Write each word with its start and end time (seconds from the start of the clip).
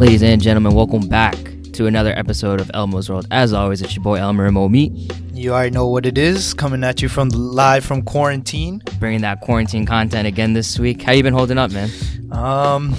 Ladies 0.00 0.22
and 0.22 0.40
gentlemen, 0.40 0.72
welcome 0.72 1.06
back 1.06 1.36
to 1.74 1.84
another 1.84 2.14
episode 2.16 2.58
of 2.58 2.70
Elmo's 2.72 3.10
World. 3.10 3.26
As 3.30 3.52
always, 3.52 3.82
it's 3.82 3.94
your 3.94 4.02
boy 4.02 4.14
Elmer 4.14 4.46
and 4.46 4.54
Mo 4.54 4.66
Meet, 4.66 5.12
You 5.34 5.52
already 5.52 5.72
know 5.72 5.88
what 5.88 6.06
it 6.06 6.16
is. 6.16 6.54
Coming 6.54 6.82
at 6.84 7.02
you 7.02 7.08
from 7.10 7.28
live 7.28 7.84
from 7.84 8.00
quarantine. 8.00 8.82
bringing 8.98 9.20
that 9.20 9.42
quarantine 9.42 9.84
content 9.84 10.26
again 10.26 10.54
this 10.54 10.78
week. 10.78 11.02
How 11.02 11.12
you 11.12 11.22
been 11.22 11.34
holding 11.34 11.58
up, 11.58 11.70
man? 11.70 11.90
Um, 12.32 12.96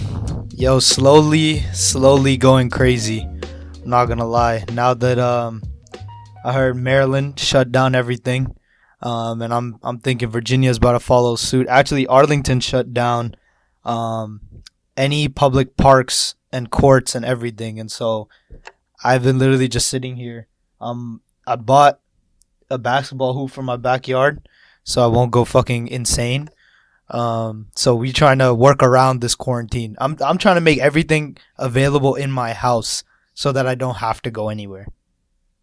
yo, 0.51 0.77
slowly, 0.77 1.61
slowly 1.73 2.37
going 2.37 2.69
crazy. 2.69 3.21
I'm 3.21 3.89
not 3.89 4.05
gonna 4.05 4.27
lie. 4.27 4.63
Now 4.71 4.93
that 4.93 5.17
um, 5.17 5.63
I 6.45 6.53
heard 6.53 6.75
Maryland 6.75 7.39
shut 7.39 7.71
down 7.71 7.95
everything, 7.95 8.55
um, 9.01 9.41
and 9.41 9.51
I'm 9.51 9.79
I'm 9.81 9.97
thinking 9.97 10.29
Virginia's 10.29 10.77
about 10.77 10.91
to 10.91 10.99
follow 10.99 11.35
suit. 11.35 11.65
Actually, 11.67 12.05
Arlington 12.05 12.59
shut 12.59 12.93
down 12.93 13.33
um 13.83 14.41
any 14.95 15.27
public 15.27 15.75
parks 15.77 16.35
and 16.51 16.69
courts 16.69 17.15
and 17.15 17.25
everything, 17.25 17.79
and 17.79 17.91
so 17.91 18.27
I've 19.03 19.23
been 19.23 19.39
literally 19.39 19.67
just 19.67 19.87
sitting 19.87 20.15
here. 20.15 20.47
Um, 20.79 21.21
I 21.45 21.55
bought 21.55 21.99
a 22.69 22.77
basketball 22.77 23.33
hoop 23.33 23.51
for 23.51 23.63
my 23.63 23.77
backyard, 23.77 24.47
so 24.83 25.03
I 25.03 25.07
won't 25.07 25.31
go 25.31 25.45
fucking 25.45 25.87
insane. 25.87 26.49
Um, 27.09 27.67
so 27.75 27.93
we 27.93 28.13
trying 28.13 28.39
to 28.39 28.53
work 28.53 28.81
around 28.81 29.19
this 29.19 29.35
quarantine. 29.35 29.95
I'm 29.99 30.15
I'm 30.21 30.37
trying 30.37 30.55
to 30.55 30.61
make 30.61 30.79
everything 30.79 31.37
available 31.57 32.15
in 32.15 32.31
my 32.31 32.53
house 32.53 33.03
so 33.33 33.51
that 33.51 33.67
I 33.67 33.75
don't 33.75 33.95
have 33.95 34.21
to 34.23 34.31
go 34.31 34.49
anywhere. 34.49 34.87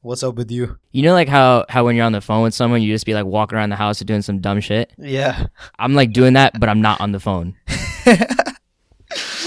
What's 0.03 0.23
up 0.23 0.37
with 0.37 0.51
you? 0.51 0.79
You 0.93 1.03
know, 1.03 1.13
like 1.13 1.29
how 1.29 1.65
how 1.69 1.85
when 1.85 1.97
you're 1.97 2.05
on 2.05 2.13
the 2.13 2.21
phone 2.21 2.43
with 2.43 2.55
someone, 2.55 2.83
you 2.83 2.93
just 2.93 3.07
be 3.07 3.15
like 3.15 3.27
walking 3.27 3.57
around 3.57 3.71
the 3.71 3.77
house 3.77 4.01
or 4.01 4.05
doing 4.05 4.23
some 4.23 4.41
dumb 4.41 4.61
shit. 4.61 4.93
Yeah. 4.99 5.47
I'm 5.79 5.95
like 5.95 6.13
doing 6.13 6.35
that, 6.35 6.59
but 6.61 6.69
I'm 6.69 6.81
not 6.81 7.01
on 7.01 7.13
the 7.13 7.21
phone. 7.21 7.57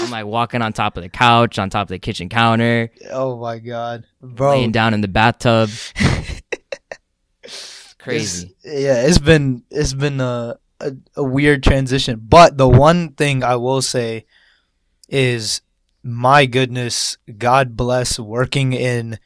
I'm 0.02 0.10
like 0.10 0.26
walking 0.26 0.62
on 0.62 0.72
top 0.72 0.96
of 0.96 1.02
the 1.02 1.08
couch, 1.08 1.58
on 1.58 1.70
top 1.70 1.82
of 1.84 1.88
the 1.88 1.98
kitchen 1.98 2.28
counter, 2.28 2.90
oh 3.10 3.38
my 3.38 3.58
god, 3.58 4.04
bro. 4.20 4.50
laying 4.52 4.72
down 4.72 4.94
in 4.94 5.00
the 5.00 5.08
bathtub. 5.08 5.70
Crazy. 7.98 8.54
It's- 8.64 8.82
yeah, 8.82 9.02
it's 9.06 9.18
been 9.18 9.62
it's 9.70 9.94
been 9.94 10.20
a, 10.20 10.56
a 10.80 10.92
a 11.16 11.22
weird 11.22 11.62
transition. 11.62 12.20
But 12.22 12.58
the 12.58 12.68
one 12.68 13.12
thing 13.12 13.44
I 13.44 13.56
will 13.56 13.82
say 13.82 14.26
is 15.08 15.62
my 16.02 16.46
goodness, 16.46 17.16
God 17.38 17.76
bless 17.76 18.18
working 18.18 18.72
in 18.72 19.18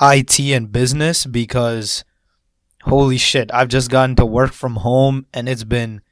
IT 0.00 0.38
and 0.40 0.70
business 0.70 1.24
because 1.24 2.04
holy 2.82 3.16
shit, 3.16 3.50
I've 3.52 3.68
just 3.68 3.90
gotten 3.90 4.14
to 4.16 4.26
work 4.26 4.52
from 4.52 4.76
home 4.76 5.26
and 5.32 5.48
it's 5.48 5.64
been 5.64 6.02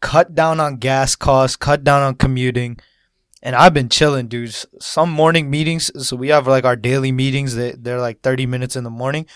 cut 0.00 0.34
down 0.34 0.60
on 0.60 0.76
gas 0.76 1.14
costs, 1.16 1.56
cut 1.56 1.84
down 1.84 2.02
on 2.02 2.14
commuting. 2.16 2.78
And 3.44 3.54
I've 3.54 3.74
been 3.74 3.90
chilling, 3.90 4.26
dude. 4.26 4.54
Some 4.80 5.10
morning 5.10 5.50
meetings, 5.50 5.90
so 6.04 6.16
we 6.16 6.28
have 6.28 6.46
like 6.46 6.64
our 6.64 6.76
daily 6.76 7.12
meetings. 7.12 7.54
They, 7.54 7.72
they're 7.72 8.00
like 8.00 8.22
30 8.22 8.46
minutes 8.46 8.74
in 8.74 8.84
the 8.84 8.90
morning. 8.90 9.26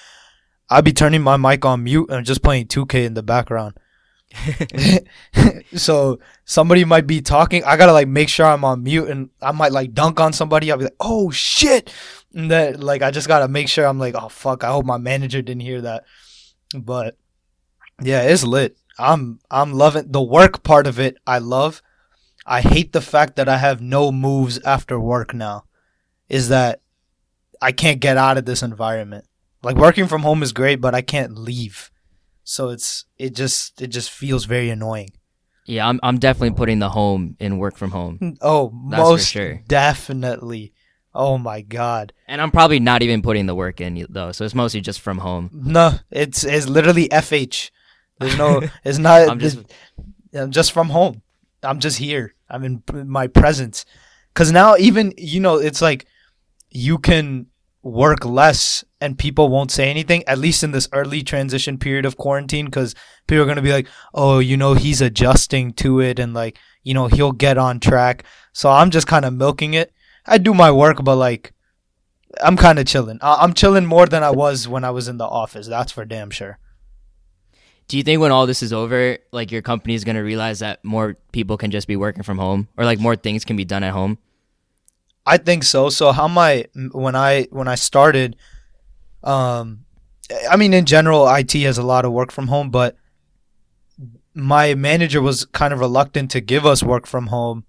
I'd 0.70 0.84
be 0.84 0.94
turning 0.94 1.20
my 1.22 1.36
mic 1.36 1.64
on 1.66 1.84
mute 1.84 2.10
and 2.10 2.24
just 2.24 2.42
playing 2.42 2.68
2K 2.68 3.04
in 3.04 3.12
the 3.14 3.22
background. 3.22 3.74
so 5.74 6.18
somebody 6.46 6.86
might 6.86 7.06
be 7.06 7.20
talking. 7.20 7.62
I 7.64 7.76
gotta 7.76 7.92
like 7.92 8.08
make 8.08 8.30
sure 8.30 8.46
I'm 8.46 8.64
on 8.64 8.82
mute, 8.82 9.08
and 9.08 9.28
I 9.42 9.52
might 9.52 9.72
like 9.72 9.92
dunk 9.92 10.20
on 10.20 10.32
somebody. 10.32 10.72
I'll 10.72 10.78
be 10.78 10.84
like, 10.84 10.96
"Oh 11.00 11.30
shit!" 11.30 11.92
And 12.34 12.50
then 12.50 12.80
like 12.80 13.02
I 13.02 13.10
just 13.10 13.28
gotta 13.28 13.48
make 13.48 13.68
sure 13.68 13.86
I'm 13.86 13.98
like, 13.98 14.14
"Oh 14.14 14.28
fuck!" 14.28 14.64
I 14.64 14.68
hope 14.68 14.86
my 14.86 14.98
manager 14.98 15.42
didn't 15.42 15.62
hear 15.62 15.82
that. 15.82 16.04
But 16.74 17.16
yeah, 18.02 18.22
it's 18.22 18.44
lit. 18.44 18.76
I'm 18.98 19.40
I'm 19.50 19.72
loving 19.72 20.12
the 20.12 20.22
work 20.22 20.62
part 20.62 20.86
of 20.86 20.98
it. 20.98 21.16
I 21.26 21.38
love. 21.38 21.82
I 22.48 22.62
hate 22.62 22.92
the 22.92 23.00
fact 23.00 23.36
that 23.36 23.48
I 23.48 23.58
have 23.58 23.80
no 23.80 24.10
moves 24.10 24.58
after 24.64 24.98
work 24.98 25.34
now. 25.34 25.64
Is 26.28 26.48
that 26.48 26.80
I 27.60 27.72
can't 27.72 28.00
get 28.00 28.16
out 28.16 28.38
of 28.38 28.44
this 28.44 28.62
environment. 28.62 29.24
Like 29.62 29.76
working 29.76 30.06
from 30.06 30.22
home 30.22 30.42
is 30.42 30.52
great, 30.52 30.80
but 30.80 30.94
I 30.94 31.02
can't 31.02 31.36
leave. 31.36 31.90
So 32.44 32.70
it's 32.70 33.04
it 33.18 33.34
just 33.34 33.80
it 33.82 33.88
just 33.88 34.10
feels 34.10 34.44
very 34.44 34.70
annoying. 34.70 35.10
Yeah, 35.66 35.86
I'm 35.86 36.00
I'm 36.02 36.18
definitely 36.18 36.56
putting 36.56 36.78
the 36.78 36.88
home 36.88 37.36
in 37.38 37.58
work 37.58 37.76
from 37.76 37.90
home. 37.90 38.36
Oh, 38.40 38.72
That's 38.88 39.02
most 39.02 39.28
sure. 39.28 39.60
definitely. 39.66 40.72
Oh 41.14 41.36
my 41.36 41.60
god. 41.62 42.12
And 42.26 42.40
I'm 42.40 42.50
probably 42.50 42.80
not 42.80 43.02
even 43.02 43.20
putting 43.20 43.46
the 43.46 43.54
work 43.54 43.80
in 43.80 44.06
though, 44.08 44.32
so 44.32 44.44
it's 44.44 44.54
mostly 44.54 44.80
just 44.80 45.00
from 45.00 45.18
home. 45.18 45.50
No, 45.52 45.98
it's 46.10 46.44
it's 46.44 46.68
literally 46.68 47.08
FH. 47.08 47.70
There's 48.20 48.38
no 48.38 48.62
it's 48.84 48.98
not 48.98 49.28
I'm 49.28 49.40
just 49.40 49.58
I'm 50.32 50.50
just 50.52 50.72
from 50.72 50.90
home. 50.90 51.22
I'm 51.62 51.80
just 51.80 51.98
here. 51.98 52.34
I'm 52.50 52.64
in 52.64 52.82
my 53.08 53.26
presence. 53.26 53.84
Cuz 54.34 54.52
now 54.52 54.76
even 54.76 55.12
you 55.16 55.40
know 55.40 55.56
it's 55.56 55.82
like 55.82 56.06
you 56.70 56.98
can 56.98 57.46
work 57.82 58.24
less 58.24 58.84
and 59.00 59.18
people 59.18 59.48
won't 59.48 59.70
say 59.70 59.88
anything 59.88 60.22
at 60.26 60.38
least 60.38 60.62
in 60.62 60.72
this 60.72 60.88
early 60.92 61.22
transition 61.22 61.78
period 61.78 62.04
of 62.04 62.16
quarantine 62.16 62.68
cuz 62.68 62.94
people 63.26 63.42
are 63.42 63.46
going 63.46 63.56
to 63.56 63.62
be 63.62 63.72
like, 63.72 63.88
"Oh, 64.14 64.38
you 64.38 64.56
know, 64.56 64.74
he's 64.74 65.00
adjusting 65.00 65.72
to 65.74 66.00
it 66.00 66.18
and 66.18 66.34
like, 66.34 66.58
you 66.82 66.94
know, 66.94 67.06
he'll 67.06 67.32
get 67.32 67.56
on 67.58 67.80
track." 67.80 68.24
So 68.52 68.70
I'm 68.70 68.90
just 68.90 69.06
kind 69.06 69.24
of 69.24 69.32
milking 69.32 69.74
it. 69.74 69.92
I 70.26 70.38
do 70.38 70.52
my 70.54 70.70
work 70.70 71.04
but 71.04 71.16
like 71.16 71.52
I'm 72.42 72.56
kind 72.56 72.78
of 72.78 72.86
chilling. 72.86 73.18
I- 73.22 73.38
I'm 73.42 73.54
chilling 73.54 73.86
more 73.86 74.06
than 74.06 74.22
I 74.22 74.30
was 74.30 74.68
when 74.68 74.84
I 74.84 74.90
was 74.90 75.08
in 75.08 75.16
the 75.18 75.24
office. 75.26 75.66
That's 75.66 75.92
for 75.92 76.04
damn 76.04 76.30
sure. 76.30 76.58
Do 77.88 77.96
you 77.96 78.02
think 78.02 78.20
when 78.20 78.32
all 78.32 78.46
this 78.46 78.62
is 78.62 78.72
over, 78.72 79.16
like 79.32 79.50
your 79.50 79.62
company 79.62 79.94
is 79.94 80.04
gonna 80.04 80.22
realize 80.22 80.58
that 80.58 80.84
more 80.84 81.16
people 81.32 81.56
can 81.56 81.70
just 81.70 81.88
be 81.88 81.96
working 81.96 82.22
from 82.22 82.38
home, 82.38 82.68
or 82.76 82.84
like 82.84 83.00
more 83.00 83.16
things 83.16 83.44
can 83.44 83.56
be 83.56 83.64
done 83.64 83.82
at 83.82 83.92
home? 83.92 84.18
I 85.26 85.38
think 85.38 85.64
so. 85.64 85.88
So 85.88 86.12
how 86.12 86.28
my 86.28 86.66
when 86.92 87.16
I 87.16 87.48
when 87.50 87.66
I 87.66 87.76
started, 87.76 88.36
um, 89.24 89.86
I 90.50 90.56
mean 90.56 90.74
in 90.74 90.84
general, 90.84 91.26
IT 91.26 91.52
has 91.62 91.78
a 91.78 91.82
lot 91.82 92.04
of 92.04 92.12
work 92.12 92.30
from 92.30 92.48
home, 92.48 92.70
but 92.70 92.96
my 94.34 94.74
manager 94.74 95.22
was 95.22 95.46
kind 95.46 95.72
of 95.72 95.80
reluctant 95.80 96.30
to 96.32 96.40
give 96.42 96.66
us 96.66 96.82
work 96.82 97.06
from 97.06 97.28
home 97.28 97.64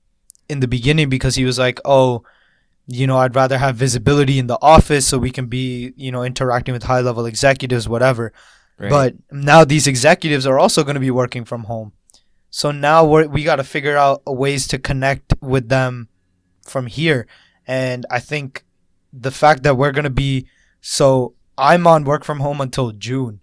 in 0.49 0.59
the 0.59 0.67
beginning 0.67 1.09
because 1.09 1.35
he 1.35 1.45
was 1.45 1.57
like, 1.57 1.79
"Oh, 1.85 2.23
you 2.87 3.07
know, 3.07 3.17
I'd 3.17 3.35
rather 3.35 3.57
have 3.57 3.77
visibility 3.77 4.37
in 4.37 4.47
the 4.47 4.59
office 4.61 5.07
so 5.07 5.17
we 5.17 5.31
can 5.31 5.47
be, 5.47 5.93
you 5.95 6.11
know, 6.11 6.23
interacting 6.23 6.73
with 6.73 6.83
high 6.83 7.01
level 7.01 7.25
executives, 7.25 7.87
whatever." 7.87 8.33
But 8.87 9.15
now 9.31 9.65
these 9.65 9.87
executives 9.87 10.45
are 10.47 10.57
also 10.57 10.83
going 10.83 10.93
to 10.93 11.01
be 11.01 11.11
working 11.11 11.43
from 11.43 11.65
home. 11.65 11.93
So 12.49 12.71
now 12.71 13.05
we're, 13.05 13.27
we 13.27 13.43
got 13.43 13.57
to 13.57 13.63
figure 13.63 13.97
out 13.97 14.21
ways 14.25 14.67
to 14.69 14.79
connect 14.79 15.33
with 15.41 15.69
them 15.69 16.07
from 16.63 16.87
here. 16.87 17.27
And 17.67 18.05
I 18.09 18.19
think 18.19 18.63
the 19.11 19.31
fact 19.31 19.63
that 19.63 19.75
we're 19.75 19.91
going 19.91 20.03
to 20.03 20.09
be 20.09 20.47
so 20.81 21.35
I'm 21.57 21.85
on 21.87 22.05
work 22.05 22.23
from 22.23 22.39
home 22.39 22.61
until 22.61 22.91
June, 22.91 23.41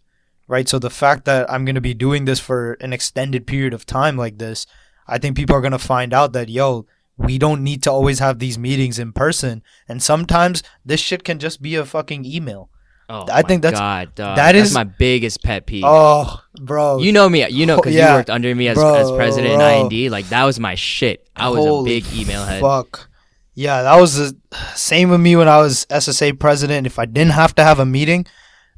right? 0.48 0.68
So 0.68 0.78
the 0.78 0.90
fact 0.90 1.26
that 1.26 1.50
I'm 1.50 1.64
going 1.64 1.74
to 1.74 1.80
be 1.80 1.94
doing 1.94 2.24
this 2.24 2.40
for 2.40 2.72
an 2.74 2.92
extended 2.92 3.46
period 3.46 3.74
of 3.74 3.84
time 3.84 4.16
like 4.16 4.38
this, 4.38 4.66
I 5.06 5.18
think 5.18 5.36
people 5.36 5.54
are 5.54 5.60
going 5.60 5.72
to 5.72 5.78
find 5.78 6.14
out 6.14 6.32
that, 6.32 6.48
yo, 6.48 6.86
we 7.18 7.38
don't 7.38 7.62
need 7.62 7.82
to 7.82 7.92
always 7.92 8.18
have 8.18 8.38
these 8.38 8.58
meetings 8.58 8.98
in 8.98 9.12
person. 9.12 9.62
And 9.88 10.02
sometimes 10.02 10.62
this 10.84 11.00
shit 11.00 11.24
can 11.24 11.38
just 11.38 11.60
be 11.60 11.74
a 11.74 11.84
fucking 11.84 12.24
email. 12.24 12.70
Oh, 13.08 13.26
I 13.30 13.42
think 13.42 13.62
that's- 13.62 13.78
God, 13.78 14.14
dog. 14.14 14.36
that 14.36 14.52
that's 14.52 14.74
my 14.74 14.84
biggest 14.84 15.42
pet 15.42 15.66
peeve. 15.66 15.84
Oh, 15.86 16.40
bro. 16.60 16.98
you 16.98 17.12
know 17.12 17.28
me, 17.28 17.46
you 17.48 17.66
know, 17.66 17.74
oh, 17.74 17.76
because 17.76 17.94
Yeah, 17.94 18.10
you 18.10 18.14
worked 18.16 18.30
under 18.30 18.54
me 18.54 18.68
as, 18.68 18.76
bro, 18.76 18.94
as 18.94 19.10
president 19.12 19.54
in. 19.54 19.60
IND. 19.60 20.10
Like 20.12 20.28
that 20.30 20.44
was 20.44 20.58
my 20.60 20.74
shit. 20.74 21.28
I 21.36 21.48
was 21.50 21.64
Holy 21.64 21.98
a 21.98 22.00
big 22.00 22.12
email 22.14 22.44
head. 22.44 22.60
Fuck. 22.60 23.08
Yeah, 23.54 23.82
that 23.82 23.96
was 23.98 24.16
the 24.16 24.36
same 24.74 25.08
with 25.08 25.20
me 25.20 25.34
when 25.34 25.48
I 25.48 25.58
was 25.58 25.86
SSA 25.88 26.38
president. 26.38 26.86
If 26.86 26.98
I 26.98 27.06
didn't 27.06 27.32
have 27.32 27.54
to 27.54 27.64
have 27.64 27.78
a 27.78 27.86
meeting, 27.86 28.26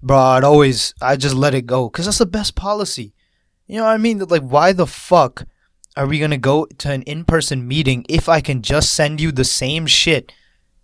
bro, 0.03 0.19
I'd 0.19 0.45
always 0.45 0.95
I 1.03 1.17
just 1.17 1.35
let 1.35 1.55
it 1.55 1.67
go 1.67 1.89
because 1.89 2.05
that's 2.05 2.19
the 2.19 2.27
best 2.27 2.55
policy. 2.55 3.13
You 3.67 3.79
know 3.79 3.85
what 3.85 3.91
I 3.91 3.99
mean? 3.99 4.19
Like, 4.21 4.43
why 4.43 4.73
the 4.73 4.87
fuck 4.87 5.47
are 5.97 6.07
we 6.07 6.21
gonna 6.21 6.39
go 6.39 6.65
to 6.79 6.93
an 6.93 7.03
in-person 7.03 7.67
meeting 7.67 8.07
if 8.09 8.29
I 8.29 8.41
can 8.41 8.63
just 8.63 8.95
send 8.95 9.21
you 9.21 9.33
the 9.33 9.45
same 9.45 9.87
shit 9.87 10.33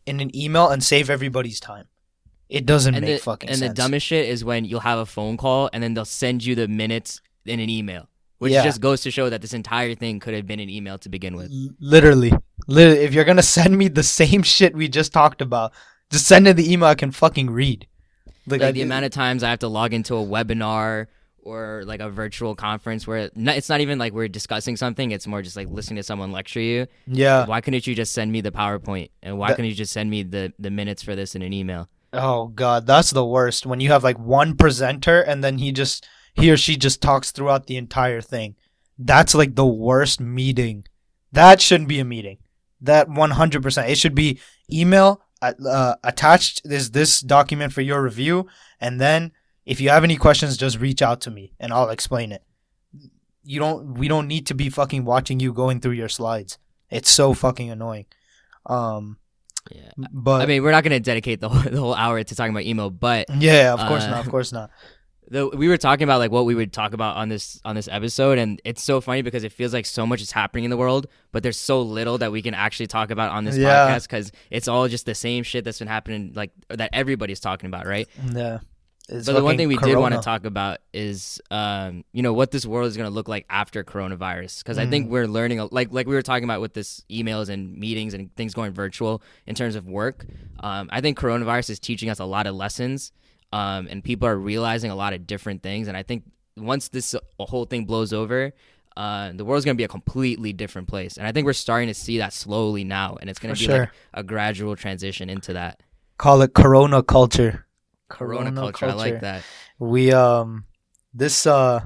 in 0.06 0.18
an 0.20 0.34
email 0.36 0.68
and 0.70 0.82
save 0.82 1.08
everybody's 1.08 1.60
time? 1.60 1.86
It 2.48 2.66
doesn't 2.66 2.94
And 2.94 3.04
make 3.04 3.16
the 3.18 3.22
fucking 3.22 3.48
and 3.48 3.58
sense. 3.58 3.70
the 3.70 3.74
dumbest 3.74 4.06
shit 4.06 4.28
is 4.28 4.44
when 4.44 4.64
you'll 4.64 4.80
have 4.80 4.98
a 4.98 5.06
phone 5.06 5.36
call 5.36 5.70
and 5.72 5.82
then 5.82 5.94
they'll 5.94 6.04
send 6.04 6.44
you 6.44 6.54
the 6.54 6.68
minutes 6.68 7.20
in 7.46 7.58
an 7.60 7.70
email, 7.70 8.08
which 8.38 8.52
Yeah. 8.52 8.62
just 8.62 8.80
goes 8.80 9.00
to 9.02 9.10
show 9.10 9.30
that 9.30 9.40
this 9.42 9.54
entire 9.54 9.94
thing 9.94 10.20
could 10.20 10.34
have 10.34 10.46
been 10.46 10.60
an 10.60 10.68
email 10.70 10.98
to 10.98 11.08
begin 11.08 11.36
with. 11.36 11.50
Literally, 11.80 12.32
literally, 12.68 13.00
if 13.00 13.14
you're 13.14 13.24
gonna 13.24 13.42
send 13.58 13.76
me 13.78 13.88
the 13.88 14.02
same 14.02 14.42
shit 14.42 14.74
we 14.74 14.88
just 14.88 15.12
talked 15.12 15.40
about, 15.40 15.72
just 16.10 16.26
send 16.26 16.46
it 16.46 16.56
the 16.56 16.70
email 16.72 16.88
I 16.88 16.94
can 16.94 17.10
fucking 17.10 17.50
read. 17.50 17.86
Like, 18.46 18.60
I- 18.62 18.72
the 18.72 18.82
amount 18.82 19.06
of 19.06 19.10
times 19.10 19.42
I 19.42 19.48
have 19.50 19.60
to 19.60 19.68
log 19.68 19.94
into 19.94 20.14
a 20.16 20.24
webinar 20.24 21.06
or 21.42 21.82
like 21.86 22.00
a 22.00 22.08
virtual 22.08 22.54
conference 22.54 23.06
where 23.06 23.30
it's 23.36 23.68
not 23.68 23.80
even 23.80 23.98
like 23.98 24.12
we're 24.14 24.28
discussing 24.28 24.76
something; 24.76 25.10
it's 25.10 25.26
more 25.26 25.42
just 25.42 25.56
like 25.56 25.68
listening 25.70 25.96
to 25.96 26.02
someone 26.02 26.30
lecture 26.32 26.60
you. 26.60 26.86
yeah. 27.06 27.46
Why 27.46 27.60
couldn't 27.62 27.86
you 27.86 27.94
just 27.94 28.12
send 28.12 28.32
me 28.32 28.40
the 28.42 28.50
PowerPoint? 28.50 29.10
And 29.22 29.38
why 29.38 29.48
That- 29.48 29.56
couldn't 29.56 29.70
you 29.70 29.74
just 29.76 29.92
send 29.92 30.08
me 30.10 30.22
the 30.22 30.52
the 30.58 30.70
minutes 30.70 31.02
for 31.02 31.14
this 31.16 31.34
in 31.34 31.42
an 31.42 31.52
email? 31.52 31.88
Oh 32.14 32.46
god, 32.46 32.86
that's 32.86 33.10
the 33.10 33.24
worst. 33.24 33.66
When 33.66 33.80
you 33.80 33.90
have 33.90 34.04
like 34.04 34.18
one 34.18 34.56
presenter 34.56 35.20
and 35.20 35.42
then 35.42 35.58
he 35.58 35.72
just 35.72 36.06
he 36.34 36.50
or 36.50 36.56
she 36.56 36.76
just 36.76 37.02
talks 37.02 37.32
throughout 37.32 37.66
the 37.66 37.76
entire 37.76 38.20
thing. 38.20 38.56
That's 38.98 39.34
like 39.34 39.56
the 39.56 39.66
worst 39.66 40.20
meeting. 40.20 40.84
That 41.32 41.60
shouldn't 41.60 41.88
be 41.88 41.98
a 41.98 42.04
meeting. 42.04 42.38
That 42.80 43.08
100%. 43.08 43.88
It 43.88 43.98
should 43.98 44.14
be 44.14 44.38
email 44.72 45.22
uh, 45.42 45.96
attached 46.02 46.62
is 46.64 46.92
this 46.92 47.20
document 47.20 47.72
for 47.72 47.80
your 47.80 48.02
review, 48.02 48.46
and 48.80 49.00
then 49.00 49.32
if 49.66 49.80
you 49.80 49.90
have 49.90 50.04
any 50.04 50.16
questions, 50.16 50.56
just 50.56 50.78
reach 50.78 51.02
out 51.02 51.20
to 51.22 51.30
me 51.30 51.52
and 51.58 51.72
I'll 51.72 51.90
explain 51.90 52.32
it. 52.32 52.42
You 53.42 53.60
don't. 53.60 53.98
We 53.98 54.08
don't 54.08 54.28
need 54.28 54.46
to 54.46 54.54
be 54.54 54.70
fucking 54.70 55.04
watching 55.04 55.40
you 55.40 55.52
going 55.52 55.80
through 55.80 55.92
your 55.92 56.08
slides. 56.08 56.58
It's 56.90 57.10
so 57.10 57.34
fucking 57.34 57.70
annoying. 57.70 58.06
Um, 58.64 59.18
Yeah. 59.72 60.06
but 60.12 60.42
I 60.42 60.46
mean, 60.46 60.62
we're 60.62 60.72
not 60.72 60.84
gonna 60.84 61.00
dedicate 61.00 61.40
the 61.40 61.48
whole, 61.48 61.62
the 61.72 61.80
whole 61.80 61.94
hour 61.94 62.22
to 62.22 62.34
talking 62.34 62.52
about 62.52 62.64
emo, 62.64 62.90
but 62.90 63.26
yeah, 63.38 63.72
of 63.72 63.80
course 63.88 64.04
uh, 64.04 64.10
not. 64.10 64.24
Of 64.26 64.30
course 64.30 64.52
not. 64.52 64.70
the, 65.30 65.48
we 65.48 65.68
were 65.68 65.78
talking 65.78 66.04
about 66.04 66.18
like 66.18 66.30
what 66.30 66.44
we 66.44 66.54
would 66.54 66.72
talk 66.72 66.92
about 66.92 67.16
on 67.16 67.28
this 67.30 67.60
on 67.64 67.74
this 67.74 67.88
episode, 67.90 68.36
and 68.38 68.60
it's 68.64 68.82
so 68.82 69.00
funny 69.00 69.22
because 69.22 69.42
it 69.42 69.52
feels 69.52 69.72
like 69.72 69.86
so 69.86 70.06
much 70.06 70.20
is 70.20 70.32
happening 70.32 70.64
in 70.64 70.70
the 70.70 70.76
world, 70.76 71.06
but 71.32 71.42
there's 71.42 71.58
so 71.58 71.80
little 71.80 72.18
that 72.18 72.30
we 72.30 72.42
can 72.42 72.52
actually 72.54 72.86
talk 72.88 73.10
about 73.10 73.30
on 73.32 73.44
this 73.44 73.56
Yeah. 73.56 73.88
podcast 73.88 74.02
because 74.02 74.32
it's 74.50 74.68
all 74.68 74.86
just 74.88 75.06
the 75.06 75.14
same 75.14 75.42
shit 75.44 75.64
that's 75.64 75.78
been 75.78 75.88
happening, 75.88 76.32
like 76.34 76.50
that 76.68 76.90
everybody's 76.92 77.40
talking 77.40 77.66
about, 77.68 77.86
right? 77.86 78.06
Yeah. 78.34 78.58
But 79.08 79.24
the 79.24 79.44
one 79.44 79.56
thing 79.58 79.68
we 79.68 79.76
did 79.76 79.96
want 79.98 80.14
to 80.14 80.20
talk 80.20 80.44
about 80.46 80.78
is, 80.94 81.40
um, 81.50 82.04
you 82.12 82.22
know, 82.22 82.32
what 82.32 82.50
this 82.50 82.64
world 82.64 82.88
is 82.88 82.96
going 82.96 83.08
to 83.08 83.14
look 83.14 83.28
like 83.28 83.44
after 83.50 83.84
coronavirus. 83.84 84.60
Because 84.60 84.78
I 84.78 84.86
Mm. 84.86 84.90
think 84.90 85.10
we're 85.10 85.26
learning, 85.26 85.68
like 85.72 85.92
like 85.92 86.06
we 86.06 86.14
were 86.14 86.22
talking 86.22 86.44
about 86.44 86.62
with 86.62 86.72
this 86.72 87.02
emails 87.10 87.50
and 87.50 87.76
meetings 87.76 88.14
and 88.14 88.34
things 88.34 88.54
going 88.54 88.72
virtual 88.72 89.22
in 89.46 89.54
terms 89.54 89.76
of 89.76 89.86
work. 89.86 90.24
Um, 90.60 90.88
I 90.90 91.00
think 91.02 91.18
coronavirus 91.18 91.70
is 91.70 91.78
teaching 91.78 92.08
us 92.08 92.18
a 92.18 92.24
lot 92.24 92.46
of 92.46 92.54
lessons, 92.54 93.12
um, 93.52 93.88
and 93.90 94.02
people 94.02 94.26
are 94.26 94.38
realizing 94.38 94.90
a 94.90 94.96
lot 94.96 95.12
of 95.12 95.26
different 95.26 95.62
things. 95.62 95.86
And 95.86 95.96
I 95.96 96.02
think 96.02 96.24
once 96.56 96.88
this 96.88 97.14
uh, 97.14 97.20
whole 97.40 97.66
thing 97.66 97.84
blows 97.84 98.12
over, 98.14 98.52
uh, 98.96 99.32
the 99.34 99.44
world's 99.44 99.66
going 99.66 99.76
to 99.76 99.78
be 99.78 99.84
a 99.84 99.88
completely 99.88 100.52
different 100.54 100.88
place. 100.88 101.18
And 101.18 101.26
I 101.26 101.32
think 101.32 101.44
we're 101.44 101.52
starting 101.52 101.88
to 101.88 101.94
see 101.94 102.18
that 102.18 102.32
slowly 102.32 102.84
now, 102.84 103.18
and 103.20 103.28
it's 103.28 103.38
going 103.38 103.54
to 103.54 103.58
be 103.58 103.66
sure. 103.66 103.78
like 103.80 103.88
a 104.14 104.22
gradual 104.22 104.76
transition 104.76 105.28
into 105.28 105.52
that 105.52 105.82
Call 106.16 106.40
it 106.42 106.54
Corona 106.54 107.02
culture. 107.02 107.66
Corona, 108.08 108.52
culture. 108.52 108.86
I 108.86 108.92
like 108.94 109.20
that. 109.20 109.42
we 109.78 110.12
um 110.12 110.64
this 111.12 111.46
uh 111.46 111.80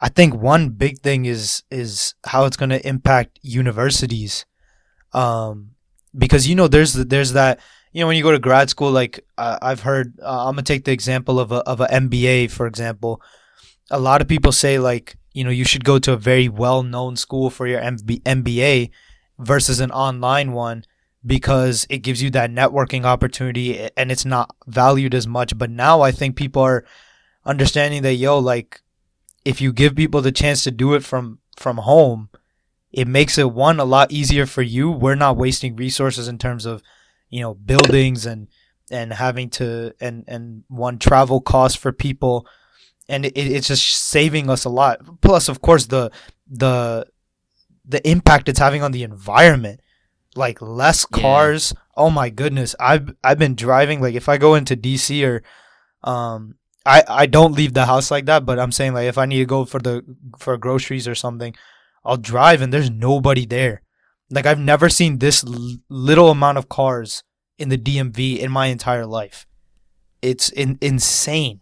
i 0.00 0.08
think 0.08 0.34
one 0.34 0.70
big 0.70 1.00
thing 1.00 1.24
is 1.26 1.62
is 1.70 2.14
how 2.26 2.44
it's 2.44 2.56
going 2.56 2.70
to 2.70 2.86
impact 2.86 3.38
universities 3.42 4.44
um 5.12 5.70
because 6.16 6.48
you 6.48 6.54
know 6.54 6.68
there's 6.68 6.92
there's 6.94 7.32
that 7.32 7.60
you 7.92 8.00
know 8.00 8.06
when 8.06 8.16
you 8.16 8.22
go 8.22 8.32
to 8.32 8.38
grad 8.38 8.70
school 8.70 8.90
like 8.90 9.20
uh, 9.38 9.58
i've 9.62 9.80
heard 9.80 10.18
uh, 10.22 10.46
i'm 10.46 10.54
going 10.54 10.64
to 10.64 10.72
take 10.72 10.84
the 10.84 10.92
example 10.92 11.38
of 11.38 11.52
a 11.52 11.56
of 11.68 11.80
a 11.80 11.86
mba 11.86 12.50
for 12.50 12.66
example 12.66 13.20
a 13.90 13.98
lot 13.98 14.20
of 14.20 14.28
people 14.28 14.52
say 14.52 14.78
like 14.78 15.16
you 15.32 15.44
know 15.44 15.50
you 15.50 15.64
should 15.64 15.84
go 15.84 15.98
to 15.98 16.12
a 16.12 16.16
very 16.16 16.48
well 16.48 16.82
known 16.82 17.16
school 17.16 17.50
for 17.50 17.66
your 17.66 17.80
MB- 17.80 18.22
mba 18.22 18.90
versus 19.38 19.80
an 19.80 19.90
online 19.90 20.52
one 20.52 20.84
because 21.26 21.86
it 21.88 21.98
gives 21.98 22.22
you 22.22 22.30
that 22.30 22.50
networking 22.50 23.04
opportunity 23.04 23.88
and 23.96 24.12
it's 24.12 24.24
not 24.24 24.54
valued 24.66 25.14
as 25.14 25.26
much. 25.26 25.56
But 25.56 25.70
now 25.70 26.02
I 26.02 26.10
think 26.10 26.36
people 26.36 26.62
are 26.62 26.84
understanding 27.44 28.02
that 28.02 28.14
yo, 28.14 28.38
like 28.38 28.82
if 29.44 29.60
you 29.60 29.72
give 29.72 29.94
people 29.94 30.20
the 30.20 30.32
chance 30.32 30.64
to 30.64 30.70
do 30.70 30.94
it 30.94 31.04
from 31.04 31.38
from 31.56 31.78
home, 31.78 32.28
it 32.92 33.08
makes 33.08 33.38
it 33.38 33.52
one 33.52 33.80
a 33.80 33.84
lot 33.84 34.12
easier 34.12 34.46
for 34.46 34.62
you. 34.62 34.90
We're 34.90 35.14
not 35.14 35.36
wasting 35.36 35.76
resources 35.76 36.28
in 36.28 36.38
terms 36.38 36.66
of, 36.66 36.82
you 37.30 37.40
know, 37.40 37.54
buildings 37.54 38.26
and 38.26 38.48
and 38.90 39.12
having 39.12 39.50
to 39.50 39.94
and 40.00 40.24
and 40.28 40.64
one 40.68 40.98
travel 40.98 41.40
costs 41.40 41.76
for 41.76 41.92
people 41.92 42.46
and 43.08 43.24
it, 43.26 43.36
it's 43.36 43.68
just 43.68 43.86
saving 43.86 44.50
us 44.50 44.64
a 44.64 44.70
lot. 44.70 45.20
Plus 45.20 45.48
of 45.48 45.62
course 45.62 45.86
the 45.86 46.10
the 46.50 47.06
the 47.86 48.06
impact 48.08 48.48
it's 48.48 48.58
having 48.58 48.82
on 48.82 48.92
the 48.92 49.02
environment 49.02 49.80
like 50.34 50.60
less 50.60 51.06
Yeah. 51.14 51.22
cars. 51.22 51.74
Oh 51.96 52.10
my 52.10 52.30
goodness. 52.30 52.74
I've 52.80 53.10
I've 53.22 53.38
been 53.38 53.54
driving 53.54 54.00
like 54.00 54.14
if 54.14 54.28
I 54.28 54.36
go 54.38 54.54
into 54.54 54.76
DC 54.76 55.24
or 55.26 55.42
um 56.08 56.56
I 56.86 57.02
I 57.08 57.26
don't 57.26 57.54
leave 57.54 57.74
the 57.74 57.86
house 57.86 58.10
like 58.10 58.26
that, 58.26 58.44
but 58.44 58.58
I'm 58.58 58.72
saying 58.72 58.94
like 58.94 59.06
if 59.08 59.18
I 59.18 59.26
need 59.26 59.38
to 59.38 59.46
go 59.46 59.64
for 59.64 59.80
the 59.80 60.02
for 60.38 60.56
groceries 60.56 61.08
or 61.08 61.14
something, 61.14 61.54
I'll 62.04 62.16
drive 62.18 62.60
and 62.62 62.72
there's 62.72 62.90
nobody 62.90 63.46
there. 63.46 63.82
Like 64.30 64.46
I've 64.46 64.58
never 64.58 64.88
seen 64.88 65.18
this 65.18 65.44
l- 65.44 65.76
little 65.88 66.30
amount 66.30 66.58
of 66.58 66.68
cars 66.68 67.22
in 67.58 67.68
the 67.68 67.78
DMV 67.78 68.38
in 68.38 68.50
my 68.50 68.66
entire 68.66 69.06
life. 69.06 69.46
It's 70.20 70.48
in, 70.48 70.78
insane. 70.80 71.60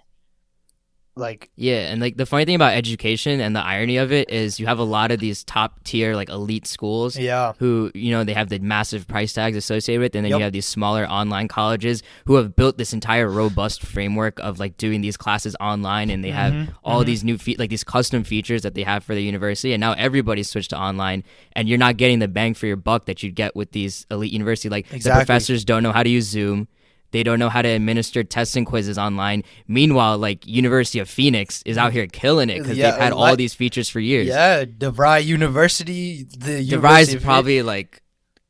Like 1.14 1.50
Yeah, 1.56 1.90
and 1.92 2.00
like 2.00 2.16
the 2.16 2.24
funny 2.24 2.46
thing 2.46 2.54
about 2.54 2.72
education 2.72 3.38
and 3.40 3.54
the 3.54 3.60
irony 3.60 3.98
of 3.98 4.12
it 4.12 4.30
is 4.30 4.58
you 4.58 4.66
have 4.66 4.78
a 4.78 4.82
lot 4.84 5.10
of 5.10 5.20
these 5.20 5.44
top 5.44 5.84
tier 5.84 6.16
like 6.16 6.30
elite 6.30 6.66
schools 6.66 7.18
yeah, 7.18 7.52
who 7.58 7.90
you 7.94 8.10
know 8.12 8.24
they 8.24 8.32
have 8.32 8.48
the 8.48 8.58
massive 8.60 9.06
price 9.06 9.34
tags 9.34 9.54
associated 9.56 10.00
with 10.00 10.14
and 10.16 10.24
then 10.24 10.30
Yep. 10.30 10.38
you 10.38 10.44
have 10.44 10.52
these 10.54 10.64
smaller 10.64 11.04
online 11.06 11.48
colleges 11.48 12.02
who 12.24 12.36
have 12.36 12.56
built 12.56 12.78
this 12.78 12.94
entire 12.94 13.28
robust 13.28 13.82
framework 13.82 14.38
of 14.40 14.58
like 14.58 14.78
doing 14.78 15.02
these 15.02 15.18
classes 15.18 15.54
online 15.60 16.08
and 16.08 16.24
they 16.24 16.30
have 16.30 16.54
Mhm, 16.54 16.68
all 16.82 17.02
mhm. 17.02 17.06
these 17.06 17.24
new 17.24 17.36
fe- 17.36 17.56
like 17.58 17.68
these 17.68 17.84
custom 17.84 18.24
features 18.24 18.62
that 18.62 18.74
they 18.74 18.82
have 18.82 19.04
for 19.04 19.14
the 19.14 19.22
university 19.22 19.74
and 19.74 19.82
now 19.82 19.92
everybody's 19.92 20.48
switched 20.48 20.70
to 20.70 20.78
online 20.78 21.24
and 21.52 21.68
you're 21.68 21.76
not 21.76 21.98
getting 21.98 22.20
the 22.20 22.28
bang 22.28 22.54
for 22.54 22.66
your 22.66 22.76
buck 22.76 23.04
that 23.04 23.22
you'd 23.22 23.34
get 23.34 23.54
with 23.54 23.72
these 23.72 24.06
elite 24.10 24.32
university 24.32 24.70
like 24.70 24.88
the 24.88 25.10
professors 25.10 25.62
don't 25.62 25.82
know 25.82 25.92
how 25.92 26.02
to 26.02 26.08
use 26.08 26.24
zoom 26.26 26.68
they 27.12 27.22
don't 27.22 27.38
know 27.38 27.48
how 27.48 27.62
to 27.62 27.68
administer 27.68 28.24
tests 28.24 28.56
and 28.56 28.66
quizzes 28.66 28.98
online. 28.98 29.44
Meanwhile, 29.68 30.18
like 30.18 30.46
University 30.46 30.98
of 30.98 31.08
Phoenix 31.08 31.62
is 31.64 31.78
out 31.78 31.92
here 31.92 32.06
killing 32.06 32.50
it 32.50 32.58
because 32.58 32.76
Yeah, 32.76 32.90
they've 32.90 33.00
had 33.00 33.12
all 33.12 33.20
like- 33.20 33.38
these 33.38 33.54
features 33.54 33.88
for 33.88 34.00
years. 34.00 34.26
yeah, 34.26 34.64
DeVry 34.64 35.24
University, 35.24 36.24
the 36.24 36.66
DeVry's 36.68 37.14
probably 37.22 37.62
like 37.62 38.02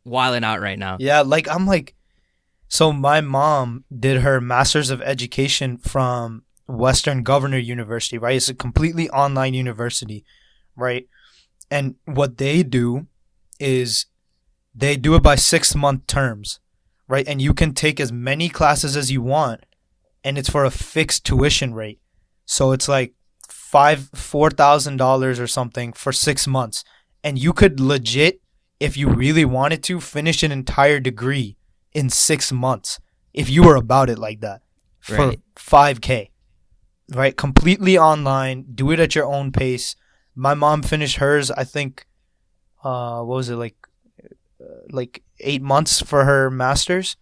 wilding 0.05 0.43
out 0.45 0.61
right 0.61 0.79
now. 0.79 0.97
Yeah, 0.99 1.21
like 1.21 1.49
I'm 1.49 1.67
like 1.67 1.95
so 2.69 2.91
my 2.93 3.21
mom 3.21 3.85
did 3.95 4.23
her 4.23 4.41
masters 4.41 4.89
of 4.89 5.03
education 5.03 5.77
from 5.77 6.43
Western 6.67 7.23
Governor 7.23 7.59
University, 7.59 8.17
right? 8.17 8.37
It's 8.37 8.49
a 8.49 8.55
completely 8.55 9.11
online 9.11 9.53
university, 9.53 10.25
right? 10.75 11.07
And 11.71 11.97
what 12.07 12.39
they 12.39 12.63
do 12.63 13.07
is 13.61 14.07
they 14.75 14.97
do 14.97 15.15
it 15.15 15.23
by 15.23 15.35
6 15.37 15.75
month 15.75 16.07
terms, 16.07 16.61
right? 17.09 17.27
And 17.27 17.41
you 17.41 17.55
can 17.55 17.75
take 17.75 18.01
as 18.01 18.13
many 18.13 18.49
classes 18.49 18.97
as 18.97 19.11
you 19.11 19.23
want 19.23 19.65
and 20.25 20.39
it's 20.39 20.51
for 20.51 20.65
a 20.65 20.71
fixed 20.71 21.25
tuition 21.25 21.75
rate. 21.75 22.01
So 22.45 22.73
it's 22.73 22.89
like 22.89 23.15
5 23.49 24.11
$4,000 24.13 25.41
or 25.41 25.47
something 25.47 25.93
for 25.93 26.13
6 26.13 26.47
months. 26.47 26.85
And 27.25 27.39
you 27.39 27.53
could 27.53 27.81
legit 27.81 28.41
if 28.81 28.97
you 28.97 29.09
really 29.09 29.45
wanted 29.45 29.83
to 29.85 30.01
finish 30.01 30.43
an 30.43 30.51
entire 30.51 30.99
degree 30.99 31.57
in 31.93 32.11
six 32.11 32.51
months 32.51 32.99
if 33.33 33.49
you 33.49 33.63
were 33.63 33.77
about 33.77 34.11
it 34.11 34.19
like 34.19 34.41
that 34.41 34.63
for 34.99 35.29
Right. 35.29 35.41
5k 35.57 36.31
right 37.15 37.37
completely 37.37 37.97
online 37.99 38.65
do 38.75 38.91
it 38.91 38.99
at 38.99 39.15
your 39.15 39.27
own 39.27 39.53
pace 39.53 39.95
my 40.35 40.55
mom 40.55 40.83
finished 40.83 41.17
hers 41.19 41.51
i 41.51 41.65
think 41.65 42.07
uh 42.83 43.21
what 43.23 43.37
was 43.37 43.49
it 43.51 43.57
like 43.57 43.77
like 44.91 45.23
eight 45.41 45.63
months 45.63 46.01
for 46.01 46.25
her 46.25 46.51
masters 46.51 47.17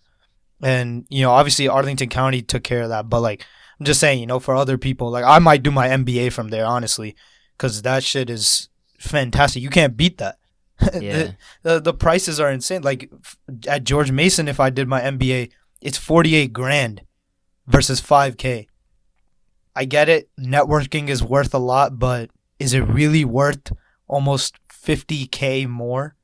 and 0.63 1.07
you 1.09 1.23
know 1.23 1.31
obviously 1.31 1.69
arlington 1.69 2.09
county 2.09 2.43
took 2.43 2.63
care 2.63 2.83
of 2.83 2.89
that 2.91 3.09
but 3.09 3.21
like 3.21 3.47
i'm 3.79 3.87
just 3.87 4.01
saying 4.01 4.19
you 4.21 4.27
know 4.27 4.39
for 4.41 4.55
other 4.55 4.77
people 4.79 5.11
like 5.11 5.25
i 5.25 5.39
might 5.39 5.63
do 5.63 5.71
my 5.71 5.89
mba 5.89 6.33
from 6.33 6.49
there 6.49 6.65
honestly 6.67 7.15
because 7.57 7.83
that 7.83 8.03
shit 8.05 8.29
is 8.31 8.69
fantastic 8.99 9.63
you 9.63 9.71
can't 9.71 9.97
beat 9.97 10.19
that 10.19 10.37
Yeah. 11.01 11.33
the 11.63 11.79
the 11.79 11.93
prices 11.93 12.41
are 12.41 12.51
insane. 12.51 12.81
Like 12.81 13.11
f- 13.13 13.37
at 13.69 13.85
George 13.85 14.11
Mason, 14.11 14.49
if 14.49 14.59
I 14.59 14.71
did 14.71 14.89
my 14.89 15.03
MBA, 15.03 15.51
it's 15.83 15.99
forty 15.99 16.35
eight 16.35 16.55
grand 16.55 17.03
versus 17.67 18.01
five 18.01 18.39
k. 18.39 18.67
I 19.77 19.85
get 19.85 20.09
it. 20.09 20.31
Networking 20.41 21.11
is 21.11 21.23
worth 21.23 21.53
a 21.53 21.59
lot, 21.59 21.99
but 21.99 22.31
is 22.59 22.73
it 22.73 22.81
really 22.81 23.27
worth 23.27 23.73
almost 24.09 24.55
fifty 24.73 25.27
k 25.27 25.67
more? 25.67 26.17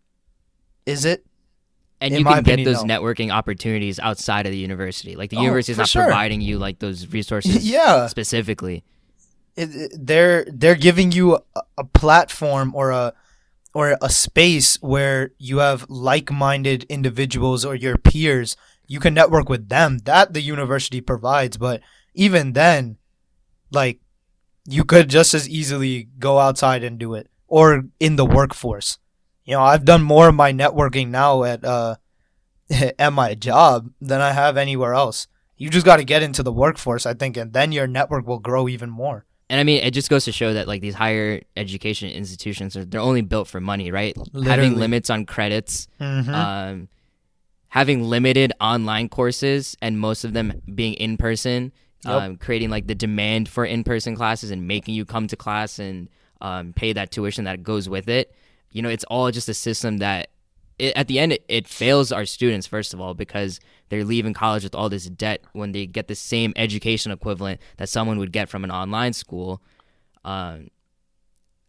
Is 0.86 1.04
it? 1.04 1.24
And 2.00 2.12
In 2.14 2.20
you 2.20 2.24
can 2.26 2.42
get 2.42 2.64
those 2.64 2.84
no. 2.84 3.00
networking 3.00 3.30
opportunities 3.32 3.98
outside 3.98 4.46
of 4.46 4.52
the 4.52 4.58
university. 4.58 5.16
Like 5.16 5.30
the 5.30 5.38
Oh, 5.38 5.42
university 5.42 5.72
is 5.72 5.78
not 5.78 5.88
sure. 5.88 6.04
providing 6.04 6.40
you 6.42 6.58
like 6.58 6.78
those 6.78 7.06
resources 7.08 7.68
yeah, 7.70 8.06
specifically. 8.06 8.84
it, 9.56 9.74
it- 9.74 9.92
they're 9.98 10.44
they're 10.52 10.74
giving 10.76 11.10
you 11.12 11.36
a, 11.36 11.62
a 11.78 11.84
platform 11.84 12.74
or 12.74 12.90
a 12.90 13.12
or 13.74 13.96
a 14.00 14.08
space 14.10 14.76
where 14.82 15.32
you 15.38 15.58
have 15.58 15.86
like-minded 15.88 16.84
individuals 16.88 17.64
or 17.64 17.74
your 17.74 17.96
peers 17.98 18.56
you 18.86 19.00
can 19.00 19.12
network 19.14 19.48
with 19.48 19.68
them 19.68 19.98
that 20.04 20.32
the 20.34 20.40
university 20.40 21.00
provides 21.00 21.56
but 21.56 21.80
even 22.14 22.52
then 22.52 22.96
like 23.72 23.98
you 24.68 24.84
could 24.84 25.08
just 25.10 25.34
as 25.34 25.48
easily 25.48 26.08
go 26.18 26.38
outside 26.38 26.82
and 26.84 26.98
do 26.98 27.14
it 27.14 27.28
or 27.48 27.84
in 28.00 28.16
the 28.16 28.24
workforce 28.24 28.98
you 29.46 29.54
know 29.54 29.62
i've 29.62 29.84
done 29.84 30.02
more 30.02 30.28
of 30.28 30.34
my 30.34 30.52
networking 30.52 31.08
now 31.08 31.42
at 31.44 31.64
uh 31.64 31.94
at 32.98 33.12
my 33.12 33.34
job 33.34 33.90
than 34.00 34.20
i 34.20 34.32
have 34.32 34.56
anywhere 34.56 34.92
else 34.94 35.26
you 35.56 35.70
just 35.70 35.86
got 35.86 35.96
to 35.96 36.04
get 36.04 36.22
into 36.22 36.42
the 36.42 36.52
workforce 36.52 37.06
i 37.06 37.14
think 37.14 37.36
and 37.36 37.52
then 37.52 37.72
your 37.72 37.86
network 37.86 38.26
will 38.26 38.38
grow 38.40 38.68
even 38.68 38.90
more 38.90 39.24
And 39.48 39.60
I 39.60 39.64
mean, 39.64 39.78
it 39.86 39.94
just 39.94 40.10
goes 40.10 40.24
to 40.24 40.32
show 40.32 40.50
that 40.54 40.66
like 40.66 40.80
these 40.82 40.96
higher 40.98 41.40
education 41.56 42.10
institutions 42.10 42.76
are 42.76 42.84
they're 42.84 43.00
only 43.10 43.22
built 43.22 43.46
for 43.46 43.60
money, 43.60 43.92
right? 43.94 44.10
Having 44.34 44.74
limits 44.84 45.08
on 45.08 45.22
credits, 45.24 45.86
Mhm. 46.00 46.34
um, 46.34 46.88
having 47.68 48.02
limited 48.10 48.52
online 48.60 49.08
courses 49.08 49.76
and 49.80 50.00
most 50.00 50.24
of 50.24 50.32
them 50.32 50.62
being 50.74 50.94
in 50.94 51.16
person, 51.16 51.70
Yep. 52.04 52.14
um, 52.22 52.36
creating 52.38 52.70
like 52.70 52.86
the 52.90 52.94
demand 52.94 53.48
for 53.48 53.64
in 53.64 53.84
person 53.84 54.16
classes 54.16 54.50
and 54.50 54.66
making 54.66 54.94
you 54.98 55.04
come 55.04 55.26
to 55.28 55.36
class 55.36 55.78
and 55.78 56.08
um, 56.40 56.72
pay 56.74 56.92
that 56.92 57.10
tuition 57.10 57.44
that 57.44 57.62
goes 57.62 57.88
with 57.88 58.08
it. 58.08 58.34
You 58.76 58.82
know, 58.82 58.90
it's 58.90 59.04
all 59.04 59.30
just 59.30 59.48
a 59.48 59.54
system 59.54 59.96
that 59.98 60.28
it, 60.78 60.94
at 60.96 61.08
the 61.08 61.18
end 61.18 61.32
it, 61.32 61.46
it 61.48 61.66
fails 61.66 62.12
our 62.12 62.26
students 62.26 62.66
first 62.66 62.92
of 62.92 63.00
all 63.00 63.14
because 63.14 63.58
they're 63.88 64.04
leaving 64.04 64.34
college 64.34 64.64
with 64.64 64.74
all 64.74 64.90
this 64.90 65.06
debt 65.06 65.42
when 65.54 65.72
they 65.72 65.86
get 65.86 66.08
the 66.08 66.14
same 66.14 66.52
education 66.56 67.10
equivalent 67.10 67.58
that 67.78 67.88
someone 67.88 68.18
would 68.18 68.32
get 68.32 68.50
from 68.50 68.64
an 68.64 68.70
online 68.70 69.14
school. 69.14 69.62
Um, 70.26 70.68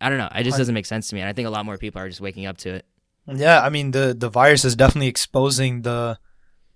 I 0.02 0.10
don't 0.10 0.18
know. 0.18 0.28
It 0.36 0.44
just 0.44 0.58
doesn't 0.58 0.74
make 0.74 0.86
sense 0.86 1.08
to 1.08 1.16
me, 1.16 1.22
and 1.22 1.30
I 1.30 1.34
think 1.34 1.48
a 1.48 1.50
lot 1.52 1.66
more 1.66 1.78
people 1.78 2.02
are 2.02 2.10
just 2.10 2.20
waking 2.20 2.46
up 2.46 2.58
to 2.58 2.72
it. 2.72 2.86
Yeah, 3.26 3.62
I 3.62 3.70
mean 3.70 3.92
the 3.92 4.14
the 4.14 4.30
virus 4.30 4.66
is 4.66 4.76
definitely 4.76 5.08
exposing 5.08 5.84
the 5.84 6.20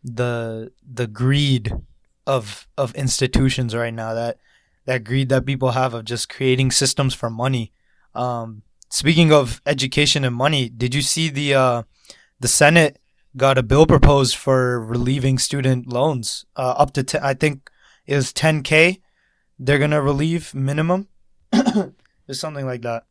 the 0.01 0.71
the 0.81 1.07
greed 1.07 1.73
of 2.25 2.69
of 2.77 2.95
institutions 2.95 3.75
right 3.75 3.93
now. 3.93 4.13
That 4.13 4.38
that 4.85 5.03
greed 5.03 5.27
that 5.27 5.45
people 5.45 5.71
have 5.71 5.93
of 5.93 6.05
just 6.05 6.29
creating 6.29 6.71
systems 6.71 7.13
for 7.13 7.29
money. 7.29 7.73
Um, 8.15 8.63
speaking 8.91 9.31
of 9.31 9.62
education 9.65 10.24
and 10.24 10.36
money, 10.36 10.69
did 10.69 10.93
you 10.93 11.01
see 11.01 11.29
the 11.29 11.55
uh, 11.55 11.83
the 12.39 12.48
Senate 12.48 13.00
got 13.36 13.57
a 13.57 13.63
bill 13.63 13.88
proposed 13.88 14.36
for 14.36 14.79
relieving 14.79 15.39
student 15.39 15.88
loans 15.88 16.45
uh, 16.55 16.75
up 16.77 16.91
to 16.91 17.03
10, 17.03 17.24
I 17.24 17.33
think 17.33 17.71
it 18.05 18.15
was 18.15 18.33
10k. 18.33 19.01
They're 19.57 19.79
gonna 19.79 20.01
relieve 20.01 20.53
minimum. 20.53 21.07
It's 22.27 22.39
something 22.39 22.65
like 22.65 22.83
that. 22.83 23.03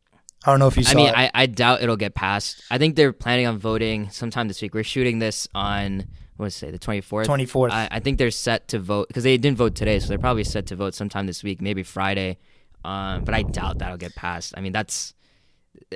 I 0.43 0.49
don't 0.49 0.57
know 0.57 0.67
if 0.67 0.77
you 0.77 0.83
saw 0.83 0.93
I 0.93 0.95
mean, 0.95 1.09
it. 1.09 1.15
I, 1.15 1.31
I 1.35 1.45
doubt 1.45 1.83
it'll 1.83 1.97
get 1.97 2.15
passed. 2.15 2.63
I 2.71 2.79
think 2.79 2.95
they're 2.95 3.13
planning 3.13 3.45
on 3.45 3.59
voting 3.59 4.09
sometime 4.09 4.47
this 4.47 4.59
week. 4.63 4.73
We're 4.73 4.83
shooting 4.83 5.19
this 5.19 5.47
on 5.53 6.07
what 6.37 6.45
was 6.45 6.55
it, 6.55 6.57
say 6.57 6.71
the 6.71 6.79
twenty 6.79 7.01
fourth. 7.01 7.27
24th. 7.27 7.69
I, 7.69 7.87
I 7.91 7.99
think 7.99 8.17
they're 8.17 8.31
set 8.31 8.67
to 8.69 8.79
vote 8.79 9.09
because 9.09 9.23
they 9.23 9.37
didn't 9.37 9.57
vote 9.57 9.75
today, 9.75 9.99
so 9.99 10.07
they're 10.07 10.17
probably 10.17 10.43
set 10.43 10.65
to 10.67 10.75
vote 10.75 10.95
sometime 10.95 11.27
this 11.27 11.43
week, 11.43 11.61
maybe 11.61 11.83
Friday. 11.83 12.39
Um, 12.83 13.25
but 13.25 13.35
I 13.35 13.43
doubt 13.43 13.77
that'll 13.77 13.97
get 13.97 14.15
passed. 14.15 14.55
I 14.57 14.61
mean, 14.61 14.71
that's 14.71 15.13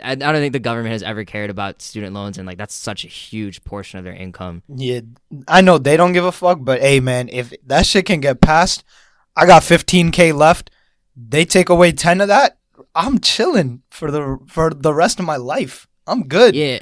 I, 0.03 0.15
don't 0.15 0.35
think 0.35 0.53
the 0.53 0.59
government 0.59 0.93
has 0.93 1.03
ever 1.03 1.23
cared 1.23 1.49
about 1.49 1.81
student 1.81 2.13
loans, 2.13 2.37
and 2.37 2.47
like 2.47 2.57
that's 2.57 2.75
such 2.75 3.05
a 3.05 3.07
huge 3.07 3.63
portion 3.63 3.97
of 3.97 4.05
their 4.05 4.13
income. 4.13 4.63
Yeah, 4.67 5.01
I 5.47 5.61
know 5.61 5.77
they 5.77 5.97
don't 5.97 6.13
give 6.13 6.25
a 6.25 6.31
fuck, 6.31 6.59
but 6.61 6.81
hey, 6.81 6.99
man, 6.99 7.29
if 7.29 7.53
that 7.65 7.85
shit 7.85 8.05
can 8.05 8.19
get 8.19 8.41
passed, 8.41 8.83
I 9.35 9.45
got 9.45 9.61
15k 9.61 10.33
left. 10.33 10.71
They 11.15 11.45
take 11.45 11.69
away 11.69 11.93
10 11.93 12.19
of 12.19 12.27
that, 12.27 12.57
I'm 12.95 13.19
chilling 13.19 13.81
for 13.89 14.09
the 14.09 14.39
for 14.47 14.69
the 14.73 14.93
rest 14.93 15.19
of 15.19 15.25
my 15.25 15.35
life. 15.35 15.87
I'm 16.07 16.27
good. 16.27 16.55
Yeah. 16.55 16.79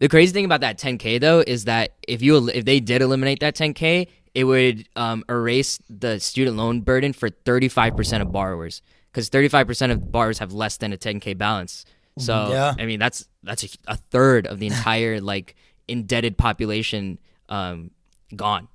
The 0.00 0.08
crazy 0.08 0.32
thing 0.32 0.44
about 0.44 0.60
that 0.60 0.78
10k 0.78 1.20
though 1.20 1.42
is 1.46 1.64
that 1.64 1.92
if 2.06 2.20
you 2.22 2.48
if 2.50 2.64
they 2.64 2.80
did 2.80 3.02
eliminate 3.02 3.40
that 3.40 3.54
10k, 3.54 4.08
it 4.34 4.44
would 4.44 4.88
um, 4.96 5.24
erase 5.28 5.78
the 5.88 6.18
student 6.18 6.56
loan 6.56 6.80
burden 6.80 7.12
for 7.12 7.30
35% 7.30 8.20
of 8.20 8.32
borrowers 8.32 8.82
because 9.12 9.30
35% 9.30 9.92
of 9.92 10.10
borrowers 10.10 10.40
have 10.40 10.52
less 10.52 10.76
than 10.76 10.92
a 10.92 10.96
10k 10.96 11.38
balance. 11.38 11.84
So 12.18 12.50
Yeah. 12.50 12.74
I 12.78 12.86
mean 12.86 12.98
that's 12.98 13.28
that's 13.42 13.64
a, 13.64 13.68
a 13.88 13.96
third 13.96 14.46
of 14.46 14.58
the 14.58 14.66
entire 14.66 15.20
like 15.32 15.56
indebted 15.88 16.38
population 16.38 17.18
um, 17.48 17.90
gone. 18.34 18.68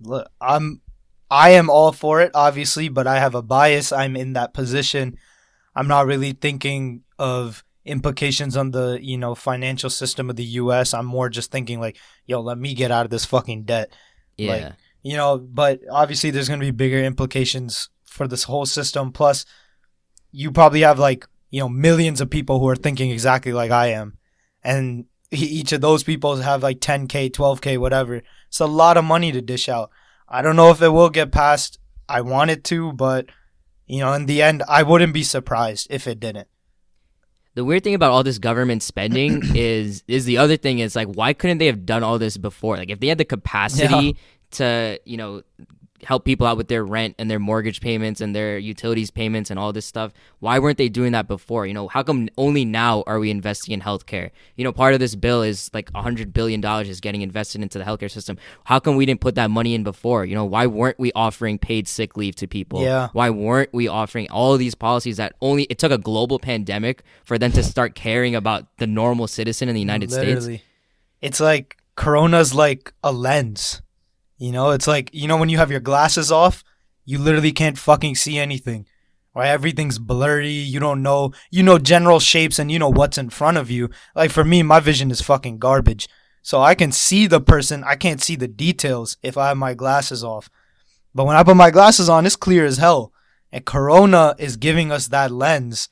Look, 0.00 0.28
I'm 0.40 0.80
I 1.30 1.50
am 1.50 1.70
all 1.70 1.92
for 1.92 2.20
it, 2.20 2.30
obviously, 2.34 2.88
but 2.88 3.06
I 3.06 3.18
have 3.18 3.34
a 3.34 3.42
bias. 3.42 3.92
I'm 3.92 4.16
in 4.16 4.34
that 4.34 4.54
position. 4.54 5.18
I'm 5.74 5.88
not 5.88 6.06
really 6.06 6.32
thinking 6.32 7.02
of 7.18 7.64
implications 7.84 8.56
on 8.56 8.72
the 8.72 8.98
you 9.00 9.18
know 9.18 9.34
financial 9.34 9.90
system 9.90 10.30
of 10.30 10.36
the 10.36 10.44
U.S. 10.44 10.94
I'm 10.94 11.06
more 11.06 11.28
just 11.28 11.50
thinking 11.50 11.80
like, 11.80 11.98
yo, 12.26 12.40
let 12.40 12.58
me 12.58 12.74
get 12.74 12.90
out 12.90 13.04
of 13.04 13.10
this 13.10 13.24
fucking 13.24 13.64
debt. 13.64 13.92
Yeah. 14.36 14.52
Like, 14.52 14.72
you 15.06 15.16
know 15.16 15.38
but 15.38 15.80
obviously 15.88 16.32
there's 16.32 16.48
going 16.48 16.58
to 16.58 16.66
be 16.66 16.72
bigger 16.72 16.98
implications 16.98 17.90
for 18.04 18.26
this 18.26 18.42
whole 18.42 18.66
system 18.66 19.12
plus 19.12 19.46
you 20.32 20.50
probably 20.50 20.80
have 20.80 20.98
like 20.98 21.28
you 21.50 21.60
know 21.60 21.68
millions 21.68 22.20
of 22.20 22.30
people 22.30 22.58
who 22.60 22.68
are 22.68 22.76
thinking 22.76 23.10
exactly 23.10 23.52
like 23.52 23.70
i 23.70 23.88
am. 23.88 24.18
And 24.62 25.06
e- 25.30 25.36
each 25.36 25.72
of 25.72 25.80
those 25.80 26.02
people 26.02 26.36
have 26.36 26.62
like 26.62 26.80
10k 26.80 27.30
12k 27.30 27.78
whatever. 27.78 28.22
It's 28.48 28.60
a 28.60 28.66
lot 28.66 28.96
of 28.96 29.04
money 29.04 29.32
to 29.32 29.40
dish 29.40 29.68
out. 29.68 29.90
I 30.28 30.42
don't 30.42 30.56
know 30.56 30.70
if 30.70 30.82
it 30.82 30.88
will 30.88 31.10
get 31.10 31.32
passed. 31.32 31.78
I 32.08 32.20
want 32.20 32.50
it 32.50 32.64
to 32.64 32.92
but 32.92 33.26
you 33.86 34.00
know 34.00 34.12
in 34.12 34.26
the 34.26 34.42
end 34.42 34.62
i 34.68 34.82
wouldn't 34.82 35.14
be 35.14 35.22
surprised 35.22 35.86
if 35.90 36.06
it 36.06 36.20
didn't. 36.20 36.48
The 37.54 37.64
weird 37.64 37.84
thing 37.84 37.94
about 37.94 38.10
all 38.10 38.22
this 38.22 38.38
government 38.38 38.82
spending 38.82 39.42
is 39.54 40.04
is 40.06 40.24
the 40.24 40.38
other 40.38 40.56
thing 40.56 40.78
is 40.80 40.94
like 40.94 41.08
why 41.08 41.32
couldn't 41.32 41.58
they 41.58 41.66
have 41.66 41.86
done 41.86 42.02
all 42.02 42.18
this 42.18 42.36
before? 42.36 42.76
Like 42.76 42.90
if 42.90 43.00
they 43.00 43.08
had 43.08 43.18
the 43.18 43.24
capacity 43.24 44.16
to, 44.52 45.00
you 45.04 45.16
know, 45.16 45.42
help 46.04 46.24
people 46.24 46.46
out 46.46 46.56
with 46.56 46.68
their 46.68 46.84
rent 46.84 47.14
and 47.18 47.30
their 47.30 47.38
mortgage 47.38 47.80
payments 47.80 48.20
and 48.20 48.34
their 48.34 48.58
utilities 48.58 49.10
payments 49.10 49.50
and 49.50 49.58
all 49.58 49.72
this 49.72 49.86
stuff, 49.86 50.12
why 50.40 50.58
weren't 50.58 50.78
they 50.78 50.88
doing 50.88 51.12
that 51.12 51.26
before? 51.28 51.66
You 51.66 51.74
know, 51.74 51.88
how 51.88 52.02
come 52.02 52.28
only 52.36 52.64
now 52.64 53.02
are 53.06 53.18
we 53.18 53.30
investing 53.30 53.72
in 53.72 53.80
healthcare? 53.80 54.30
You 54.56 54.64
know, 54.64 54.72
part 54.72 54.94
of 54.94 55.00
this 55.00 55.14
bill 55.14 55.42
is 55.42 55.70
like 55.72 55.90
100 55.90 56.32
billion 56.32 56.60
dollars 56.60 56.88
is 56.88 57.00
getting 57.00 57.22
invested 57.22 57.62
into 57.62 57.78
the 57.78 57.84
healthcare 57.84 58.10
system. 58.10 58.36
How 58.64 58.78
come 58.78 58.96
we 58.96 59.06
didn't 59.06 59.20
put 59.20 59.34
that 59.36 59.50
money 59.50 59.74
in 59.74 59.82
before? 59.82 60.24
You 60.24 60.34
know, 60.34 60.44
why 60.44 60.66
weren't 60.66 60.98
we 60.98 61.12
offering 61.14 61.58
paid 61.58 61.88
sick 61.88 62.16
leave 62.16 62.36
to 62.36 62.46
people? 62.46 62.82
Yeah. 62.82 63.08
Why 63.12 63.30
weren't 63.30 63.72
we 63.72 63.88
offering 63.88 64.28
all 64.30 64.56
these 64.56 64.74
policies 64.74 65.16
that 65.16 65.34
only 65.40 65.64
it 65.64 65.78
took 65.78 65.92
a 65.92 65.98
global 65.98 66.38
pandemic 66.38 67.02
for 67.24 67.38
them 67.38 67.52
to 67.52 67.62
start 67.62 67.94
caring 67.94 68.34
about 68.34 68.66
the 68.78 68.86
normal 68.86 69.26
citizen 69.26 69.68
in 69.68 69.74
the 69.74 69.80
United 69.80 70.10
States? 70.10 70.46
Literally. 70.46 70.62
It's 71.22 71.40
like 71.40 71.76
Corona's 71.96 72.54
like 72.54 72.92
a 73.02 73.12
lens. 73.12 73.82
You 74.38 74.52
know, 74.52 74.70
it's 74.70 74.86
like 74.86 75.10
you 75.12 75.28
know 75.28 75.36
when 75.36 75.48
you 75.48 75.58
have 75.58 75.70
your 75.70 75.80
glasses 75.80 76.30
off, 76.30 76.64
you 77.04 77.18
literally 77.18 77.52
can't 77.52 77.78
fucking 77.78 78.16
see 78.16 78.38
anything. 78.38 78.86
Right? 79.34 79.48
Everything's 79.48 79.98
blurry. 79.98 80.50
You 80.50 80.80
don't 80.80 81.02
know. 81.02 81.32
You 81.50 81.62
know 81.62 81.78
general 81.78 82.20
shapes 82.20 82.58
and 82.58 82.70
you 82.72 82.78
know 82.78 82.88
what's 82.88 83.18
in 83.18 83.30
front 83.30 83.58
of 83.58 83.70
you. 83.70 83.90
Like 84.14 84.30
for 84.30 84.44
me, 84.44 84.62
my 84.62 84.80
vision 84.80 85.10
is 85.10 85.20
fucking 85.20 85.58
garbage. 85.58 86.08
So 86.42 86.62
I 86.62 86.74
can 86.74 86.92
see 86.92 87.26
the 87.26 87.40
person. 87.40 87.84
I 87.84 87.96
can't 87.96 88.22
see 88.22 88.36
the 88.36 88.48
details 88.48 89.16
if 89.22 89.36
I 89.36 89.48
have 89.48 89.56
my 89.56 89.74
glasses 89.74 90.22
off. 90.22 90.48
But 91.14 91.24
when 91.26 91.36
I 91.36 91.42
put 91.42 91.56
my 91.56 91.70
glasses 91.70 92.08
on, 92.08 92.24
it's 92.24 92.36
clear 92.36 92.64
as 92.64 92.76
hell. 92.76 93.12
And 93.50 93.64
Corona 93.64 94.34
is 94.38 94.56
giving 94.56 94.92
us 94.92 95.08
that 95.08 95.30
lens 95.30 95.88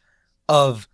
of 0.48 0.88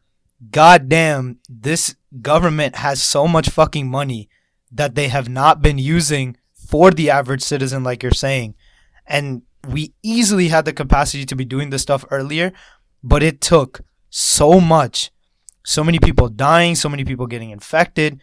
goddamn, 0.50 1.38
this 1.48 1.96
government 2.22 2.76
has 2.76 3.02
so 3.02 3.28
much 3.28 3.50
fucking 3.50 3.88
money 3.88 4.28
that 4.70 4.94
they 4.94 5.08
have 5.08 5.28
not 5.28 5.62
been 5.62 5.78
using 5.78 6.36
for 6.70 6.92
the 6.92 7.10
average 7.10 7.42
citizen, 7.42 7.82
like 7.82 8.02
you're 8.02 8.12
saying. 8.12 8.54
And 9.06 9.42
we 9.68 9.92
easily 10.02 10.48
had 10.48 10.64
the 10.64 10.72
capacity 10.72 11.26
to 11.26 11.34
be 11.34 11.44
doing 11.44 11.70
this 11.70 11.82
stuff 11.82 12.04
earlier, 12.10 12.52
but 13.02 13.22
it 13.22 13.40
took 13.40 13.80
so 14.08 14.60
much, 14.60 15.10
so 15.64 15.82
many 15.82 15.98
people 15.98 16.28
dying, 16.28 16.76
so 16.76 16.88
many 16.88 17.04
people 17.04 17.26
getting 17.26 17.50
infected, 17.50 18.20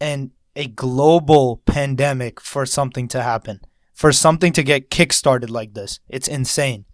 and 0.00 0.30
a 0.54 0.66
global 0.66 1.62
pandemic 1.64 2.40
for 2.40 2.66
something 2.66 3.08
to 3.08 3.22
happen, 3.22 3.60
for 3.94 4.12
something 4.12 4.52
to 4.52 4.62
get 4.62 4.90
kickstarted 4.90 5.48
like 5.48 5.72
this. 5.72 6.00
It's 6.08 6.28
insane. 6.28 6.84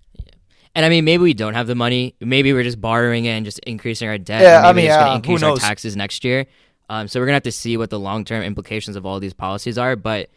And 0.74 0.84
I 0.84 0.88
mean, 0.88 1.04
maybe 1.04 1.22
we 1.22 1.34
don't 1.34 1.54
have 1.54 1.66
the 1.66 1.74
money. 1.74 2.14
Maybe 2.20 2.52
we're 2.52 2.62
just 2.62 2.80
borrowing 2.80 3.24
it 3.24 3.30
and 3.30 3.44
just 3.44 3.58
increasing 3.60 4.08
our 4.08 4.18
debt. 4.18 4.42
Yeah, 4.42 4.58
and 4.58 4.66
I 4.66 4.72
mean, 4.72 4.84
yeah, 4.84 4.98
gonna 4.98 5.10
who 5.10 5.16
increase 5.16 5.42
our 5.42 5.56
taxes 5.56 5.96
next 5.96 6.22
year. 6.22 6.46
Um, 6.88 7.08
so 7.08 7.18
we're 7.18 7.26
gonna 7.26 7.36
have 7.36 7.44
to 7.44 7.52
see 7.52 7.76
what 7.76 7.90
the 7.90 7.98
long 7.98 8.24
term 8.24 8.42
implications 8.42 8.94
of 8.94 9.06
all 9.06 9.18
these 9.18 9.32
policies 9.32 9.78
are. 9.78 9.96
But 9.96 10.28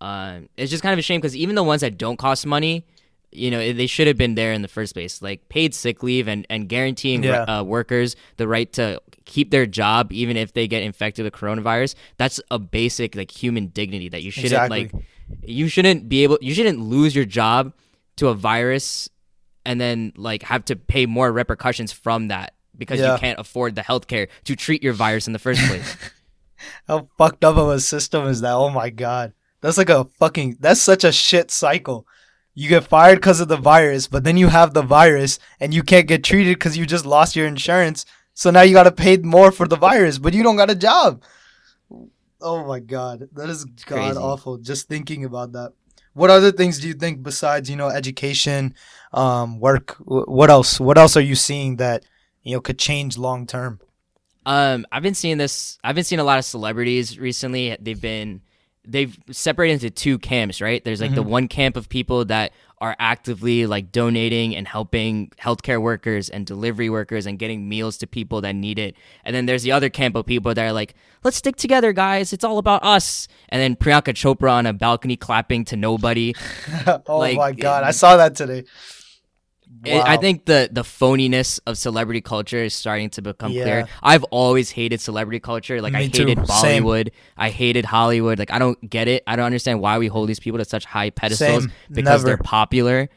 um, 0.00 0.48
it's 0.56 0.70
just 0.70 0.82
kind 0.82 0.92
of 0.92 0.98
a 0.98 1.02
shame 1.02 1.20
because 1.20 1.36
even 1.36 1.54
the 1.54 1.62
ones 1.64 1.80
that 1.80 1.98
don't 1.98 2.16
cost 2.18 2.46
money, 2.46 2.86
you 3.32 3.50
know, 3.50 3.72
they 3.72 3.86
should 3.86 4.06
have 4.06 4.16
been 4.16 4.34
there 4.36 4.52
in 4.52 4.62
the 4.62 4.68
first 4.68 4.94
place. 4.94 5.20
Like 5.20 5.48
paid 5.48 5.74
sick 5.74 6.02
leave 6.02 6.28
and 6.28 6.46
and 6.48 6.68
guaranteeing 6.68 7.22
Yeah. 7.24 7.42
uh, 7.42 7.62
workers 7.64 8.16
the 8.36 8.46
right 8.48 8.72
to 8.74 9.00
keep 9.24 9.50
their 9.50 9.66
job 9.66 10.12
even 10.12 10.36
if 10.36 10.52
they 10.54 10.66
get 10.68 10.82
infected 10.82 11.24
with 11.24 11.34
coronavirus. 11.34 11.94
That's 12.16 12.40
a 12.50 12.58
basic 12.58 13.14
like 13.16 13.30
human 13.30 13.66
dignity 13.68 14.08
that 14.10 14.22
you 14.22 14.30
shouldn't 14.30 14.52
Exactly. 14.52 14.90
like. 14.94 15.04
You 15.44 15.68
shouldn't 15.68 16.08
be 16.08 16.22
able. 16.22 16.38
You 16.40 16.54
shouldn't 16.54 16.80
lose 16.80 17.14
your 17.14 17.26
job 17.26 17.74
to 18.16 18.28
a 18.28 18.34
virus 18.34 19.10
and 19.66 19.78
then 19.80 20.12
like 20.16 20.42
have 20.44 20.64
to 20.66 20.76
pay 20.76 21.04
more 21.04 21.30
repercussions 21.30 21.92
from 21.92 22.28
that 22.28 22.54
because 22.76 22.98
Yeah. 23.00 23.12
you 23.14 23.18
can't 23.18 23.38
afford 23.38 23.74
the 23.74 23.82
healthcare 23.82 24.28
to 24.44 24.56
treat 24.56 24.82
your 24.82 24.94
virus 24.94 25.26
in 25.26 25.32
the 25.34 25.38
first 25.38 25.60
place. 25.66 25.96
How 26.88 27.08
fucked 27.18 27.44
up 27.44 27.56
of 27.56 27.68
a 27.68 27.78
system 27.80 28.26
is 28.26 28.40
that? 28.40 28.54
Oh 28.54 28.70
my 28.70 28.88
god. 28.90 29.32
That's 29.60 29.78
like 29.78 29.90
a 29.90 30.04
fucking 30.04 30.58
that's 30.60 30.80
such 30.80 31.04
a 31.04 31.12
shit 31.12 31.50
cycle. 31.50 32.06
You 32.54 32.68
get 32.68 32.84
fired 32.84 33.16
because 33.16 33.40
of 33.40 33.48
the 33.48 33.56
virus, 33.56 34.08
but 34.08 34.24
then 34.24 34.36
you 34.36 34.48
have 34.48 34.74
the 34.74 34.82
virus 34.82 35.38
and 35.60 35.72
you 35.72 35.82
can't 35.82 36.08
get 36.08 36.24
treated 36.24 36.58
because 36.58 36.76
you 36.76 36.86
just 36.86 37.06
lost 37.06 37.36
your 37.36 37.46
insurance. 37.46 38.04
So 38.34 38.50
now 38.50 38.62
you 38.62 38.72
gotta 38.72 38.92
pay 38.92 39.16
more 39.18 39.52
for 39.52 39.68
the 39.68 39.76
virus, 39.76 40.18
but 40.18 40.34
you 40.34 40.42
don't 40.42 40.56
got 40.56 40.70
a 40.70 40.74
job. 40.74 41.22
Oh 42.40 42.64
my 42.66 42.80
god. 42.80 43.28
That 43.32 43.48
is 43.48 43.64
god 43.64 44.16
awful. 44.16 44.58
Just 44.58 44.88
thinking 44.88 45.24
about 45.24 45.52
that. 45.52 45.72
What 46.14 46.30
other 46.30 46.50
things 46.50 46.80
do 46.80 46.88
you 46.88 46.94
think 46.94 47.22
besides, 47.22 47.70
you 47.70 47.76
know, 47.76 47.88
education, 47.88 48.74
um, 49.12 49.60
work? 49.60 49.96
What 50.00 50.50
else? 50.50 50.80
What 50.80 50.98
else 50.98 51.16
are 51.16 51.20
you 51.20 51.36
seeing 51.36 51.76
that, 51.76 52.04
you 52.42 52.54
know, 52.54 52.60
could 52.60 52.78
change 52.78 53.16
long 53.16 53.46
term? 53.46 53.80
Um, 54.44 54.86
I've 54.90 55.02
been 55.02 55.14
seeing 55.14 55.38
this. 55.38 55.78
I've 55.84 55.94
been 55.94 56.04
seeing 56.04 56.18
a 56.20 56.24
lot 56.24 56.38
of 56.38 56.44
celebrities 56.44 57.18
recently. 57.18 57.76
They've 57.78 58.00
been 58.00 58.40
they've 58.90 59.16
separated 59.30 59.74
into 59.74 59.90
two 59.90 60.18
camps, 60.18 60.60
right? 60.60 60.84
There's 60.84 61.00
like 61.00 61.14
the 61.14 61.22
Mm-hmm. 61.22 61.30
one 61.30 61.48
camp 61.48 61.76
of 61.76 61.88
people 61.88 62.24
that 62.26 62.52
are 62.80 62.94
actively 63.00 63.66
like 63.66 63.90
donating 63.90 64.54
and 64.54 64.66
helping 64.68 65.30
healthcare 65.40 65.80
workers 65.82 66.28
and 66.28 66.46
delivery 66.46 66.88
workers 66.88 67.26
and 67.26 67.38
getting 67.38 67.68
meals 67.68 67.96
to 67.98 68.06
people 68.06 68.40
that 68.40 68.54
need 68.54 68.78
it. 68.78 68.94
And 69.24 69.34
then 69.34 69.46
there's 69.46 69.64
the 69.64 69.72
other 69.72 69.88
camp 69.90 70.14
of 70.14 70.26
people 70.26 70.54
that 70.54 70.64
are 70.64 70.72
like, 70.72 70.94
let's 71.24 71.36
stick 71.36 71.56
together, 71.56 71.92
guys. 71.92 72.32
It's 72.32 72.44
all 72.44 72.58
about 72.58 72.84
us. 72.84 73.26
And 73.48 73.60
then 73.60 73.74
Priyanka 73.76 74.14
Chopra 74.14 74.52
on 74.52 74.64
a 74.66 74.72
balcony 74.72 75.16
clapping 75.16 75.64
to 75.66 75.76
nobody. 75.76 76.34
oh 77.06 77.18
Like, 77.18 77.36
my 77.36 77.52
god, 77.52 77.82
I 77.84 77.90
saw 77.90 78.16
that 78.16 78.36
today. 78.36 78.64
It- 79.84 80.02
I 80.04 80.16
think 80.16 80.44
the 80.46 80.68
the 80.72 80.82
phoniness 80.82 81.60
of 81.66 81.78
celebrity 81.78 82.20
culture 82.20 82.62
is 82.64 82.74
starting 82.74 83.10
to 83.10 83.22
become 83.22 83.52
Yeah. 83.52 83.62
clear. 83.64 83.88
I've 84.02 84.24
always 84.24 84.70
hated 84.70 85.00
celebrity 85.00 85.40
culture. 85.40 85.80
Like 85.80 85.94
I 85.94 86.00
Me 86.00 86.08
too. 86.08 86.26
hated 86.26 86.46
Same. 86.48 86.84
Bollywood. 86.84 87.10
I 87.36 87.50
hated 87.50 87.84
Hollywood. 87.84 88.38
Like 88.38 88.50
I 88.50 88.58
don't 88.58 88.78
get 88.88 89.08
it. 89.08 89.22
I 89.26 89.36
don't 89.36 89.46
understand 89.46 89.80
why 89.80 89.98
we 89.98 90.06
hold 90.08 90.28
these 90.28 90.40
people 90.40 90.58
to 90.58 90.64
such 90.64 90.84
high 90.84 91.10
pedestals 91.10 91.64
Same. 91.64 91.72
because 91.92 92.24
they're 92.24 92.36
popular. 92.38 93.08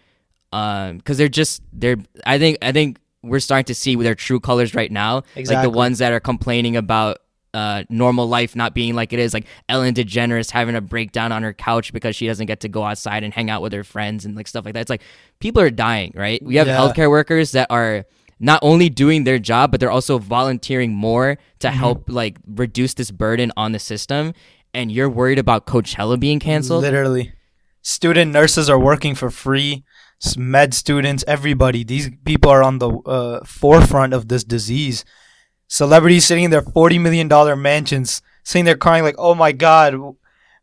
Um, 0.53 0.97
because 0.97 1.17
they're 1.17 1.29
just 1.29 1.61
they're. 1.71 1.97
I 2.25 2.37
think 2.37 2.57
I 2.61 2.71
think 2.71 2.97
we're 3.23 3.39
starting 3.39 3.65
to 3.65 3.75
see 3.75 3.95
their 3.95 4.15
true 4.15 4.39
colors 4.39 4.75
right 4.75 4.91
now. 4.91 5.23
Like 5.35 5.61
the 5.61 5.69
ones 5.69 5.99
that 5.99 6.11
are 6.11 6.19
complaining 6.19 6.75
about 6.75 7.19
uh, 7.53 7.83
normal 7.89 8.27
life 8.27 8.55
not 8.55 8.73
being 8.73 8.95
like 8.95 9.11
it 9.13 9.19
is, 9.19 9.33
like 9.33 9.45
Ellen 9.67 9.93
DeGeneres 9.93 10.51
having 10.51 10.75
a 10.75 10.81
breakdown 10.81 11.31
on 11.31 11.43
her 11.43 11.53
couch 11.53 11.91
because 11.93 12.15
she 12.15 12.27
doesn't 12.27 12.45
get 12.45 12.61
to 12.61 12.69
go 12.69 12.83
outside 12.83 13.23
and 13.23 13.33
hang 13.33 13.49
out 13.49 13.61
with 13.61 13.73
her 13.73 13.83
friends 13.83 14.25
and 14.25 14.35
like 14.35 14.47
stuff 14.47 14.63
like 14.65 14.73
that. 14.73 14.81
It's 14.81 14.89
like 14.89 15.01
people 15.39 15.61
are 15.61 15.69
dying, 15.69 16.13
right? 16.15 16.41
We 16.43 16.55
have 16.55 16.67
Yeah. 16.67 16.77
healthcare 16.77 17.09
workers 17.09 17.51
that 17.51 17.67
are 17.69 18.05
not 18.39 18.59
only 18.63 18.89
doing 18.89 19.23
their 19.25 19.37
job, 19.37 19.71
but 19.71 19.79
they're 19.79 19.91
also 19.91 20.17
volunteering 20.17 20.93
more 20.93 21.37
to 21.59 21.67
Mm-hmm. 21.67 21.77
help 21.77 22.09
like 22.09 22.37
reduce 22.47 22.93
this 22.93 23.11
burden 23.11 23.51
on 23.57 23.71
the 23.73 23.79
system. 23.79 24.33
And 24.73 24.91
you're 24.91 25.09
worried 25.09 25.37
about 25.37 25.65
Coachella 25.67 26.17
being 26.17 26.39
canceled? 26.39 26.83
Literally, 26.83 27.33
student 27.81 28.31
nurses 28.31 28.69
are 28.69 28.79
working 28.79 29.15
for 29.15 29.29
free. 29.29 29.83
Med 30.37 30.73
students, 30.73 31.23
everybody. 31.27 31.83
These 31.83 32.11
people 32.25 32.51
are 32.51 32.63
on 32.63 32.77
the 32.77 32.89
uh, 32.89 33.43
forefront 33.43 34.13
of 34.13 34.27
this 34.27 34.43
disease. 34.43 35.03
Celebrities 35.71 36.25
sitting 36.25 36.43
in 36.43 36.51
their 36.51 36.61
forty 36.61 36.99
million 36.99 37.29
dollar 37.29 37.55
mansions, 37.55 38.21
sitting 38.43 38.65
there 38.65 38.75
crying 38.75 39.05
like, 39.05 39.15
"Oh 39.17 39.33
my 39.33 39.53
god, 39.53 39.95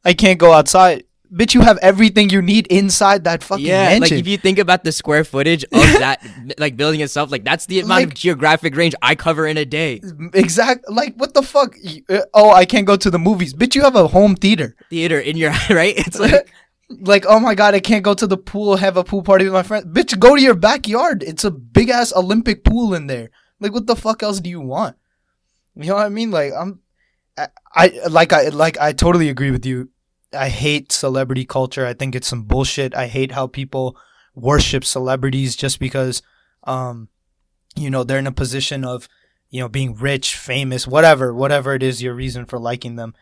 I 0.04 0.12
can't 0.12 0.38
go 0.38 0.52
outside." 0.52 1.04
Bitch, 1.32 1.54
you 1.54 1.62
have 1.62 1.78
everything 1.80 2.28
you 2.28 2.42
need 2.42 2.66
inside 2.68 3.24
that 3.24 3.42
fucking 3.42 3.64
Yeah, 3.64 3.84
mansion. 3.88 4.00
like 4.02 4.12
if 4.12 4.28
you 4.28 4.36
think 4.36 4.58
about 4.58 4.84
the 4.84 4.92
square 4.92 5.24
footage 5.24 5.64
of 5.64 5.70
that 6.04 6.20
like 6.58 6.76
building 6.76 7.00
itself, 7.00 7.30
like 7.32 7.42
that's 7.42 7.64
the 7.64 7.80
amount 7.80 8.04
of 8.04 8.14
geographic 8.14 8.76
range 8.76 8.94
I 9.00 9.14
cover 9.14 9.46
in 9.46 9.56
a 9.56 9.64
day. 9.64 10.00
exact, 10.34 10.90
like 10.90 11.14
what 11.16 11.32
the 11.32 11.42
fuck? 11.42 11.74
Uh, 12.10 12.20
Oh, 12.34 12.50
I 12.50 12.66
can't 12.66 12.86
go 12.86 12.96
to 12.96 13.10
the 13.10 13.18
movies. 13.18 13.54
Bitch, 13.54 13.74
you 13.74 13.82
have 13.82 13.96
a 13.96 14.08
home 14.08 14.36
theater. 14.36 14.76
Theater 14.90 15.18
in 15.20 15.38
your 15.38 15.52
right? 15.70 15.94
It's 15.96 16.18
like 16.18 16.52
like, 17.00 17.24
oh 17.26 17.40
my 17.40 17.54
god, 17.54 17.74
I 17.74 17.80
can't 17.80 18.04
go 18.04 18.12
to 18.14 18.26
the 18.26 18.36
pool, 18.38 18.76
have 18.76 18.96
a 18.98 19.04
pool 19.04 19.22
party 19.22 19.44
with 19.44 19.54
my 19.54 19.62
friends. 19.62 19.86
Bitch, 19.86 20.18
go 20.18 20.36
to 20.36 20.40
your 20.42 20.54
backyard. 20.54 21.22
It's 21.22 21.44
a 21.44 21.50
big 21.50 21.88
ass 21.88 22.12
Olympic 22.14 22.62
pool 22.64 22.92
in 22.94 23.06
there. 23.06 23.30
Like, 23.60 23.72
what 23.72 23.86
the 23.86 23.96
fuck 23.96 24.22
else 24.22 24.40
do 24.40 24.50
you 24.50 24.60
want? 24.60 24.96
You 25.74 25.88
know 25.88 25.94
what 25.94 26.06
I 26.06 26.08
mean? 26.08 26.30
Like, 26.30 26.52
I'm, 26.58 26.80
I, 27.36 27.48
I 27.74 27.92
like, 28.08 28.32
I 28.32 28.48
like, 28.48 28.78
I 28.78 28.92
totally 28.92 29.28
agree 29.28 29.50
with 29.50 29.64
you. 29.64 29.90
I 30.32 30.48
hate 30.48 30.92
celebrity 30.92 31.44
culture. 31.44 31.86
I 31.86 31.94
think 31.94 32.14
it's 32.14 32.28
some 32.28 32.42
bullshit. 32.42 32.94
I 32.94 33.06
hate 33.06 33.32
how 33.32 33.46
people 33.46 33.96
worship 34.34 34.84
celebrities 34.84 35.56
just 35.56 35.78
because, 35.78 36.22
um, 36.64 37.08
you 37.76 37.90
know, 37.90 38.04
they're 38.04 38.18
in 38.18 38.26
a 38.26 38.32
position 38.32 38.84
of, 38.84 39.08
you 39.50 39.60
know, 39.60 39.68
being 39.68 39.94
rich, 39.94 40.36
famous, 40.36 40.86
whatever, 40.86 41.32
whatever 41.32 41.74
it 41.74 41.82
is 41.82 42.02
your 42.02 42.14
reason 42.14 42.44
for 42.44 42.58
liking 42.58 42.96
them. 42.96 43.14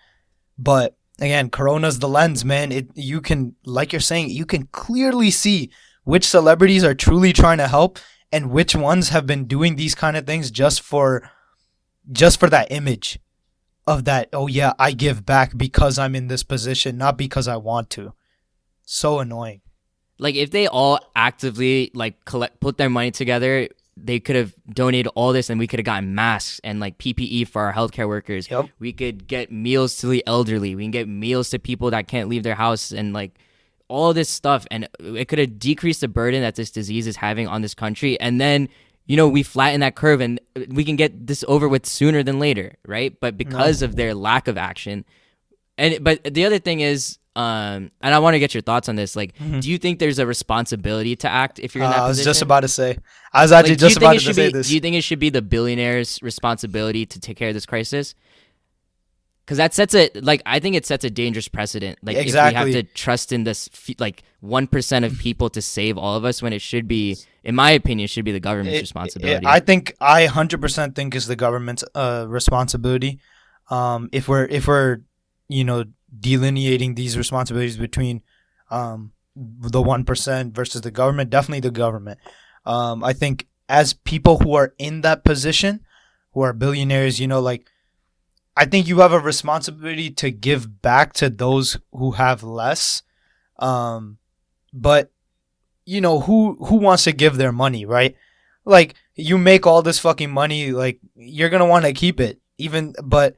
But 0.59 0.97
again, 1.21 1.51
Corona's 1.51 1.99
the 1.99 2.09
lens, 2.09 2.45
man. 2.45 2.73
It 2.73 2.89
you 2.95 3.21
can 3.21 3.55
like 3.65 3.93
you're 3.93 4.01
saying, 4.01 4.31
you 4.31 4.47
can 4.47 4.67
clearly 4.73 5.31
see 5.31 5.71
which 6.05 6.27
celebrities 6.27 6.85
are 6.85 6.95
truly 6.95 7.33
trying 7.33 7.59
to 7.59 7.69
help 7.69 7.99
and 8.37 8.51
which 8.51 8.77
ones 8.77 9.09
have 9.09 9.27
been 9.27 9.47
doing 9.47 9.77
these 9.77 9.95
kind 9.95 10.15
of 10.15 10.27
things 10.27 10.51
just 10.51 10.83
for 10.83 11.31
just 12.13 12.39
for 12.39 12.51
that 12.51 12.71
image 12.71 13.19
of 13.87 14.05
that, 14.05 14.29
oh 14.35 14.47
yeah, 14.47 14.75
I 14.79 14.93
give 14.93 15.25
back 15.25 15.57
because 15.57 15.99
I'm 15.99 16.15
in 16.15 16.29
this 16.29 16.43
position, 16.43 16.99
not 16.99 17.17
because 17.17 17.49
I 17.49 17.57
want 17.57 17.89
to. 17.91 18.13
So 18.85 19.21
annoying. 19.21 19.63
like 20.19 20.35
if 20.35 20.51
they 20.51 20.67
all 20.67 21.01
actively 21.15 21.91
like 21.95 22.25
collect 22.27 22.61
put 22.61 22.77
their 22.77 22.91
money 22.91 23.11
together, 23.11 23.69
they 23.97 24.21
could 24.21 24.37
have 24.37 24.53
donated 24.69 25.11
all 25.15 25.33
this 25.33 25.49
and 25.49 25.59
we 25.59 25.67
could 25.67 25.79
have 25.81 25.87
gotten 25.87 26.15
masks 26.15 26.61
and 26.63 26.79
like 26.79 26.99
PPE 26.99 27.49
for 27.49 27.63
our 27.63 27.73
healthcare 27.73 28.07
workers. 28.07 28.51
Yep. 28.51 28.69
We 28.79 28.93
could 28.93 29.27
get 29.27 29.51
meals 29.51 29.97
to 29.99 30.09
the 30.09 30.23
elderly. 30.27 30.75
We 30.75 30.85
can 30.85 30.91
get 30.91 31.09
meals 31.09 31.49
to 31.51 31.59
people 31.59 31.91
that 31.93 32.07
can't 32.07 32.29
leave 32.29 32.43
their 32.43 32.55
house 32.55 32.93
and 32.93 33.15
like 33.15 33.39
all 33.89 34.13
this 34.13 34.29
stuff 34.29 34.67
and 34.71 34.89
it 35.01 35.29
could 35.29 35.39
have 35.39 35.59
decreased 35.59 36.01
the 36.01 36.09
burden 36.09 36.43
that 36.43 36.57
this 36.57 36.71
disease 36.71 37.07
is 37.07 37.17
having 37.17 37.47
on 37.47 37.63
this 37.63 37.75
country 37.75 38.19
and 38.21 38.41
then 38.41 38.69
you 39.07 39.17
know 39.17 39.29
we 39.29 39.43
flatten 39.43 39.81
that 39.81 39.95
curve 39.95 40.21
and 40.21 40.41
we 40.69 40.85
can 40.85 40.97
get 40.97 41.27
this 41.27 41.45
over 41.47 41.69
with 41.69 41.87
sooner 41.87 42.23
than 42.23 42.39
later 42.39 42.75
right 42.87 43.19
but 43.21 43.37
because 43.37 43.83
of 43.83 43.97
their 43.97 44.15
lack 44.15 44.49
of 44.49 44.59
action 44.59 45.05
and 45.79 46.03
but 46.03 46.23
the 46.25 46.45
other 46.45 46.59
thing 46.59 46.81
is 46.81 47.19
um 47.37 47.91
and 48.01 48.15
i 48.15 48.19
want 48.19 48.35
to 48.35 48.41
get 48.41 48.55
your 48.55 48.63
thoughts 48.63 48.89
on 48.89 48.97
this 48.97 49.15
like 49.15 49.35
do 49.61 49.71
you 49.71 49.79
think 49.79 49.99
there's 49.99 50.19
a 50.19 50.27
responsibility 50.27 51.15
to 51.15 51.29
act 51.29 51.61
if 51.61 51.75
you're 51.75 51.85
in 51.85 51.91
Mm-hmm. 51.91 51.93
Uh, 51.93 51.97
that 51.97 52.05
I 52.05 52.09
was 52.09 52.17
position 52.17 52.31
just 52.31 52.43
about 52.43 52.61
to 52.61 52.69
say. 52.69 52.99
I 53.33 53.43
was 53.43 53.53
actually 53.53 53.73
you 53.73 53.77
just 53.77 53.97
about 53.99 54.15
to 54.15 54.21
say 54.21 54.47
be, 54.47 54.53
this. 54.53 54.69
do 54.69 54.75
you 54.75 54.81
think 54.81 54.97
it 54.97 55.03
should 55.03 55.19
be 55.19 55.31
the 55.31 55.43
billionaires 55.43 56.21
responsibility 56.23 57.07
to 57.07 57.21
take 57.21 57.37
care 57.37 57.49
of 57.49 57.55
this 57.55 57.67
crisis 57.67 58.15
because 59.47 59.59
that 59.59 59.73
sets 59.73 59.95
a 59.95 60.11
like 60.23 60.43
i 60.45 60.59
think 60.59 60.75
it 60.75 60.85
sets 60.85 61.05
a 61.05 61.11
dangerous 61.11 61.47
precedent 61.47 61.99
like 62.03 62.17
if 62.17 62.27
we 62.27 62.33
have 62.33 62.67
to 62.73 62.83
trust 62.83 63.33
in 63.33 63.45
this 63.45 63.71
like 63.99 64.25
1% 64.43 65.05
of 65.05 65.19
people 65.19 65.49
to 65.51 65.63
save 65.63 65.97
all 65.97 66.17
of 66.17 66.25
us 66.25 66.43
when 66.43 66.53
it 66.53 66.61
should 66.61 66.89
be 66.89 67.17
in 67.45 67.55
my 67.55 67.71
opinion 67.71 68.09
should 68.09 68.25
be 68.25 68.33
the 68.33 68.41
government's 68.41 68.79
It- 68.79 68.83
responsibility 68.83 69.47
it- 69.47 69.49
I 69.49 69.61
think 69.61 69.95
I 70.01 70.27
hundred 70.27 70.61
percent 70.61 70.95
think 70.97 71.15
is 71.15 71.27
the 71.27 71.37
government's 71.37 71.85
uh, 71.95 72.27
responsibility. 72.29 73.21
Um, 73.71 74.09
if 74.13 74.29
we're 74.29 74.47
if 74.47 74.67
we're 74.69 74.99
you 75.49 75.65
know 75.65 75.85
delineating 76.19 76.95
these 76.95 77.17
responsibilities 77.17 77.77
between 77.77 78.23
um, 78.71 79.13
the 79.35 79.83
one 79.83 80.05
percent 80.05 80.55
versus 80.55 80.81
the 80.83 80.91
government, 80.91 81.31
definitely 81.31 81.61
the 81.61 81.71
government. 81.71 82.19
Um, 82.65 83.05
I 83.05 83.13
think 83.13 83.47
as 83.69 83.95
people 83.95 84.39
who 84.39 84.55
are 84.55 84.75
in 84.79 85.01
that 85.03 85.25
position, 85.25 85.81
who 86.33 86.41
are 86.43 86.53
billionaires, 86.53 87.21
you 87.21 87.27
know, 87.27 87.41
like 87.41 87.67
I 88.57 88.65
think 88.65 88.89
you 88.89 89.01
have 89.01 89.13
a 89.13 89.21
responsibility 89.21 90.11
to 90.13 90.31
give 90.31 90.81
back 90.81 91.13
to 91.15 91.29
those 91.29 91.79
who 91.93 92.13
have 92.13 92.43
less. 92.43 93.03
Um, 93.59 94.19
but 94.73 95.13
you 95.85 96.01
know 96.01 96.21
who 96.21 96.57
who 96.65 96.77
wants 96.77 97.05
to 97.05 97.13
give 97.13 97.37
their 97.37 97.53
money, 97.53 97.85
right? 97.85 98.17
Like 98.65 98.95
you 99.15 99.39
make 99.39 99.67
all 99.67 99.83
this 99.83 99.99
fucking 99.99 100.31
money, 100.31 100.73
like 100.73 101.01
you're 101.15 101.51
gonna 101.51 101.67
want 101.67 101.85
to 101.85 101.93
keep 101.93 102.21
it, 102.21 102.41
even. 102.59 102.95
But 103.03 103.37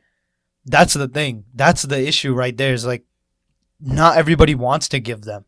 that's 0.64 0.94
the 0.94 1.08
thing. 1.08 1.44
That's 1.54 1.82
the 1.82 2.06
issue 2.06 2.32
right 2.32 2.56
there. 2.56 2.72
Is 2.72 2.86
like 2.86 3.04
not 3.80 4.16
everybody 4.16 4.54
wants 4.54 4.88
to 4.90 5.00
give 5.00 5.22
them, 5.22 5.44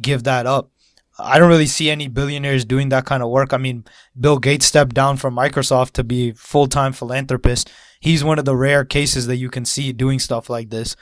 give 0.00 0.24
that 0.24 0.46
up. 0.46 0.70
I 1.18 1.38
don't 1.38 1.48
really 1.48 1.66
see 1.66 1.90
any 1.90 2.08
billionaires 2.08 2.64
doing 2.64 2.90
that 2.90 3.04
kind 3.04 3.22
of 3.22 3.30
work. 3.30 3.52
I 3.52 3.56
mean, 3.56 3.84
Bill 4.18 4.38
Gates 4.38 4.66
stepped 4.66 4.94
down 4.94 5.16
from 5.16 5.34
Microsoft 5.34 5.92
to 5.92 6.04
be 6.04 6.32
full 6.32 6.68
time 6.68 6.92
philanthropist. 6.92 7.70
He's 8.00 8.22
one 8.22 8.38
of 8.38 8.44
the 8.44 8.56
rare 8.56 8.84
cases 8.84 9.26
that 9.26 9.36
you 9.36 9.50
can 9.50 9.64
see 9.64 9.92
doing 9.92 10.18
stuff 10.20 10.48
like 10.48 10.70
this. 10.70 10.94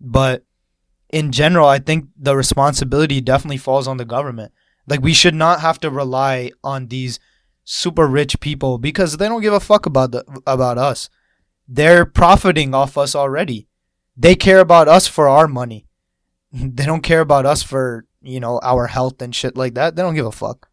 But 0.00 0.44
in 1.10 1.32
general, 1.32 1.68
I 1.68 1.78
think 1.78 2.08
the 2.16 2.36
responsibility 2.36 3.20
definitely 3.20 3.58
falls 3.58 3.86
on 3.86 3.98
the 3.98 4.04
government. 4.04 4.52
Like 4.86 5.02
we 5.02 5.12
should 5.12 5.34
not 5.34 5.60
have 5.60 5.78
to 5.80 5.90
rely 5.90 6.50
on 6.64 6.88
these 6.88 7.20
super 7.64 8.06
rich 8.06 8.40
people 8.40 8.78
because 8.78 9.18
they 9.18 9.28
don't 9.28 9.42
give 9.42 9.52
a 9.52 9.60
fuck 9.60 9.84
about 9.84 10.12
the 10.12 10.24
about 10.46 10.78
us. 10.78 11.10
They're 11.68 12.06
profiting 12.06 12.74
off 12.74 12.96
us 12.96 13.14
already. 13.14 13.68
They 14.16 14.34
care 14.34 14.60
about 14.60 14.88
us 14.88 15.06
for 15.06 15.28
our 15.28 15.46
money. 15.46 15.86
They 16.52 16.86
don't 16.86 17.02
care 17.02 17.20
about 17.20 17.44
us 17.44 17.62
for, 17.62 18.06
you 18.22 18.40
know, 18.40 18.58
our 18.62 18.86
health 18.86 19.20
and 19.22 19.34
shit 19.34 19.56
like 19.56 19.74
that. 19.74 19.96
They 19.96 20.02
don't 20.02 20.14
give 20.14 20.26
a 20.26 20.32
fuck. 20.32 20.68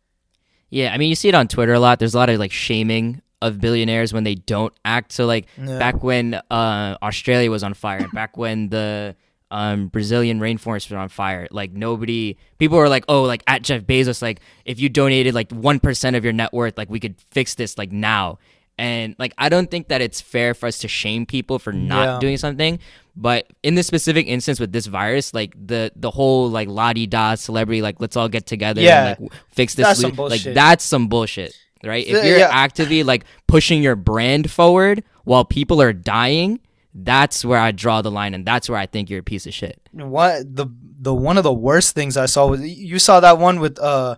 yeah 0.69 0.91
i 0.93 0.97
mean 0.97 1.09
you 1.09 1.15
see 1.15 1.29
it 1.29 1.35
on 1.35 1.47
twitter 1.47 1.73
a 1.73 1.79
lot 1.79 1.99
there's 1.99 2.15
a 2.15 2.17
lot 2.17 2.29
of 2.29 2.39
like 2.39 2.51
shaming 2.51 3.21
of 3.41 3.61
billionaires 3.61 4.11
when 4.13 4.23
they 4.23 4.33
don't 4.35 4.73
act 4.83 5.11
so 5.11 5.25
like 5.27 5.45
Yeah. 5.57 5.77
back 5.77 6.01
when 6.03 6.33
uh, 6.49 6.97
Australia 7.03 7.51
was 7.51 7.63
on 7.63 7.73
fire, 7.75 8.07
back 8.13 8.35
when 8.43 8.69
the 8.69 9.15
um, 9.51 9.87
Brazilian 9.89 10.39
rainforest 10.39 10.89
was 10.89 10.93
on 10.93 11.09
fire, 11.09 11.47
like 11.51 11.71
nobody, 11.71 12.35
people 12.57 12.77
were 12.79 12.89
like, 12.89 13.05
oh, 13.07 13.23
like 13.23 13.43
at 13.45 13.61
Jeff 13.61 13.83
Bezos, 13.83 14.21
like 14.21 14.39
if 14.65 14.79
you 14.79 14.89
donated 14.89 15.35
like 15.35 15.51
one 15.51 15.79
percent 15.79 16.15
of 16.15 16.23
your 16.23 16.33
net 16.33 16.51
worth, 16.53 16.75
like 16.77 16.89
we 16.89 16.99
could 16.99 17.15
fix 17.31 17.53
this 17.55 17.77
like 17.77 17.91
now. 17.91 18.39
And 18.79 19.15
like 19.19 19.33
I 19.37 19.49
don't 19.49 19.69
think 19.69 19.89
that 19.89 20.01
it's 20.01 20.19
fair 20.21 20.53
for 20.55 20.65
us 20.65 20.79
to 20.79 20.87
shame 20.87 21.25
people 21.27 21.59
for 21.59 21.71
not 21.71 22.05
Yeah. 22.07 22.19
doing 22.19 22.37
something. 22.37 22.79
But 23.17 23.47
in 23.63 23.75
this 23.75 23.87
specific 23.87 24.27
instance 24.27 24.59
with 24.59 24.71
this 24.73 24.87
virus, 24.87 25.33
like 25.33 25.55
the 25.55 25.91
the 25.95 26.11
whole 26.11 26.49
like 26.49 26.67
la 26.67 26.91
di 26.93 27.07
da 27.07 27.35
celebrity, 27.35 27.81
like 27.81 27.99
let's 27.99 28.17
all 28.17 28.27
get 28.29 28.45
together 28.45 28.81
Yeah. 28.81 29.15
and 29.17 29.19
like 29.21 29.31
fix 29.51 29.75
this. 29.75 29.85
That's 29.85 30.03
lo- 30.03 30.09
some 30.09 30.17
like 30.29 30.43
that's 30.43 30.83
some 30.83 31.07
bullshit, 31.07 31.55
right? 31.83 32.05
If 32.05 32.25
you're 32.25 32.39
yeah. 32.39 32.49
actively 32.51 33.03
like 33.03 33.23
pushing 33.47 33.81
your 33.81 33.95
brand 33.95 34.51
forward 34.51 35.03
while 35.23 35.45
people 35.45 35.81
are 35.81 35.93
dying, 35.93 36.59
That's 36.93 37.43
where 37.43 37.59
I 37.59 37.71
draw 37.71 38.01
the 38.01 38.11
line, 38.11 38.33
and 38.33 38.45
that's 38.45 38.69
where 38.69 38.79
I 38.79 38.85
think 38.85 39.09
you're 39.09 39.19
a 39.19 39.23
piece 39.23 39.45
of 39.47 39.53
shit. 39.53 39.79
What 39.91 40.55
the 40.55 40.67
the 40.99 41.13
one 41.13 41.37
of 41.37 41.43
the 41.43 41.53
worst 41.53 41.93
things 41.95 42.15
I 42.17 42.25
saw 42.25 42.47
was 42.47 42.61
you 42.61 42.99
saw 42.99 43.19
that 43.19 43.37
one 43.37 43.59
with 43.59 43.79
uh 43.79 44.15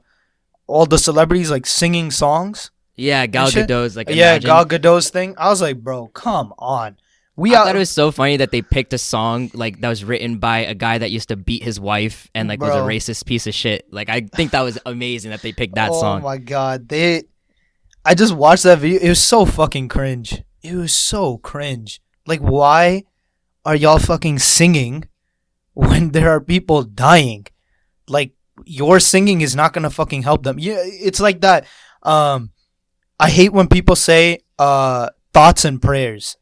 all 0.68 0.86
the 0.86 0.98
celebrities 0.98 1.50
like 1.50 1.66
singing 1.66 2.12
songs. 2.12 2.70
Yeah, 2.96 3.26
Gal? 3.28 3.50
Gadot's 3.50 3.96
like 3.96 4.10
yeah, 4.10 4.32
Imagine. 4.34 4.48
Gal 4.48 4.66
Gadot's 4.66 5.10
thing. 5.10 5.34
I 5.38 5.50
was 5.50 5.62
like, 5.62 5.78
bro, 5.84 6.08
come 6.08 6.54
on. 6.58 6.98
We 7.38 7.54
I 7.54 7.60
out. 7.60 7.66
thought 7.68 7.76
it 7.76 7.80
was 7.80 7.92
so 7.92 8.10
funny 8.10 8.38
that 8.38 8.50
they 8.50 8.64
picked 8.64 8.94
a 8.94 8.98
song 8.98 9.52
like 9.54 9.80
that 9.82 9.90
was 9.90 10.04
written 10.04 10.40
by 10.40 10.60
a 10.60 10.74
guy 10.74 10.98
that 10.98 11.12
used 11.12 11.30
to 11.30 11.36
beat 11.36 11.62
his 11.62 11.80
wife 11.80 12.30
and 12.34 12.50
like 12.50 12.60
was 12.60 12.74
a 12.74 12.80
racist 12.80 13.28
piece 13.28 13.46
of 13.46 13.54
shit. 13.54 13.86
Like 13.94 14.10
I 14.10 14.22
think 14.22 14.52
that 14.52 14.62
was 14.62 14.80
amazing 14.88 15.30
that 15.30 15.44
they 15.44 15.54
picked 15.54 15.76
that 15.76 15.92
oh 15.92 16.02
song. 16.02 16.22
Oh 16.22 16.24
my 16.26 16.38
god, 16.38 16.90
they. 16.90 17.24
I 18.04 18.16
just 18.16 18.34
watched 18.34 18.64
that 18.64 18.80
video. 18.80 19.00
It 19.00 19.10
was 19.10 19.22
so 19.22 19.46
fucking 19.46 19.88
cringe. 19.88 20.42
It 20.64 20.74
was 20.76 20.94
so 20.94 21.38
cringe. 21.38 22.02
Like, 22.26 22.40
why 22.40 23.04
are 23.66 23.76
y'all 23.76 24.00
fucking 24.00 24.40
singing 24.40 25.08
when 25.74 26.12
there 26.12 26.32
are 26.32 26.42
people 26.42 26.84
dying? 26.84 27.46
Like, 28.08 28.32
your 28.66 29.00
singing 29.00 29.42
is 29.42 29.56
not 29.56 29.74
gonna 29.74 29.92
fucking 29.92 30.24
help 30.24 30.42
them. 30.42 30.58
Yeah, 30.58 30.80
it's 30.82 31.20
like 31.20 31.42
that. 31.42 31.68
Um, 32.02 32.50
I 33.20 33.30
hate 33.30 33.54
when 33.54 33.68
people 33.68 33.96
say 33.96 34.40
uh 34.58 35.10
thoughts 35.34 35.66
and 35.66 35.80
prayers. 35.80 36.36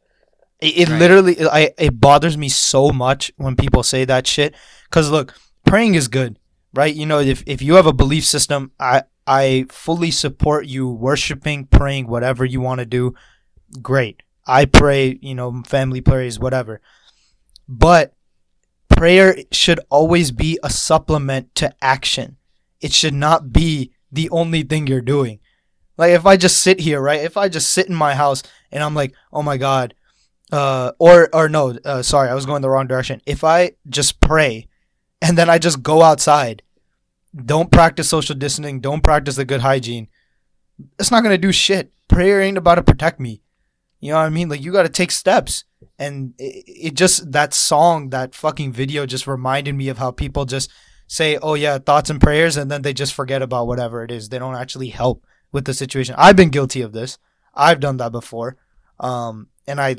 It, 0.65 0.77
it 0.77 0.89
Right. 0.89 0.99
literally, 0.99 1.37
I 1.41 1.71
it 1.77 1.99
bothers 1.99 2.37
me 2.37 2.49
so 2.49 2.89
much 2.91 3.31
when 3.37 3.55
people 3.55 3.83
say 3.83 4.05
that 4.05 4.27
shit. 4.27 4.55
Cause 4.89 5.09
look, 5.09 5.35
praying 5.65 5.95
is 5.95 6.07
good, 6.07 6.39
right? 6.73 6.93
You 6.93 7.05
know, 7.05 7.19
if 7.19 7.43
if 7.45 7.61
you 7.61 7.75
have 7.75 7.85
a 7.87 7.93
belief 7.93 8.25
system, 8.25 8.71
I 8.79 9.03
I 9.27 9.65
fully 9.69 10.11
support 10.11 10.65
you 10.67 10.87
worshiping, 10.89 11.65
praying, 11.65 12.07
whatever 12.07 12.45
you 12.45 12.61
want 12.61 12.79
to 12.79 12.85
do. 12.85 13.13
Great. 13.81 14.21
I 14.47 14.65
pray, 14.65 15.17
you 15.21 15.33
know, 15.33 15.63
family 15.65 16.01
prays, 16.01 16.37
whatever. 16.39 16.81
But 17.67 18.13
prayer 18.89 19.37
should 19.51 19.79
always 19.89 20.31
be 20.31 20.59
a 20.63 20.69
supplement 20.69 21.53
to 21.55 21.73
action. 21.81 22.37
It 22.79 22.93
should 22.93 23.13
not 23.15 23.51
be 23.51 23.91
the 24.11 24.29
only 24.29 24.63
thing 24.63 24.87
you're 24.87 25.01
doing. 25.01 25.39
Like 25.97 26.11
if 26.11 26.25
I 26.25 26.37
just 26.37 26.59
sit 26.59 26.79
here, 26.79 27.01
right? 27.01 27.21
If 27.21 27.37
I 27.37 27.49
just 27.49 27.69
sit 27.69 27.87
in 27.87 27.95
my 27.95 28.13
house 28.15 28.43
and 28.71 28.83
I'm 28.83 28.93
like, 28.93 29.13
"Oh 29.31 29.41
my 29.41 29.57
god," 29.57 29.93
uh, 30.51 30.91
or 30.99 31.29
or 31.33 31.49
no, 31.49 31.77
uh, 31.85 32.01
sorry, 32.01 32.29
I 32.29 32.35
was 32.35 32.45
going 32.45 32.61
the 32.61 32.69
wrong 32.69 32.87
direction. 32.87 33.21
If 33.25 33.43
I 33.43 33.71
just 33.89 34.21
pray, 34.21 34.67
and 35.21 35.37
then 35.37 35.49
I 35.49 35.57
just 35.57 35.83
go 35.83 36.01
outside, 36.01 36.61
don't 37.35 37.71
practice 37.71 38.09
social 38.09 38.35
distancing, 38.35 38.79
don't 38.79 39.03
practice 39.03 39.35
the 39.35 39.45
good 39.45 39.61
hygiene, 39.61 40.07
it's 40.99 41.11
not 41.11 41.23
gonna 41.23 41.37
do 41.37 41.51
shit. 41.51 41.91
Prayer 42.07 42.41
ain't 42.41 42.57
about 42.57 42.75
to 42.75 42.83
protect 42.83 43.19
me. 43.19 43.41
You 43.99 44.11
know 44.11 44.17
what 44.17 44.25
I 44.25 44.29
mean? 44.29 44.49
Like 44.49 44.61
you 44.61 44.71
got 44.71 44.83
to 44.83 44.89
take 44.89 45.09
steps, 45.09 45.63
and 45.97 46.33
it, 46.37 46.63
it 46.67 46.93
just 46.93 47.31
that 47.31 47.53
song, 47.53 48.09
that 48.11 48.35
fucking 48.35 48.71
video, 48.71 49.05
just 49.05 49.25
reminded 49.25 49.73
me 49.73 49.89
of 49.89 49.97
how 49.97 50.11
people 50.11 50.45
just 50.45 50.69
say, 51.07 51.37
"Oh 51.37 51.55
yeah, 51.55 51.79
thoughts 51.79 52.09
and 52.11 52.21
prayers," 52.21 52.55
and 52.55 52.69
then 52.69 52.83
they 52.83 52.93
just 52.93 53.15
forget 53.15 53.41
about 53.41 53.65
whatever 53.65 54.03
it 54.03 54.11
is. 54.11 54.29
They 54.29 54.37
don't 54.37 54.55
actually 54.55 54.89
help 54.89 55.25
with 55.51 55.65
the 55.65 55.73
situation. 55.73 56.13
I've 56.17 56.35
been 56.35 56.49
guilty 56.49 56.81
of 56.81 56.93
this. 56.93 57.17
I've 57.55 57.79
done 57.79 57.97
that 57.97 58.11
before, 58.11 58.57
um, 58.99 59.47
and 59.65 59.81
I 59.81 59.95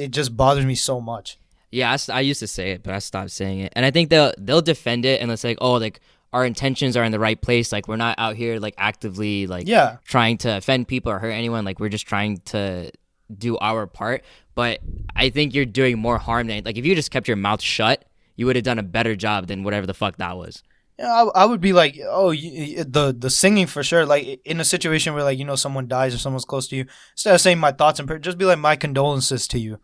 it 0.00 0.10
just 0.10 0.36
bothers 0.36 0.66
me 0.66 0.74
so 0.74 1.00
much. 1.00 1.38
Yeah, 1.70 1.96
I 2.08 2.20
used 2.20 2.40
to 2.40 2.48
say 2.48 2.72
it, 2.72 2.82
but 2.82 2.94
I 2.94 2.98
stopped 2.98 3.30
saying 3.30 3.60
it. 3.60 3.72
And 3.76 3.86
I 3.86 3.90
think 3.90 4.10
they'll 4.10 4.32
they'll 4.38 4.62
defend 4.62 5.04
it 5.04 5.20
and 5.20 5.30
it's 5.30 5.44
like, 5.44 5.58
oh, 5.60 5.74
like 5.74 6.00
our 6.32 6.44
intentions 6.44 6.96
are 6.96 7.04
in 7.04 7.12
the 7.12 7.18
right 7.18 7.40
place. 7.40 7.72
Like 7.72 7.86
we're 7.88 7.96
not 7.96 8.16
out 8.18 8.36
here 8.36 8.58
like 8.58 8.74
actively 8.76 9.46
like 9.46 9.68
Yeah, 9.68 9.98
trying 10.04 10.38
to 10.38 10.56
offend 10.56 10.88
people 10.88 11.12
or 11.12 11.18
hurt 11.18 11.30
anyone. 11.30 11.64
Like 11.64 11.78
we're 11.78 11.88
just 11.88 12.06
trying 12.06 12.38
to 12.46 12.90
do 13.36 13.56
our 13.58 13.86
part. 13.86 14.24
But 14.54 14.80
I 15.14 15.30
think 15.30 15.54
you're 15.54 15.64
doing 15.64 15.98
more 15.98 16.18
harm 16.18 16.48
than 16.48 16.64
like 16.64 16.76
if 16.76 16.84
you 16.84 16.94
just 16.94 17.10
kept 17.10 17.28
your 17.28 17.36
mouth 17.36 17.62
shut, 17.62 18.04
you 18.36 18.46
would 18.46 18.56
have 18.56 18.64
done 18.64 18.78
a 18.78 18.84
better 18.84 19.14
job 19.14 19.46
than 19.46 19.62
whatever 19.62 19.86
the 19.86 19.94
fuck 19.94 20.16
that 20.16 20.36
was. 20.36 20.62
Yeah, 20.98 21.12
I, 21.12 21.42
I 21.42 21.44
would 21.46 21.60
be 21.62 21.72
like, 21.72 21.98
oh, 22.06 22.30
you, 22.30 22.84
the 22.84 23.14
the 23.16 23.30
singing 23.30 23.66
for 23.66 23.82
sure. 23.82 24.04
Like 24.04 24.40
in 24.44 24.60
a 24.60 24.64
situation 24.64 25.14
where 25.14 25.24
like 25.24 25.38
you 25.38 25.44
know 25.44 25.56
someone 25.56 25.88
dies 25.88 26.14
or 26.14 26.18
someone's 26.18 26.44
close 26.44 26.68
to 26.68 26.76
you, 26.76 26.86
instead 27.12 27.34
of 27.34 27.40
saying 27.40 27.58
my 27.58 27.72
thoughts 27.72 28.00
and 28.00 28.08
prayers, 28.08 28.22
just 28.22 28.38
be 28.38 28.44
like 28.44 28.58
my 28.58 28.76
condolences 28.76 29.46
to 29.48 29.58
you. 29.58 29.78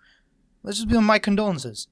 Let's 0.67 0.77
just 0.79 0.89
be 0.89 0.97
like 0.97 1.05
my 1.05 1.19
condolences. 1.19 1.89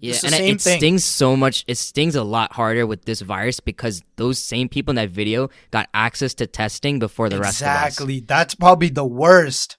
Yeah, 0.00 0.14
It's 0.14 0.24
and 0.24 0.34
it- 0.34 0.38
same 0.38 0.54
it 0.56 0.60
thing. 0.60 0.78
stings 0.78 1.04
so 1.04 1.36
much. 1.36 1.64
It 1.68 1.78
stings 1.78 2.14
a 2.16 2.24
lot 2.24 2.52
harder 2.54 2.86
with 2.86 3.04
this 3.04 3.20
virus 3.20 3.60
because 3.60 4.02
those 4.16 4.38
same 4.38 4.68
people 4.68 4.90
in 4.92 4.96
that 4.96 5.10
video 5.10 5.48
got 5.70 5.88
access 5.94 6.34
to 6.34 6.46
testing 6.46 6.98
before 6.98 7.28
the 7.28 7.38
rest 7.38 7.60
of 7.62 7.68
us. 7.68 7.86
exactly. 7.86 8.20
That's 8.20 8.54
probably 8.56 8.88
the 8.88 9.04
worst. 9.04 9.76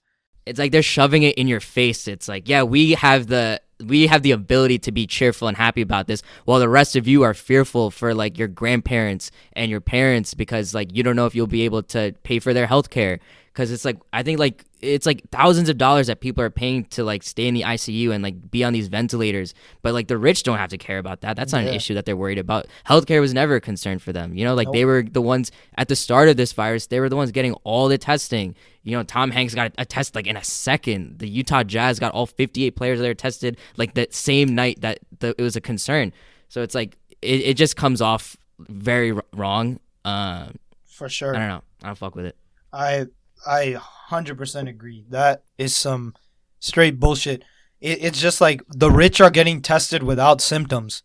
it's 0.48 0.60
like 0.60 0.72
they're 0.72 0.84
shoving 0.84 1.24
it 1.24 1.36
in 1.40 1.48
your 1.48 1.60
face. 1.60 2.08
It's 2.08 2.28
like, 2.28 2.48
yeah, 2.48 2.62
we 2.64 2.92
have 2.94 3.28
the 3.28 3.60
we 3.84 4.08
have 4.08 4.22
the 4.22 4.32
ability 4.32 4.78
to 4.80 4.92
be 4.92 5.06
cheerful 5.08 5.48
and 5.50 5.58
happy 5.58 5.82
about 5.82 6.06
this, 6.08 6.22
while 6.46 6.60
the 6.60 6.70
rest 6.70 6.96
of 6.96 7.08
you 7.08 7.24
are 7.24 7.34
fearful 7.34 7.90
for 7.92 8.14
like 8.14 8.38
your 8.38 8.48
grandparents 8.48 9.32
and 9.54 9.70
your 9.72 9.82
parents 9.82 10.34
because 10.36 10.74
like 10.76 10.96
you 10.96 11.02
don't 11.04 11.16
know 11.16 11.26
if 11.26 11.34
you'll 11.36 11.48
be 11.48 11.64
able 11.64 11.82
to 11.84 12.14
pay 12.24 12.38
for 12.40 12.54
their 12.54 12.68
health 12.68 12.90
care. 12.92 13.20
Because 13.56 13.72
it's 13.72 13.86
like 13.86 13.98
I 14.12 14.22
think 14.22 14.38
like 14.38 14.66
it's 14.82 15.06
like 15.06 15.22
thousands 15.32 15.70
of 15.70 15.78
dollars 15.78 16.08
that 16.08 16.20
people 16.20 16.44
are 16.44 16.50
paying 16.50 16.84
to 16.88 17.06
like 17.06 17.24
stay 17.24 17.48
in 17.48 17.54
the 17.54 17.62
ICU 17.62 18.14
and 18.14 18.22
like 18.22 18.52
be 18.52 18.66
on 18.66 18.74
these 18.74 18.90
ventilators, 18.90 19.54
but 19.82 19.94
like 19.94 20.10
the 20.10 20.18
rich 20.18 20.44
don't 20.44 20.58
have 20.58 20.72
to 20.72 20.78
care 20.78 20.98
about 20.98 21.22
that. 21.22 21.38
That's 21.38 21.54
not 21.54 21.64
Yeah. 21.64 21.70
an 21.70 21.76
issue 21.76 21.94
that 21.94 22.06
they're 22.06 22.18
worried 22.18 22.38
about. 22.38 22.68
Healthcare 22.86 23.22
was 23.22 23.34
never 23.34 23.56
a 23.56 23.62
concern 23.62 24.00
for 24.00 24.12
them. 24.12 24.36
You 24.36 24.44
know, 24.44 24.54
like 24.56 24.70
they 24.74 24.84
were 24.84 25.04
the 25.10 25.22
ones 25.22 25.52
at 25.78 25.88
the 25.88 25.96
start 25.96 26.28
of 26.28 26.36
this 26.36 26.52
virus. 26.52 26.88
They 26.88 27.00
were 27.00 27.08
the 27.08 27.16
ones 27.16 27.32
getting 27.32 27.54
all 27.64 27.88
the 27.88 27.98
testing. 27.98 28.56
You 28.84 28.98
know, 28.98 29.04
Tom 29.04 29.32
Hanks 29.32 29.56
got 29.56 29.72
a 29.78 29.86
test 29.86 30.16
like 30.16 30.28
in 30.28 30.36
a 30.36 30.44
second. 30.44 31.20
The 31.20 31.30
Utah 31.30 31.64
Jazz 31.64 31.98
got 31.98 32.12
all 32.12 32.26
58 32.26 32.76
players 32.76 33.00
that 33.00 33.04
there 33.04 33.14
tested 33.14 33.58
like 33.78 33.94
that 33.94 34.14
same 34.14 34.54
night 34.54 34.82
that 34.82 35.00
the, 35.20 35.30
it 35.38 35.42
was 35.42 35.56
a 35.56 35.62
concern. 35.62 36.12
So 36.50 36.62
it's 36.62 36.76
like 36.76 36.98
it, 37.22 37.40
it 37.42 37.54
just 37.56 37.78
comes 37.78 38.02
off 38.02 38.36
very 38.60 39.14
r- 39.14 39.24
wrong. 39.34 39.80
Um, 40.04 40.58
For 40.86 41.08
sure. 41.08 41.34
I 41.34 41.40
don't 41.40 41.48
know. 41.48 41.64
I 41.84 41.88
don't 41.88 41.98
fuck 41.98 42.16
with 42.16 42.26
it. 42.26 42.36
I 42.74 43.08
I 43.46 43.78
hundred 43.80 44.38
percent 44.38 44.68
agree. 44.68 45.06
That 45.10 45.44
is 45.58 45.76
some 45.76 46.14
straight 46.60 47.00
bullshit. 47.00 47.44
It, 47.82 48.04
it's 48.04 48.22
just 48.22 48.42
like 48.42 48.62
the 48.68 48.92
rich 48.92 49.22
are 49.22 49.30
getting 49.30 49.62
tested 49.62 50.04
without 50.04 50.42
symptoms. 50.42 51.04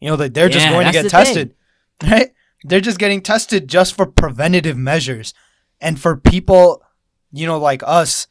You 0.00 0.10
know, 0.10 0.16
that 0.16 0.34
they're 0.34 0.48
just 0.48 0.66
Yeah, 0.66 0.72
going 0.72 0.86
to 0.86 0.92
get 0.92 1.08
tested. 1.10 1.54
Right? 2.02 2.32
They're 2.64 2.80
just 2.80 2.98
getting 2.98 3.20
tested 3.20 3.68
just 3.68 3.94
for 3.94 4.06
preventative 4.06 4.76
measures. 4.76 5.34
And 5.80 6.00
for 6.00 6.16
people, 6.16 6.82
you 7.30 7.46
know, 7.46 7.58
like 7.58 7.82
us 7.86 8.26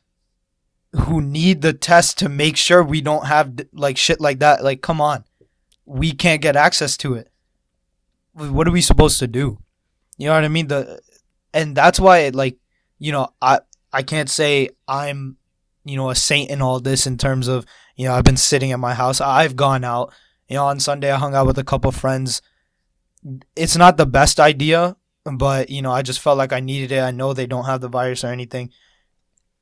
who 0.93 1.21
need 1.21 1.62
the 1.62 1.71
test 1.71 2.17
to 2.19 2.27
make 2.27 2.58
sure 2.58 2.84
we 2.84 2.99
don't 2.99 3.27
have 3.27 3.54
like 3.71 3.95
shit 3.95 4.19
like 4.19 4.39
that, 4.39 4.62
like 4.62 4.82
come 4.82 4.99
on. 4.99 5.23
We 5.86 6.12
can't 6.12 6.41
get 6.41 6.58
access 6.58 6.97
to 6.97 7.13
it. 7.13 7.30
What 8.34 8.67
are 8.67 8.71
we 8.71 8.82
supposed 8.82 9.19
to 9.19 9.27
do? 9.27 9.60
You 10.17 10.27
know 10.27 10.34
what 10.34 10.43
I 10.43 10.49
mean? 10.49 10.67
The 10.67 11.01
and 11.54 11.75
that's 11.75 11.99
why 11.99 12.19
it 12.19 12.36
like 12.36 12.58
you 13.02 13.12
know, 13.12 13.30
I 13.42 13.60
I 13.92 14.04
can't 14.04 14.30
say 14.30 14.70
I'm, 14.88 15.38
you 15.84 15.98
know, 15.98 16.12
a 16.12 16.16
saint 16.16 16.52
in 16.52 16.62
all 16.62 16.80
this 16.80 17.08
in 17.08 17.18
terms 17.18 17.48
of, 17.48 17.66
you 17.96 18.06
know, 18.06 18.14
I've 18.14 18.24
been 18.24 18.38
sitting 18.38 18.72
at 18.72 18.80
my 18.80 18.94
house. 18.94 19.20
I've 19.20 19.56
gone 19.56 19.84
out. 19.84 20.14
You 20.48 20.58
know, 20.58 20.66
on 20.66 20.80
Sunday 20.80 21.12
I 21.12 21.18
hung 21.18 21.34
out 21.34 21.48
with 21.48 21.58
a 21.58 21.64
couple 21.64 21.92
friends. 21.92 22.44
It's 23.56 23.76
not 23.76 23.98
the 23.98 24.06
best 24.06 24.40
idea, 24.40 24.96
but 25.26 25.72
you 25.72 25.82
know, 25.82 25.92
I 25.92 26.04
just 26.04 26.20
felt 26.20 26.38
like 26.38 26.54
I 26.54 26.60
needed 26.60 26.92
it. 26.92 27.02
I 27.02 27.10
know 27.10 27.34
they 27.34 27.48
don't 27.48 27.66
have 27.66 27.82
the 27.82 27.90
virus 27.90 28.24
or 28.24 28.28
anything. 28.28 28.70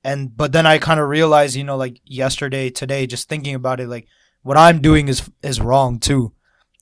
And 0.04 0.36
but 0.36 0.52
then 0.52 0.66
I 0.66 0.78
kind 0.78 1.00
of 1.00 1.08
realized, 1.08 1.56
you 1.56 1.64
know, 1.64 1.78
like 1.78 2.02
yesterday, 2.04 2.70
today, 2.70 3.08
just 3.08 3.30
thinking 3.30 3.56
about 3.56 3.80
it, 3.80 3.88
like 3.88 4.08
what 4.44 4.58
I'm 4.58 4.82
doing 4.82 5.08
is 5.08 5.30
is 5.42 5.62
wrong 5.62 5.98
too. 6.00 6.34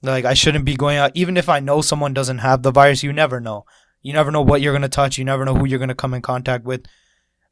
Like 0.01 0.25
I 0.25 0.33
shouldn't 0.33 0.65
be 0.65 0.75
going 0.75 0.97
out, 0.97 1.11
even 1.13 1.37
if 1.37 1.49
I 1.49 1.59
know 1.59 1.81
someone 1.81 2.15
doesn't 2.15 2.39
have 2.39 2.63
the 2.63 2.71
virus. 2.71 3.03
You 3.03 3.13
never 3.13 3.39
know. 3.39 3.65
You 4.07 4.13
never 4.13 4.31
know 4.31 4.41
what 4.41 4.61
you're 4.61 4.71
gonna 4.71 4.87
touch. 4.87 5.17
You 5.17 5.25
never 5.25 5.43
know 5.43 5.53
who 5.53 5.65
you're 5.67 5.79
gonna 5.79 5.93
come 5.93 6.13
in 6.13 6.21
contact 6.21 6.63
with. 6.63 6.85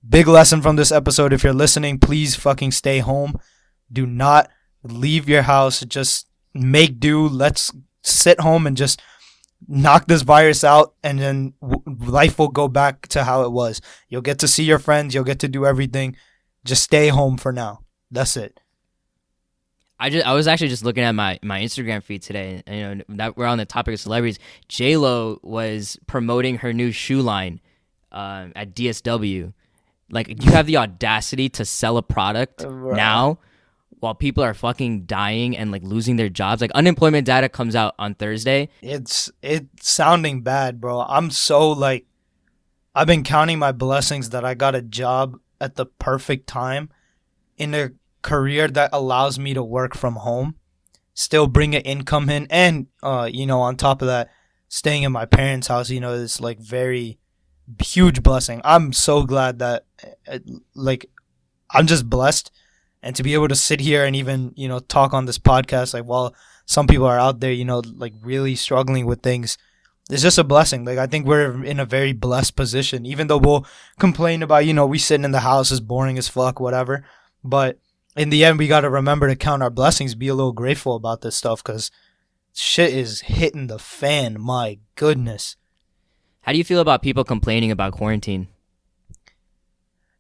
Big 0.07 0.25
lesson 0.25 0.61
from 0.61 0.77
this 0.77 0.89
episode. 0.89 1.33
If 1.33 1.43
you're 1.43 1.51
listening, 1.51 1.99
please 1.99 2.37
fucking 2.37 2.71
stay 2.71 2.99
home. 2.99 3.37
Do 3.91 4.05
not 4.05 4.49
leave 4.81 5.27
your 5.27 5.41
house. 5.41 5.81
Just 5.81 6.29
make 6.53 6.97
do. 6.97 7.27
Let's 7.27 7.73
sit 8.03 8.39
home 8.39 8.67
and 8.67 8.77
just 8.77 9.01
knock 9.67 10.07
this 10.07 10.21
virus 10.21 10.63
out, 10.63 10.93
and 11.03 11.19
then 11.19 11.55
w- 11.61 11.83
life 12.09 12.39
will 12.39 12.47
go 12.47 12.69
back 12.69 13.09
to 13.09 13.25
how 13.25 13.41
it 13.41 13.51
was. 13.51 13.81
You'll 14.07 14.21
get 14.21 14.39
to 14.39 14.47
see 14.47 14.63
your 14.63 14.79
friends. 14.79 15.13
You'll 15.13 15.25
get 15.25 15.39
to 15.39 15.49
do 15.49 15.65
everything. 15.65 16.15
Just 16.63 16.83
stay 16.83 17.09
home 17.09 17.35
for 17.35 17.51
now. 17.51 17.81
That's 18.09 18.37
it. 18.37 18.61
I 19.99 20.09
just 20.09 20.25
I 20.25 20.33
was 20.33 20.47
actually 20.47 20.67
just 20.69 20.83
looking 20.83 21.03
at 21.03 21.13
my 21.13 21.39
my 21.41 21.61
Instagram 21.61 22.03
feed 22.03 22.21
today, 22.21 22.61
and 22.67 22.77
you 22.77 22.95
know 23.07 23.15
that 23.17 23.37
we're 23.37 23.45
on 23.45 23.57
the 23.57 23.65
topic 23.65 23.93
of 23.93 23.99
celebrities. 23.99 24.39
J 24.67 24.97
Lo 24.97 25.39
was 25.41 25.97
promoting 26.07 26.57
her 26.57 26.73
new 26.73 26.91
shoe 26.91 27.21
line 27.21 27.61
um, 28.11 28.51
at 28.55 28.75
DSW. 28.75 29.53
Like 30.11 30.43
you 30.43 30.51
have 30.51 30.65
the 30.67 30.77
audacity 30.77 31.49
to 31.49 31.65
sell 31.65 31.97
a 31.97 32.03
product 32.03 32.63
Right. 32.67 32.95
now 32.95 33.39
while 34.01 34.13
people 34.13 34.43
are 34.43 34.53
fucking 34.53 35.05
dying 35.05 35.57
and 35.57 35.71
like 35.71 35.81
losing 35.81 36.15
their 36.17 36.29
jobs. 36.29 36.61
Like 36.61 36.71
unemployment 36.71 37.25
data 37.25 37.49
comes 37.49 37.75
out 37.75 37.95
on 37.97 38.15
Thursday. 38.15 38.69
It's 38.81 39.31
it's 39.41 39.89
sounding 39.89 40.41
bad, 40.41 40.79
bro. 40.81 41.01
I'm 41.01 41.31
so 41.31 41.69
like 41.71 42.05
I've 42.93 43.07
been 43.07 43.23
counting 43.23 43.59
my 43.59 43.71
blessings 43.71 44.29
that 44.31 44.43
I 44.45 44.53
got 44.53 44.75
a 44.75 44.81
job 44.81 45.39
at 45.59 45.75
the 45.75 45.85
perfect 45.85 46.47
time 46.47 46.89
in 47.57 47.73
a 47.73 47.91
career 48.25 48.67
that 48.67 48.89
allows 48.91 49.37
me 49.37 49.53
to 49.53 49.63
work 49.63 49.95
from 49.95 50.15
home, 50.15 50.55
still 51.13 51.45
bring 51.47 51.75
an 51.75 51.83
income 51.83 52.29
in, 52.29 52.47
and 52.49 52.87
uh, 53.03 53.29
you 53.31 53.45
know, 53.45 53.61
on 53.61 53.77
top 53.77 54.01
of 54.01 54.07
that, 54.07 54.29
staying 54.67 55.03
in 55.03 55.11
my 55.11 55.25
parents' 55.25 55.67
house, 55.67 55.91
you 55.91 56.01
know, 56.01 56.13
is 56.13 56.41
like 56.41 56.59
very 56.59 57.19
huge 57.79 58.23
blessing. 58.23 58.61
I'm 58.63 58.93
so 58.93 59.23
glad 59.23 59.59
that 59.59 59.85
uh, 60.27 60.39
like 60.73 61.05
I'm 61.69 61.87
just 61.87 62.09
blessed 62.09 62.51
and 63.01 63.15
to 63.15 63.23
be 63.23 63.35
able 63.35 63.47
to 63.47 63.55
sit 63.55 63.79
here 63.79 64.03
and 64.05 64.15
even, 64.15 64.53
you 64.55 64.67
know, 64.67 64.79
talk 64.79 65.13
on 65.13 65.25
this 65.25 65.37
podcast 65.37 65.93
like 65.93 66.05
while 66.05 66.35
some 66.65 66.87
people 66.87 67.05
are 67.05 67.19
out 67.19 67.39
there, 67.39 67.51
you 67.51 67.65
know, 67.65 67.83
like 67.95 68.13
really 68.21 68.55
struggling 68.55 69.05
with 69.05 69.21
things. 69.21 69.57
It's 70.09 70.21
just 70.23 70.37
a 70.37 70.43
blessing. 70.43 70.85
Like 70.85 70.97
I 70.97 71.07
think 71.07 71.25
we're 71.25 71.63
in 71.63 71.79
a 71.79 71.85
very 71.85 72.13
blessed 72.13 72.55
position, 72.55 73.05
even 73.05 73.27
though 73.27 73.37
we'll 73.37 73.65
complain 73.99 74.41
about, 74.41 74.65
you 74.65 74.73
know, 74.73 74.85
we 74.87 74.97
sitting 74.97 75.25
in 75.25 75.31
the 75.31 75.39
house 75.39 75.71
is 75.71 75.79
boring 75.79 76.17
as 76.17 76.27
fuck, 76.27 76.59
whatever. 76.59 77.05
But 77.43 77.77
in 78.15 78.29
the 78.29 78.45
end, 78.45 78.57
we 78.57 78.67
got 78.67 78.81
to 78.81 78.89
remember 78.89 79.27
to 79.27 79.35
count 79.35 79.63
our 79.63 79.69
blessings, 79.69 80.15
be 80.15 80.27
a 80.27 80.35
little 80.35 80.53
grateful 80.53 80.95
about 80.95 81.21
this 81.21 81.35
stuff 81.35 81.63
because 81.63 81.91
shit 82.53 82.93
is 82.93 83.21
hitting 83.21 83.67
the 83.67 83.79
fan. 83.79 84.39
My 84.39 84.79
goodness. 84.95 85.57
How 86.41 86.51
do 86.51 86.57
you 86.57 86.63
feel 86.63 86.79
about 86.79 87.01
people 87.01 87.23
complaining 87.23 87.71
about 87.71 87.93
quarantine? 87.93 88.47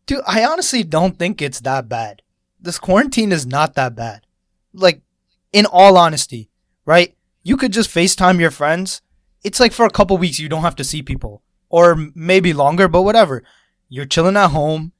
Dude, 0.05 0.21
I 0.27 0.43
honestly 0.43 0.83
don't 0.83 1.17
think 1.17 1.41
it's 1.41 1.61
that 1.61 1.87
bad. 1.87 2.21
This 2.59 2.79
quarantine 2.79 3.31
is 3.31 3.45
not 3.45 3.75
that 3.75 3.95
bad. 3.95 4.25
Like, 4.73 5.01
in 5.53 5.65
all 5.65 5.97
honesty, 5.97 6.49
right? 6.85 7.15
You 7.43 7.57
could 7.57 7.71
just 7.71 7.89
FaceTime 7.89 8.39
your 8.39 8.51
friends. 8.51 9.01
It's 9.43 9.59
like 9.59 9.71
for 9.71 9.85
a 9.85 9.91
couple 9.91 10.17
weeks 10.17 10.39
you 10.39 10.49
don't 10.49 10.63
have 10.63 10.75
to 10.77 10.83
see 10.83 11.01
people. 11.01 11.43
Or 11.69 11.95
maybe 12.13 12.53
longer, 12.53 12.87
but 12.87 13.03
whatever. 13.03 13.43
You're 13.87 14.05
chilling 14.05 14.35
at 14.35 14.49
home. 14.49 14.91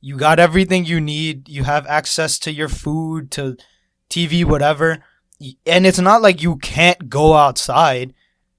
You 0.00 0.16
got 0.16 0.38
everything 0.38 0.84
you 0.84 1.00
need. 1.00 1.48
You 1.48 1.64
have 1.64 1.86
access 1.86 2.38
to 2.40 2.52
your 2.52 2.68
food, 2.68 3.30
to 3.32 3.56
TV, 4.08 4.44
whatever. 4.44 5.04
And 5.66 5.86
it's 5.86 5.98
not 5.98 6.22
like 6.22 6.42
you 6.42 6.56
can't 6.56 7.08
go 7.08 7.34
outside. 7.34 8.14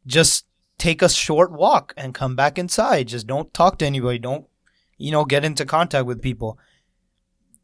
Just 0.06 0.46
take 0.78 1.02
a 1.02 1.10
short 1.10 1.52
walk 1.52 1.94
and 1.98 2.14
come 2.14 2.36
back 2.36 2.58
inside. 2.58 3.08
Just 3.08 3.28
don't 3.28 3.54
talk 3.54 3.78
to 3.80 3.86
anybody. 3.86 4.20
Don't, 4.20 4.46
you 4.98 5.12
know, 5.12 5.26
get 5.26 5.46
into 5.46 5.66
contact 5.66 6.06
with 6.06 6.22
people. 6.22 6.58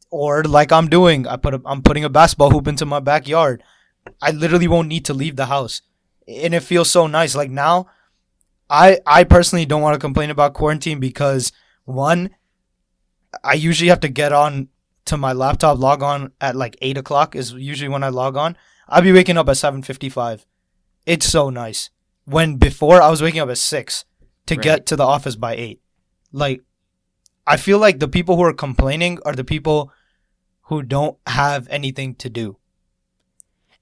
Or 0.09 0.43
like 0.43 0.71
I'm 0.71 0.87
doing, 0.87 1.27
I 1.27 1.35
put 1.35 1.53
a, 1.53 1.61
I'm 1.65 1.81
putting 1.81 2.03
a 2.03 2.09
basketball 2.09 2.51
hoop 2.51 2.67
into 2.67 2.85
my 2.85 2.99
backyard. 2.99 3.63
I 4.21 4.31
literally 4.31 4.67
won't 4.67 4.87
need 4.87 5.05
to 5.05 5.13
leave 5.13 5.35
the 5.35 5.47
house. 5.47 5.81
And 6.27 6.53
it 6.53 6.61
feels 6.61 6.89
so 6.89 7.07
nice. 7.07 7.35
Like 7.35 7.51
now, 7.51 7.87
I 8.69 8.99
I 9.05 9.23
personally 9.23 9.65
don't 9.65 9.81
want 9.81 9.95
to 9.95 9.99
complain 9.99 10.29
about 10.29 10.53
quarantine 10.53 10.99
because 10.99 11.51
one, 11.85 12.31
I 13.43 13.53
usually 13.53 13.89
have 13.89 13.99
to 14.01 14.09
get 14.09 14.31
on 14.33 14.69
to 15.05 15.17
my 15.17 15.33
laptop, 15.33 15.77
log 15.79 16.03
on 16.03 16.31
at 16.41 16.55
like 16.55 16.77
eight 16.81 16.97
o'clock 16.97 17.35
is 17.35 17.53
usually 17.53 17.89
when 17.89 18.03
I 18.03 18.09
log 18.09 18.35
on. 18.37 18.57
I'll 18.89 19.01
be 19.01 19.11
waking 19.11 19.37
up 19.37 19.49
at 19.49 19.57
seven 19.57 19.81
fifty 19.83 20.09
five. 20.09 20.45
It's 21.05 21.25
so 21.25 21.49
nice. 21.49 21.89
When 22.25 22.57
before 22.57 23.01
I 23.01 23.09
was 23.09 23.21
waking 23.21 23.39
up 23.39 23.49
at 23.49 23.57
six 23.57 24.05
to 24.47 24.55
Right. 24.55 24.63
get 24.63 24.85
to 24.87 24.95
the 24.95 25.03
office 25.05 25.35
by 25.35 25.55
eight. 25.55 25.81
Like 26.31 26.61
I 27.45 27.57
feel 27.57 27.79
like 27.79 27.99
the 27.99 28.07
people 28.07 28.35
who 28.35 28.43
are 28.43 28.53
complaining 28.53 29.19
are 29.25 29.33
the 29.33 29.43
people 29.45 29.91
who 30.63 30.81
don't 30.83 31.17
have 31.27 31.67
anything 31.69 32.15
to 32.15 32.29
do. 32.29 32.57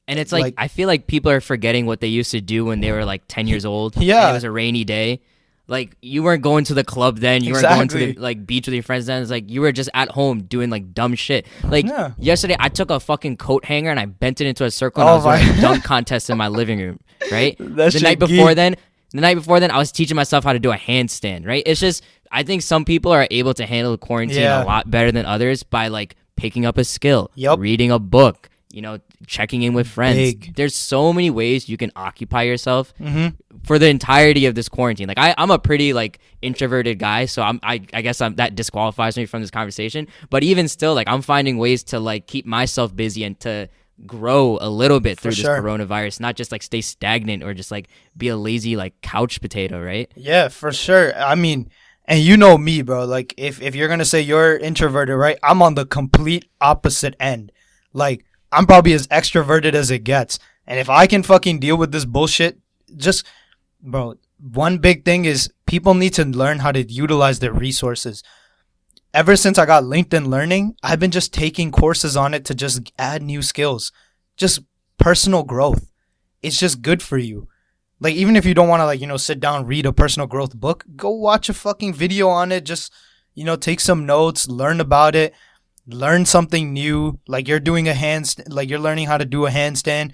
And 0.07 0.19
it's 0.19 0.31
like, 0.31 0.43
Like- 0.43 0.53
I 0.57 0.67
feel 0.67 0.87
like 0.87 1.07
people 1.07 1.31
are 1.31 1.41
forgetting 1.41 1.87
what 1.87 1.99
they 1.99 2.07
used 2.07 2.29
to 2.31 2.41
do 2.41 2.65
when 2.65 2.79
they 2.81 2.91
were 2.91 3.05
like 3.05 3.23
10 3.27 3.47
years 3.47 3.65
old. 3.65 3.97
Yeah. 3.97 4.29
it 4.29 4.33
was 4.33 4.43
a 4.43 4.51
rainy 4.51 4.83
day. 4.83 5.21
Like 5.67 5.95
you 6.01 6.21
weren't 6.21 6.43
going 6.43 6.63
to 6.65 6.73
the 6.75 6.83
club 6.83 7.19
then, 7.19 7.43
you 7.43 7.53
weren't 7.53 7.63
going 7.67 7.87
to 7.87 7.97
the 7.97 8.13
like 8.13 8.45
beach 8.45 8.67
with 8.67 8.73
your 8.75 8.83
friends 8.83 9.07
then. 9.07 9.21
It's 9.21 9.31
like 9.31 9.49
you 9.49 9.61
were 9.61 9.71
just 9.71 9.89
at 9.95 10.09
home 10.11 10.43
doing 10.43 10.69
like 10.69 10.93
dumb 10.93 11.15
shit. 11.15 11.47
Like 11.63 11.85
Yeah. 11.87 12.11
yesterday 12.19 12.55
I 12.59 12.69
took 12.69 12.91
a 12.91 12.99
fucking 12.99 13.37
coat 13.37 13.65
hanger 13.65 13.89
and 13.89 13.99
I 13.99 14.05
bent 14.05 14.41
it 14.41 14.47
into 14.47 14.63
a 14.65 14.69
circle 14.71 15.01
and 15.01 15.09
Oh 15.09 15.13
I 15.13 15.15
was 15.15 15.25
my- 15.25 15.41
doing 15.43 15.57
a 15.57 15.61
dunk 15.61 15.83
contest 15.93 16.29
in 16.29 16.37
my 16.37 16.47
living 16.49 16.79
room, 16.79 16.99
right? 17.31 17.55
That 17.59 17.93
the 17.93 17.99
night 18.01 18.19
before 18.19 18.49
geek. 18.49 18.55
then, 18.57 18.75
the 19.11 19.21
night 19.21 19.35
before 19.35 19.59
then 19.59 19.71
I 19.71 19.77
was 19.79 19.91
teaching 19.91 20.15
myself 20.15 20.43
how 20.43 20.53
to 20.53 20.59
do 20.59 20.71
a 20.71 20.77
handstand, 20.77 21.47
right? 21.47 21.63
It's 21.65 21.79
just 21.79 22.03
I 22.31 22.43
think 22.43 22.61
some 22.61 22.85
people 22.85 23.11
are 23.11 23.27
able 23.31 23.53
to 23.55 23.65
handle 23.65 23.97
quarantine 23.97 24.41
Yeah. 24.41 24.63
a 24.63 24.65
lot 24.65 24.91
better 24.91 25.11
than 25.11 25.25
others 25.25 25.63
by 25.63 25.87
like 25.87 26.15
picking 26.35 26.65
up 26.65 26.77
a 26.77 26.83
skill, 26.83 27.31
Yup. 27.35 27.59
reading 27.59 27.89
a 27.91 27.97
book, 27.97 28.49
you 28.75 28.81
know, 28.81 28.99
checking 29.25 29.61
in 29.61 29.73
with 29.73 29.87
friends. 29.87 30.17
Big. 30.17 30.55
There's 30.55 30.75
so 30.75 31.13
many 31.13 31.29
ways 31.29 31.69
you 31.69 31.77
can 31.77 31.91
occupy 31.95 32.43
yourself 32.43 32.93
Mm-hmm. 32.99 33.27
for 33.63 33.79
the 33.79 33.87
entirety 33.87 34.45
of 34.47 34.53
this 34.53 34.67
quarantine. 34.67 35.07
Like 35.07 35.17
I, 35.17 35.33
I'm 35.37 35.49
a 35.49 35.57
pretty 35.57 35.93
like 35.93 36.19
introverted 36.41 36.99
guy, 36.99 37.25
so 37.25 37.41
I'm 37.41 37.59
I, 37.63 37.81
I 37.93 38.01
guess 38.01 38.19
I'm 38.19 38.35
that 38.35 38.55
disqualifies 38.55 39.15
me 39.15 39.25
from 39.25 39.41
this 39.41 39.49
conversation. 39.51 40.07
But 40.29 40.43
even 40.43 40.67
still, 40.67 40.93
like 40.93 41.07
I'm 41.07 41.21
finding 41.21 41.57
ways 41.57 41.83
to 41.85 41.99
like 41.99 42.27
keep 42.27 42.45
myself 42.45 42.93
busy 42.93 43.23
and 43.23 43.39
to 43.39 43.69
grow 44.05 44.57
a 44.59 44.69
little 44.69 44.99
bit 44.99 45.17
through 45.17 45.31
sure. 45.31 45.55
this 45.55 45.63
coronavirus, 45.63 46.19
not 46.19 46.35
just 46.35 46.51
like 46.51 46.61
stay 46.61 46.81
stagnant 46.81 47.43
or 47.43 47.53
just 47.53 47.71
like 47.71 47.87
be 48.17 48.27
a 48.27 48.35
lazy 48.35 48.75
like 48.75 48.99
couch 49.01 49.39
potato, 49.39 49.81
right? 49.81 50.11
Yeah, 50.15 50.49
for 50.49 50.73
sure. 50.73 51.15
I 51.15 51.35
mean, 51.35 51.69
and 52.03 52.19
you 52.19 52.35
know 52.35 52.57
me, 52.57 52.81
bro. 52.81 53.05
Like, 53.05 53.33
if, 53.37 53.61
if 53.61 53.73
you're 53.73 53.87
gonna 53.87 54.03
say 54.03 54.19
you're 54.19 54.57
introverted, 54.57 55.15
right? 55.15 55.39
I'm 55.41 55.61
on 55.61 55.75
the 55.75 55.85
complete 55.85 56.43
opposite 56.59 57.15
end. 57.21 57.53
Like, 57.93 58.25
I'm 58.55 58.65
probably 58.65 58.93
as 58.93 59.07
extroverted 59.07 59.73
as 59.73 59.91
it 59.91 60.03
gets. 60.03 60.39
And 60.65 60.79
if 60.79 60.89
I 60.89 61.07
can 61.07 61.23
fucking 61.23 61.59
deal 61.59 61.77
with 61.77 61.91
this 61.91 62.05
bullshit, 62.05 62.57
just, 62.95 63.25
bro, 63.81 64.15
one 64.39 64.77
big 64.77 65.03
thing 65.03 65.25
is 65.25 65.51
people 65.65 65.93
need 65.93 66.13
to 66.13 66.25
learn 66.25 66.59
how 66.59 66.71
to 66.71 66.81
utilize 66.81 67.39
their 67.39 67.53
resources. 67.53 68.23
Ever 69.13 69.35
since 69.35 69.57
I 69.57 69.65
got 69.65 69.83
LinkedIn 69.83 70.27
Learning, 70.27 70.75
I've 70.83 70.99
been 70.99 71.11
just 71.11 71.33
taking 71.33 71.71
courses 71.71 72.17
on 72.17 72.33
it 72.33 72.45
to 72.45 72.55
just 72.55 72.91
add 72.97 73.21
new 73.21 73.41
skills, 73.41 73.91
just 74.37 74.61
personal 74.97 75.43
growth. 75.43 75.91
It's 76.41 76.59
just 76.59 76.81
good 76.81 77.01
for 77.01 77.17
you. 77.17 77.47
Like 77.99 78.15
even 78.15 78.35
if 78.35 78.45
you 78.45 78.53
don't 78.53 78.67
want 78.67 78.81
to 78.81 78.85
like 78.85 78.99
you 78.99 79.07
know 79.07 79.17
sit 79.17 79.39
down 79.39 79.65
read 79.65 79.85
a 79.85 79.93
personal 79.93 80.27
growth 80.27 80.53
book, 80.55 80.85
go 80.95 81.09
watch 81.09 81.47
a 81.47 81.53
fucking 81.53 81.93
video 81.93 82.27
on 82.27 82.51
it. 82.51 82.65
Just 82.65 82.91
you 83.33 83.45
know 83.45 83.55
take 83.55 83.79
some 83.79 84.05
notes, 84.05 84.47
learn 84.49 84.81
about 84.81 85.15
it, 85.15 85.33
learn 85.87 86.25
something 86.25 86.73
new. 86.73 87.19
Like 87.27 87.47
you're 87.47 87.59
doing 87.59 87.87
a 87.87 87.93
handstand, 87.93 88.51
like 88.53 88.69
you're 88.69 88.79
learning 88.79 89.07
how 89.07 89.17
to 89.17 89.25
do 89.25 89.45
a 89.45 89.49
handstand. 89.49 90.13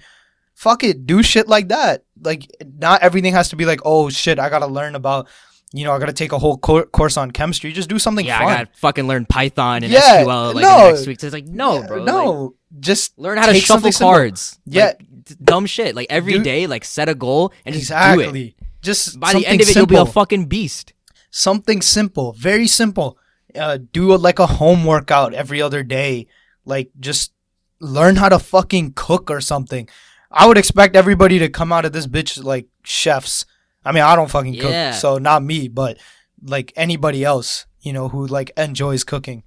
Fuck 0.54 0.84
it, 0.84 1.06
do 1.06 1.22
shit 1.22 1.48
like 1.48 1.68
that. 1.68 2.04
Like 2.22 2.46
not 2.78 3.02
everything 3.02 3.32
has 3.32 3.48
to 3.50 3.56
be 3.56 3.64
like 3.64 3.80
oh 3.84 4.08
shit, 4.10 4.38
I 4.38 4.48
gotta 4.48 4.66
learn 4.66 4.94
about. 4.94 5.28
You 5.74 5.84
know, 5.86 5.92
I 5.92 5.98
gotta 5.98 6.12
take 6.12 6.32
a 6.32 6.38
whole 6.38 6.58
cour 6.58 6.84
course 6.84 7.16
on 7.16 7.30
chemistry. 7.30 7.72
Just 7.72 7.88
do 7.88 7.98
something 7.98 8.26
Yeah, 8.26 8.38
fun. 8.40 8.48
I 8.48 8.54
gotta 8.56 8.70
fucking 8.76 9.08
learn 9.08 9.24
Python 9.24 9.82
and 9.82 9.90
Yeah, 9.90 10.22
SQL 10.22 10.54
like 10.54 10.62
no. 10.62 10.90
next 10.90 11.06
week. 11.06 11.18
So 11.18 11.28
it's 11.28 11.32
like 11.34 11.46
no, 11.46 11.80
Yeah, 11.80 11.86
bro. 11.86 11.96
like, 11.96 12.04
no, 12.06 12.54
just 12.78 13.18
learn 13.18 13.38
how 13.38 13.46
to 13.46 13.54
shuffle 13.54 13.90
cards. 13.90 14.58
Yeah. 14.66 14.92
Like, 14.98 15.00
dumb 15.42 15.64
shit. 15.64 15.94
Like 15.94 16.08
every 16.10 16.38
day, 16.40 16.64
Do- 16.64 16.68
like 16.68 16.84
set 16.84 17.08
a 17.08 17.14
goal 17.14 17.54
and 17.64 17.74
just 17.74 17.88
do 17.88 18.20
it. 18.20 18.54
Just 18.82 19.18
By 19.18 19.32
the 19.32 19.46
end 19.46 19.62
of 19.62 19.68
it, 19.68 19.72
simple. 19.72 19.96
you'll 19.96 20.04
be 20.04 20.10
a 20.10 20.12
fucking 20.12 20.44
beast. 20.46 20.92
something 21.30 21.80
simple, 21.80 22.32
very 22.34 22.66
simple. 22.66 23.16
Uh, 23.56 23.78
do 23.92 24.14
a, 24.14 24.16
like 24.16 24.38
a 24.38 24.46
home 24.46 24.84
workout 24.84 25.34
every 25.34 25.60
other 25.60 25.82
day. 25.82 26.26
Like 26.64 26.90
just 27.00 27.32
learn 27.80 28.16
how 28.16 28.28
to 28.28 28.38
fucking 28.38 28.92
cook 28.94 29.30
or 29.30 29.40
something. 29.40 29.88
I 30.30 30.46
would 30.46 30.56
expect 30.58 30.96
everybody 30.96 31.38
to 31.40 31.48
come 31.48 31.72
out 31.72 31.84
of 31.84 31.92
this 31.92 32.06
bitch 32.06 32.42
like 32.42 32.66
chefs. 32.84 33.44
I 33.84 33.92
mean, 33.92 34.02
I 34.04 34.16
don't 34.16 34.30
fucking 34.30 34.54
Yeah. 34.54 34.92
cook, 34.92 35.00
so 35.00 35.18
not 35.18 35.42
me, 35.42 35.68
but 35.68 35.98
like 36.44 36.72
anybody 36.76 37.24
else, 37.24 37.66
you 37.80 37.92
know, 37.92 38.08
who 38.08 38.26
like 38.26 38.50
enjoys 38.56 39.04
cooking. 39.04 39.42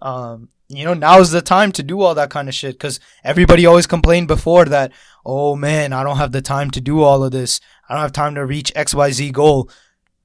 Um, 0.00 0.48
you 0.68 0.84
know, 0.84 0.94
now's 0.94 1.30
the 1.32 1.42
time 1.42 1.70
to 1.72 1.82
do 1.82 2.00
all 2.00 2.14
that 2.14 2.30
kind 2.30 2.48
of 2.48 2.54
shit 2.54 2.74
because 2.74 2.98
everybody 3.24 3.66
always 3.66 3.86
complained 3.86 4.26
before 4.28 4.64
that, 4.66 4.92
oh 5.26 5.54
man, 5.54 5.92
I 5.92 6.02
don't 6.02 6.16
have 6.16 6.32
the 6.32 6.40
time 6.40 6.70
to 6.70 6.80
do 6.80 7.02
all 7.02 7.22
of 7.22 7.32
this. 7.32 7.60
I 7.88 7.94
don't 7.94 8.02
have 8.02 8.12
time 8.12 8.34
to 8.36 8.46
reach 8.46 8.72
XYZ 8.74 9.32
goal. 9.32 9.68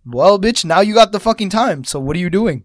Well, 0.05 0.39
bitch, 0.39 0.63
now 0.63 0.79
you 0.79 0.93
got 0.93 1.11
the 1.11 1.19
fucking 1.19 1.49
time. 1.49 1.83
So 1.83 1.99
what 1.99 2.15
are 2.15 2.19
you 2.19 2.29
doing? 2.29 2.63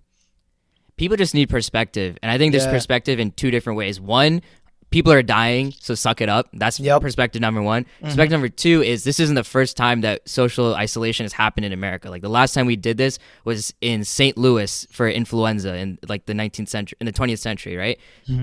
People 1.03 1.17
just 1.17 1.35
need 1.35 1.49
perspective 1.49 2.17
and 2.23 2.31
i 2.31 2.39
think 2.39 2.53
there's 2.53 2.65
Yeah. 2.65 2.71
perspective 2.79 3.17
in 3.19 3.29
two 3.33 3.51
different 3.51 3.77
ways. 3.77 4.01
One 4.01 4.41
people 4.97 5.11
are 5.11 5.23
dying 5.23 5.73
so 5.81 5.95
suck 5.95 6.21
it 6.21 6.29
up. 6.29 6.45
That's 6.53 6.79
Yep. 6.79 7.01
perspective 7.01 7.41
number 7.41 7.63
one. 7.63 7.87
Perspective 8.03 8.33
number 8.33 8.51
two 8.51 8.83
is 8.83 9.05
this 9.05 9.19
isn't 9.25 9.37
the 9.37 9.43
first 9.57 9.75
time 9.75 10.03
that 10.03 10.29
social 10.29 10.75
isolation 10.75 11.25
has 11.25 11.33
happened 11.33 11.65
in 11.65 11.73
america. 11.73 12.07
Like 12.15 12.21
the 12.21 12.29
last 12.41 12.53
time 12.53 12.67
we 12.67 12.77
did 12.77 12.99
this 12.99 13.19
was 13.51 13.73
in 13.81 14.05
st 14.05 14.37
louis 14.45 14.87
for 14.97 15.09
influenza 15.09 15.75
in 15.83 15.99
like 16.13 16.27
the 16.27 16.35
19th 16.35 16.69
century 16.69 16.97
in 17.01 17.07
the 17.07 17.13
20th 17.21 17.39
century 17.49 17.75
right? 17.85 17.99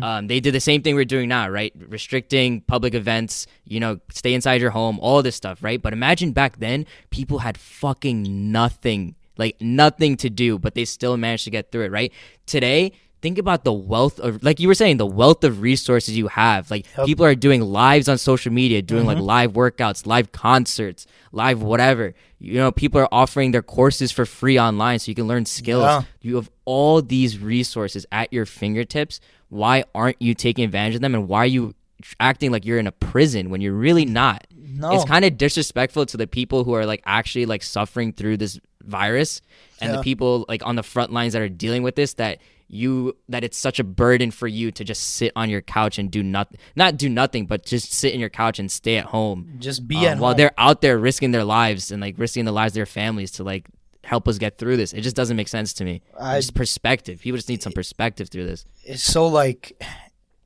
Um, 0.08 0.26
they 0.32 0.40
did 0.46 0.54
the 0.60 0.60
same 0.70 0.82
thing 0.82 0.96
we're 0.96 1.06
doing 1.16 1.30
now 1.30 1.46
right? 1.60 1.72
Restricting 1.98 2.62
public 2.62 2.94
events 2.96 3.46
you 3.74 3.80
know 3.80 4.00
stay 4.22 4.34
inside 4.34 4.60
your 4.60 4.72
home 4.80 4.98
all 5.06 5.22
this 5.22 5.36
stuff 5.44 5.58
right? 5.68 5.80
But 5.86 5.94
imagine 5.94 6.32
back 6.42 6.54
then 6.66 6.88
people 7.12 7.38
had 7.48 7.56
fucking 7.60 8.52
nothing 8.52 9.16
like 9.40 9.56
nothing 9.60 10.18
to 10.18 10.30
do, 10.30 10.60
but 10.60 10.76
they 10.76 10.86
still 10.86 11.18
managed 11.18 11.46
to 11.46 11.50
get 11.50 11.72
through 11.72 11.86
it, 11.86 11.92
right? 11.92 12.12
Today, 12.46 12.92
think 13.22 13.38
about 13.38 13.64
the 13.64 13.74
wealth 13.74 14.20
of 14.20 14.42
like 14.44 14.60
you 14.60 14.68
were 14.68 14.74
saying 14.76 14.98
the 14.98 15.06
wealth 15.06 15.44
of 15.44 15.60
resources 15.62 16.16
you 16.16 16.28
have 16.30 16.72
like 16.72 16.86
Yep. 16.98 17.06
people 17.06 17.26
are 17.26 17.36
doing 17.36 17.60
lives 17.62 18.08
on 18.08 18.18
social 18.18 18.50
media 18.54 18.82
doing 18.82 19.06
like 19.06 19.18
Mhm. 19.18 19.24
live 19.36 19.52
workouts 19.52 20.06
live 20.06 20.32
concerts 20.32 21.06
live 21.34 21.62
whatever 21.62 22.14
you 22.40 22.54
know 22.54 22.72
people 22.72 22.98
are 23.02 23.10
offering 23.12 23.52
their 23.52 23.62
courses 23.62 24.10
for 24.14 24.26
free 24.26 24.58
online 24.58 25.00
so 25.00 25.10
you 25.12 25.16
can 25.16 25.28
learn 25.28 25.46
skills 25.46 25.84
Yeah. 25.84 26.02
you 26.22 26.36
have 26.38 26.50
all 26.64 27.02
these 27.02 27.40
resources 27.40 28.06
at 28.10 28.32
your 28.32 28.46
fingertips 28.46 29.20
why 29.50 29.84
aren't 29.94 30.22
you 30.22 30.34
taking 30.34 30.64
advantage 30.64 30.96
of 30.96 31.02
them 31.02 31.14
and 31.14 31.28
why 31.28 31.40
are 31.40 31.46
you 31.58 31.74
acting 32.22 32.52
like 32.54 32.64
you're 32.66 32.80
in 32.80 32.88
a 32.88 32.94
prison 32.94 33.50
when 33.50 33.60
you're 33.60 33.74
really 33.74 34.06
not 34.06 34.48
No. 34.56 34.92
it's 34.94 35.04
kind 35.04 35.26
of 35.26 35.38
disrespectful 35.38 36.06
to 36.06 36.16
the 36.16 36.26
people 36.28 36.64
who 36.64 36.72
are 36.74 36.86
like 36.86 37.02
actually 37.06 37.46
like 37.46 37.64
suffering 37.64 38.14
through 38.14 38.38
this 38.38 38.62
virus 38.84 39.42
and 39.82 39.92
Yeah. 39.92 39.98
the 39.98 40.04
people 40.04 40.46
like 40.48 40.66
on 40.66 40.76
the 40.76 40.84
front 40.84 41.12
lines 41.12 41.34
that 41.34 41.42
are 41.42 41.50
dealing 41.50 41.84
with 41.84 41.96
this 41.96 42.14
that 42.16 42.40
you 42.72 43.18
that 43.28 43.44
it's 43.44 43.58
such 43.58 43.80
a 43.80 43.84
burden 43.84 44.30
for 44.32 44.48
you 44.48 44.72
to 44.72 44.84
just 44.84 45.02
sit 45.16 45.32
on 45.36 45.50
your 45.50 45.62
couch 45.62 45.98
and 45.98 46.12
do 46.12 46.22
nothing 46.22 46.58
not 46.76 46.98
do 46.98 47.10
nothing 47.10 47.46
but 47.48 47.66
just 47.66 47.92
sit 47.92 48.14
in 48.14 48.20
your 48.20 48.30
couch 48.30 48.60
and 48.60 48.72
stay 48.72 48.98
at 48.98 49.06
home 49.06 49.56
just 49.60 49.88
be 49.88 49.98
um, 49.98 50.06
at 50.06 50.18
while 50.20 50.32
home. 50.32 50.38
they're 50.38 50.54
out 50.58 50.82
there 50.82 50.98
risking 51.00 51.32
their 51.32 51.44
lives 51.44 51.92
and 51.92 52.00
like 52.02 52.14
risking 52.20 52.46
the 52.46 52.52
lives 52.52 52.72
of 52.72 52.76
their 52.76 52.86
families 52.86 53.32
to 53.32 53.44
like 53.44 53.68
help 54.04 54.28
us 54.28 54.38
get 54.38 54.58
through 54.60 54.78
this 54.78 54.94
it 54.94 55.02
just 55.02 55.16
doesn't 55.16 55.36
make 55.36 55.48
sense 55.48 55.74
to 55.74 55.84
me 55.84 56.02
I- 56.20 56.38
just 56.40 56.54
perspective 56.54 57.20
people 57.22 57.38
just 57.38 57.50
need 57.50 57.64
some 57.64 57.74
perspective 57.74 58.30
through 58.30 58.46
this 58.46 58.66
it's 58.84 59.04
so 59.04 59.28
like 59.28 59.82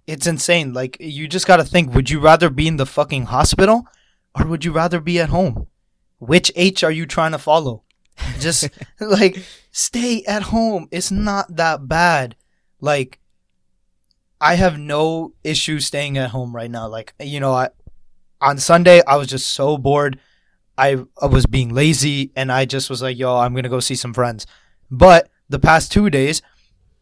it's 0.05 0.27
insane. 0.27 0.73
Like 0.73 0.97
you 0.99 1.29
just 1.29 1.47
got 1.47 1.57
to 1.57 1.63
think 1.63 1.93
would 1.93 2.09
you 2.09 2.19
rather 2.19 2.49
be 2.49 2.67
in 2.67 2.75
the 2.75 2.85
fucking 2.85 3.27
hospital 3.27 3.87
or 4.37 4.45
would 4.45 4.65
you 4.65 4.73
rather 4.73 4.99
be 4.99 5.17
at 5.17 5.29
home? 5.29 5.67
Which 6.19 6.51
H 6.57 6.83
are 6.83 6.91
you 6.91 7.05
trying 7.05 7.31
to 7.31 7.37
follow? 7.37 7.82
Just 8.39 8.69
like 8.99 9.43
stay 9.71 10.23
at 10.25 10.43
home. 10.43 10.87
It's 10.91 11.11
not 11.11 11.55
that 11.55 11.87
bad. 11.87 12.35
Like 12.79 13.19
I 14.39 14.55
have 14.55 14.77
no 14.77 15.33
issue 15.43 15.79
staying 15.79 16.17
at 16.17 16.31
home 16.31 16.55
right 16.55 16.69
now. 16.69 16.87
Like 16.87 17.13
you 17.19 17.39
know, 17.39 17.53
I 17.53 17.69
on 18.41 18.57
Sunday 18.57 19.01
I 19.07 19.15
was 19.15 19.27
just 19.27 19.53
so 19.53 19.77
bored. 19.77 20.19
I, 20.77 21.05
I 21.21 21.27
was 21.27 21.45
being 21.45 21.69
lazy 21.69 22.31
and 22.35 22.51
I 22.51 22.65
just 22.65 22.89
was 22.89 23.01
like, 23.01 23.17
yo, 23.17 23.37
I'm 23.37 23.53
gonna 23.53 23.69
go 23.69 23.79
see 23.79 23.95
some 23.95 24.13
friends. 24.13 24.47
But 24.89 25.29
the 25.49 25.59
past 25.59 25.91
two 25.91 26.09
days, 26.09 26.41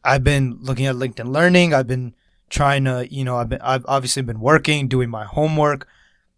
I've 0.04 0.24
been 0.24 0.58
looking 0.62 0.86
at 0.86 0.96
LinkedIn 0.96 1.32
Learning. 1.32 1.74
I've 1.74 1.88
been 1.88 2.14
trying 2.50 2.84
to, 2.86 3.08
you 3.10 3.24
know, 3.24 3.38
I've 3.38 3.50
been 3.50 3.62
I've 3.62 3.86
obviously 3.88 4.24
been 4.24 4.40
working, 4.40 4.88
doing 4.88 5.10
my 5.10 5.26
homework, 5.26 5.88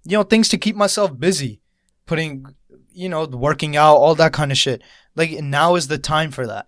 you 0.04 0.18
know, 0.18 0.24
things 0.24 0.48
to 0.50 0.58
keep 0.58 0.76
myself 0.76 1.18
busy, 1.20 1.60
putting, 2.06 2.46
you 2.94 3.10
know, 3.10 3.26
working 3.26 3.76
out, 3.76 3.96
all 3.96 4.16
that 4.16 4.34
kind 4.34 4.52
of 4.52 4.58
shit. 4.58 4.82
Like 5.16 5.32
now 5.42 5.76
is 5.76 5.88
the 5.88 5.98
time 5.98 6.32
for 6.32 6.48
that. 6.48 6.68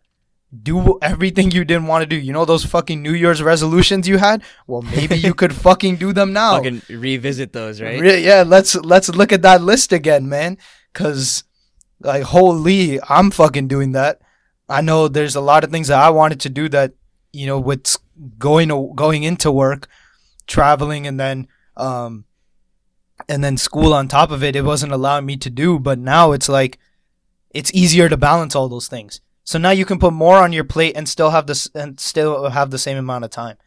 Do 0.63 0.99
everything 1.01 1.51
you 1.51 1.65
didn't 1.65 1.87
want 1.87 2.03
to 2.03 2.05
do. 2.05 2.15
You 2.15 2.31
know 2.31 2.45
those 2.45 2.63
fucking 2.63 3.01
New 3.01 3.13
Year's 3.13 3.41
resolutions 3.43 4.07
you 4.07 4.17
had? 4.17 4.41
Well, 4.67 4.83
maybe 4.83 5.15
you 5.17 5.33
could 5.33 5.53
fucking 5.67 5.97
do 5.97 6.13
them 6.13 6.31
now. 6.33 6.57
fucking 6.57 6.81
revisit 6.89 7.51
those 7.51 7.81
right 7.81 7.99
Re- 7.99 8.23
yeah, 8.23 8.43
let's 8.45 8.75
let's 8.75 9.09
look 9.09 9.33
at 9.33 9.41
that 9.41 9.61
list 9.61 9.91
again, 9.91 10.29
man. 10.29 10.57
Cause 10.93 11.43
like 11.99 12.23
holy, 12.23 12.99
I'm 13.09 13.31
fucking 13.31 13.67
doing 13.67 13.91
that. 13.93 14.21
I 14.69 14.81
know 14.81 15.07
there's 15.07 15.35
a 15.35 15.41
lot 15.41 15.63
of 15.63 15.71
things 15.71 15.89
that 15.89 15.99
I 15.99 16.09
wanted 16.09 16.39
to 16.41 16.49
do 16.49 16.69
that, 16.69 16.93
you 17.33 17.47
know, 17.47 17.59
with 17.59 17.97
going 18.37 18.69
going 18.95 19.23
into 19.23 19.51
work, 19.51 19.87
traveling, 20.47 21.05
and 21.05 21.19
then 21.19 21.47
um, 21.75 22.25
and 23.29 23.43
then 23.43 23.57
school 23.57 23.93
on 23.93 24.07
top 24.07 24.31
of 24.31 24.43
it. 24.43 24.55
It 24.55 24.63
wasn't 24.63 24.91
allowing 24.91 25.25
me 25.25 25.37
to 25.37 25.49
do, 25.49 25.79
but 25.79 25.97
now 25.99 26.31
it's 26.31 26.49
like 26.49 26.77
it's 27.51 27.71
easier 27.73 28.09
to 28.09 28.17
balance 28.17 28.55
all 28.55 28.67
those 28.69 28.87
things. 28.87 29.21
So 29.43 29.59
now 29.59 29.69
you 29.71 29.85
can 29.85 29.99
put 29.99 30.11
more 30.13 30.37
on 30.37 30.53
your 30.53 30.63
plate 30.63 30.93
and 30.95 31.07
still 31.07 31.29
have 31.29 31.45
this 31.47 31.69
and 31.75 31.99
still 31.99 32.49
have 32.49 32.71
the 32.71 32.79
same 32.79 32.97
amount 32.97 33.25
of 33.25 33.31
time. 33.31 33.57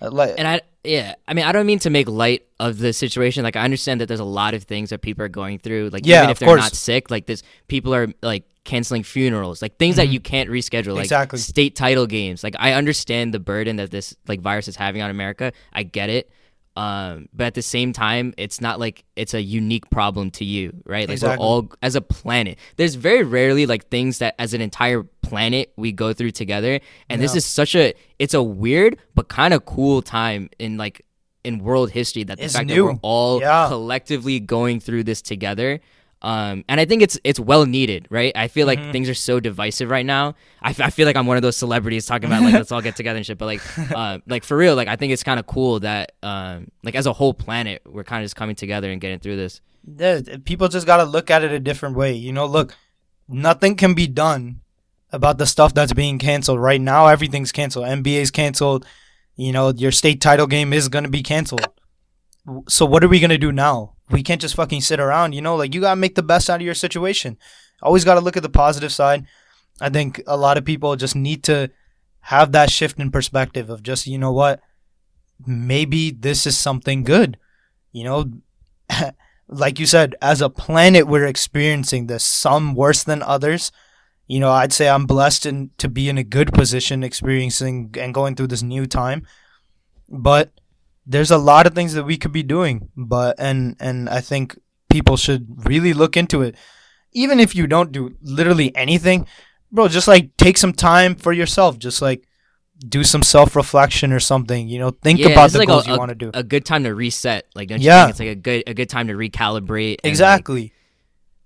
Uh, 0.00 0.10
Like, 0.10 0.34
and 0.38 0.46
I 0.46 0.60
yeah, 0.84 1.14
I 1.26 1.34
mean 1.34 1.44
I 1.44 1.52
don't 1.52 1.66
mean 1.66 1.80
to 1.80 1.90
make 1.90 2.08
light 2.08 2.42
of 2.60 2.78
the 2.78 2.92
situation. 2.92 3.42
Like 3.42 3.56
I 3.56 3.62
understand 3.62 4.00
that 4.00 4.06
there's 4.06 4.20
a 4.20 4.24
lot 4.24 4.54
of 4.54 4.64
things 4.64 4.90
that 4.90 5.00
people 5.02 5.24
are 5.24 5.28
going 5.28 5.58
through. 5.58 5.90
Like 5.92 6.06
Yeah, 6.06 6.18
even 6.20 6.30
if 6.30 6.38
they're 6.38 6.48
course. 6.48 6.60
not 6.60 6.74
sick, 6.74 7.10
like 7.10 7.26
this 7.26 7.42
people 7.66 7.92
are 7.94 8.06
like 8.22 8.44
canceling 8.64 9.02
funerals, 9.04 9.62
like 9.62 9.76
things 9.78 9.96
that 9.96 10.08
Mhm. 10.08 10.12
you 10.12 10.20
can't 10.20 10.50
reschedule, 10.50 10.94
like 10.94 11.04
Exactly. 11.04 11.38
state 11.38 11.74
title 11.76 12.06
games. 12.06 12.42
Like 12.44 12.54
I 12.58 12.72
understand 12.72 13.34
the 13.34 13.38
burden 13.40 13.76
that 13.76 13.90
this 13.90 14.14
like 14.28 14.40
virus 14.40 14.68
is 14.68 14.76
having 14.76 15.02
on 15.02 15.10
America. 15.10 15.52
I 15.72 15.82
get 15.82 16.08
it. 16.08 16.30
Um, 16.76 17.28
but 17.32 17.46
at 17.46 17.54
the 17.54 17.62
same 17.62 17.92
time, 17.94 18.34
it's 18.36 18.60
not 18.60 18.78
like 18.78 19.04
it's 19.16 19.32
a 19.32 19.40
unique 19.40 19.88
problem 19.90 20.30
to 20.32 20.44
you, 20.44 20.72
right? 20.84 21.08
Like 21.08 21.14
Exactly. 21.14 21.38
we're 21.42 21.44
all 21.44 21.70
as 21.82 21.94
a 21.94 22.02
planet. 22.02 22.58
There's 22.76 22.94
very 22.96 23.22
rarely 23.22 23.64
like 23.64 23.88
things 23.88 24.18
that 24.18 24.34
as 24.38 24.52
an 24.52 24.60
entire 24.60 25.02
planet 25.22 25.72
we 25.76 25.90
go 25.92 26.12
through 26.12 26.32
together, 26.32 26.80
and 27.08 27.20
this 27.22 27.34
is 27.34 27.44
such 27.46 27.74
a 27.74 27.94
it's 28.18 28.34
a 28.34 28.42
weird 28.42 28.98
but 29.14 29.28
kind 29.28 29.54
of 29.54 29.64
cool 29.64 30.02
time 30.02 30.50
in 30.58 30.76
like 30.76 31.00
in 31.44 31.60
world 31.60 31.90
history 31.90 32.24
that 32.24 32.36
the 32.38 32.44
It's 32.44 32.54
fact 32.54 32.66
new. 32.66 32.74
that 32.74 32.92
we're 32.94 32.98
all 33.02 33.40
Yeah. 33.40 33.68
collectively 33.68 34.38
going 34.40 34.80
through 34.80 35.04
this 35.04 35.22
together. 35.22 35.80
Um, 36.22 36.64
and 36.68 36.80
I 36.80 36.86
think 36.86 37.02
it's 37.02 37.18
it's 37.24 37.38
well 37.38 37.66
needed, 37.66 38.06
right? 38.10 38.32
I 38.34 38.48
feel 38.48 38.66
like 38.66 38.78
Mhm. 38.80 38.90
things 38.92 39.08
are 39.08 39.14
so 39.14 39.38
divisive 39.38 39.90
right 39.90 40.04
now. 40.06 40.34
I, 40.62 40.70
f- 40.70 40.80
I 40.80 40.90
feel 40.90 41.06
like 41.06 41.14
I'm 41.14 41.26
one 41.26 41.36
of 41.36 41.42
those 41.42 41.56
celebrities 41.58 42.06
talking 42.06 42.26
about 42.26 42.42
like 42.42 42.54
let's 42.60 42.72
all 42.72 42.80
get 42.80 42.96
together 42.96 43.18
and 43.18 43.26
shit. 43.26 43.36
But 43.38 43.46
like, 43.46 43.60
uh, 43.94 44.18
like 44.26 44.42
for 44.42 44.56
real, 44.56 44.74
like 44.74 44.88
I 44.88 44.96
think 44.96 45.12
it's 45.12 45.22
kind 45.22 45.38
of 45.38 45.46
cool 45.46 45.80
that 45.80 46.12
um, 46.22 46.68
like 46.82 46.94
as 46.94 47.06
a 47.06 47.12
whole 47.12 47.34
planet, 47.34 47.82
we're 47.86 48.02
kind 48.04 48.22
of 48.22 48.24
just 48.24 48.34
coming 48.36 48.56
together 48.56 48.90
and 48.90 49.00
getting 49.00 49.18
through 49.20 49.36
this. 49.36 49.60
yeah, 49.86 50.20
people 50.44 50.68
just 50.68 50.86
got 50.86 50.96
to 50.96 51.04
look 51.04 51.30
at 51.30 51.44
it 51.44 51.52
a 51.52 51.60
different 51.60 51.96
way. 51.96 52.14
You 52.14 52.32
know, 52.32 52.46
look, 52.46 52.74
nothing 53.28 53.76
can 53.76 53.92
be 53.94 54.06
done 54.06 54.60
about 55.12 55.36
the 55.38 55.46
stuff 55.46 55.74
that's 55.74 55.92
being 55.92 56.18
canceled 56.18 56.58
right 56.60 56.80
now. 56.80 57.06
Everything's 57.06 57.52
canceled. 57.52 57.84
NBA's 57.86 58.30
canceled. 58.30 58.84
You 59.36 59.52
know, 59.52 59.70
your 59.70 59.92
state 59.92 60.20
title 60.22 60.46
game 60.46 60.72
is 60.72 60.88
going 60.88 61.04
to 61.04 61.10
be 61.10 61.22
canceled. 61.22 61.68
So 62.68 62.86
what 62.86 63.04
are 63.04 63.08
we 63.08 63.20
going 63.20 63.30
to 63.30 63.38
do 63.38 63.52
now? 63.52 63.92
We 64.10 64.22
can't 64.22 64.40
just 64.40 64.54
fucking 64.54 64.82
sit 64.82 65.00
around, 65.00 65.32
you 65.32 65.42
know? 65.42 65.56
Like 65.56 65.74
you 65.74 65.80
got 65.80 65.90
to 65.90 65.96
make 65.96 66.14
the 66.14 66.22
best 66.22 66.48
out 66.48 66.60
of 66.60 66.64
your 66.66 66.74
situation. 66.74 67.36
Always 67.82 68.04
got 68.04 68.14
to 68.14 68.20
look 68.20 68.36
at 68.36 68.42
the 68.42 68.48
positive 68.48 68.92
side. 68.92 69.26
I 69.80 69.90
think 69.90 70.22
a 70.26 70.36
lot 70.36 70.56
of 70.56 70.64
people 70.64 70.96
just 70.96 71.16
need 71.16 71.42
to 71.44 71.70
have 72.20 72.52
that 72.52 72.70
shift 72.70 72.98
in 72.98 73.10
perspective 73.10 73.68
of 73.68 73.82
just, 73.82 74.06
you 74.06 74.18
know 74.18 74.32
what? 74.32 74.60
Maybe 75.46 76.10
this 76.10 76.46
is 76.46 76.56
something 76.56 77.04
good. 77.04 77.38
You 77.92 78.04
know, 78.04 78.32
like 79.48 79.78
you 79.78 79.86
said, 79.86 80.14
as 80.22 80.40
a 80.40 80.50
planet, 80.50 81.06
we're 81.06 81.26
experiencing 81.26 82.06
this. 82.06 82.24
Some 82.24 82.74
worse 82.74 83.04
than 83.04 83.22
others. 83.22 83.70
You 84.26 84.40
know, 84.40 84.50
I'd 84.50 84.72
say 84.72 84.88
I'm 84.88 85.06
blessed 85.06 85.46
in, 85.46 85.70
to 85.78 85.88
be 85.88 86.08
in 86.08 86.18
a 86.18 86.24
good 86.24 86.52
position, 86.52 87.04
experiencing 87.04 87.94
and 87.98 88.14
going 88.14 88.34
through 88.34 88.48
this 88.48 88.62
new 88.62 88.86
time. 88.86 89.26
But 90.08 90.50
there's 91.06 91.30
a 91.30 91.38
lot 91.38 91.66
of 91.66 91.74
things 91.74 91.94
that 91.94 92.04
we 92.04 92.16
could 92.16 92.32
be 92.32 92.42
doing. 92.42 92.88
But 92.96 93.36
and 93.38 93.76
and 93.80 94.08
I 94.08 94.20
think 94.20 94.58
people 94.90 95.16
should 95.16 95.46
really 95.66 95.92
look 95.94 96.16
into 96.16 96.42
it. 96.42 96.56
Even 97.12 97.40
if 97.40 97.54
you 97.54 97.66
don't 97.66 97.92
do 97.92 98.14
literally 98.22 98.74
anything, 98.76 99.26
bro, 99.72 99.88
just 99.88 100.08
like 100.08 100.36
take 100.36 100.58
some 100.58 100.72
time 100.72 101.14
for 101.14 101.32
yourself. 101.32 101.78
Just 101.78 102.02
like 102.02 102.26
do 102.86 103.02
some 103.04 103.22
self 103.22 103.56
reflection 103.56 104.12
or 104.12 104.20
something. 104.20 104.68
You 104.68 104.78
know, 104.80 104.90
think 104.90 105.18
Yeah, 105.20 105.28
about 105.28 105.50
the 105.52 105.58
like 105.60 105.68
a- 105.68 105.72
goals 105.72 105.86
you 105.86 105.96
want 105.96 106.10
to 106.10 106.14
do. 106.14 106.30
A 106.34 106.42
good 106.42 106.64
time 106.66 106.84
to 106.84 106.94
reset, 106.94 107.46
like 107.54 107.68
don't 107.68 107.80
you 107.80 107.86
Yeah. 107.86 108.02
think 108.06 108.10
it's 108.10 108.20
like 108.20 108.28
a 108.28 108.34
good 108.34 108.62
a 108.66 108.74
good 108.74 108.88
time 108.90 109.06
to 109.08 109.14
recalibrate? 109.14 109.96
and, 110.02 110.04
like, 110.04 110.10
Exactly. 110.10 110.72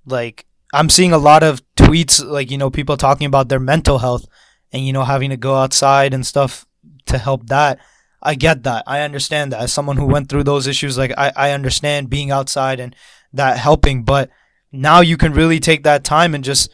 Like 0.06 0.46
I'm 0.72 0.88
seeing 0.88 1.12
a 1.12 1.18
lot 1.18 1.42
of 1.42 1.62
tweets 1.76 2.24
like 2.24 2.50
you 2.50 2.58
know 2.58 2.70
people 2.70 2.96
talking 2.96 3.26
about 3.26 3.48
their 3.48 3.60
mental 3.60 3.98
health 3.98 4.26
and 4.72 4.86
you 4.86 4.92
know 4.92 5.04
having 5.04 5.30
to 5.30 5.36
go 5.36 5.54
outside 5.56 6.14
and 6.14 6.26
stuff 6.26 6.66
to 7.06 7.18
help 7.18 7.46
that. 7.48 7.78
I 8.22 8.34
get 8.34 8.62
that. 8.64 8.84
I 8.86 9.00
understand 9.00 9.52
that. 9.52 9.60
As 9.60 9.72
someone 9.72 9.96
who 9.96 10.06
went 10.06 10.28
through 10.28 10.44
those 10.44 10.66
issues 10.66 10.98
like 10.98 11.12
I 11.16 11.32
I 11.36 11.50
understand 11.52 12.10
being 12.10 12.30
outside 12.30 12.80
and 12.80 12.94
that 13.32 13.58
helping, 13.58 14.02
but 14.02 14.30
now 14.72 15.00
you 15.00 15.16
can 15.16 15.32
really 15.32 15.60
take 15.60 15.82
that 15.84 16.04
time 16.04 16.34
and 16.34 16.44
just 16.44 16.70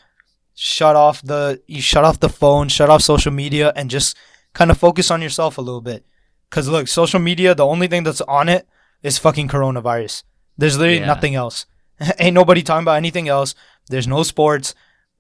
shut 0.55 0.97
off 0.97 1.23
the 1.23 1.63
you 1.67 1.81
shut 1.81 2.05
off 2.05 2.21
the 2.21 2.29
phone, 2.29 2.69
shut 2.69 2.91
off 2.91 3.03
social 3.03 3.33
media 3.33 3.73
and 3.77 3.91
just 3.91 4.17
kind 4.55 4.71
of 4.71 4.79
focus 4.79 5.11
on 5.11 5.21
yourself 5.23 5.59
a 5.59 5.61
little 5.63 5.83
bit. 5.83 6.05
Cuz 6.51 6.69
look, 6.69 6.89
social 6.89 7.21
media, 7.21 7.55
the 7.55 7.67
only 7.67 7.87
thing 7.89 8.05
that's 8.05 8.23
on 8.23 8.49
it 8.49 8.67
is 9.03 9.19
fucking 9.19 9.49
coronavirus. 9.49 10.23
There's 10.57 10.79
literally 10.79 11.01
Yeah. 11.01 11.07
nothing 11.07 11.35
else. 11.35 11.67
Ain't 12.19 12.35
nobody 12.35 12.63
talking 12.63 12.83
about 12.85 12.97
anything 12.97 13.29
else. 13.29 13.55
There's 13.89 14.09
no 14.09 14.23
sports. 14.23 14.75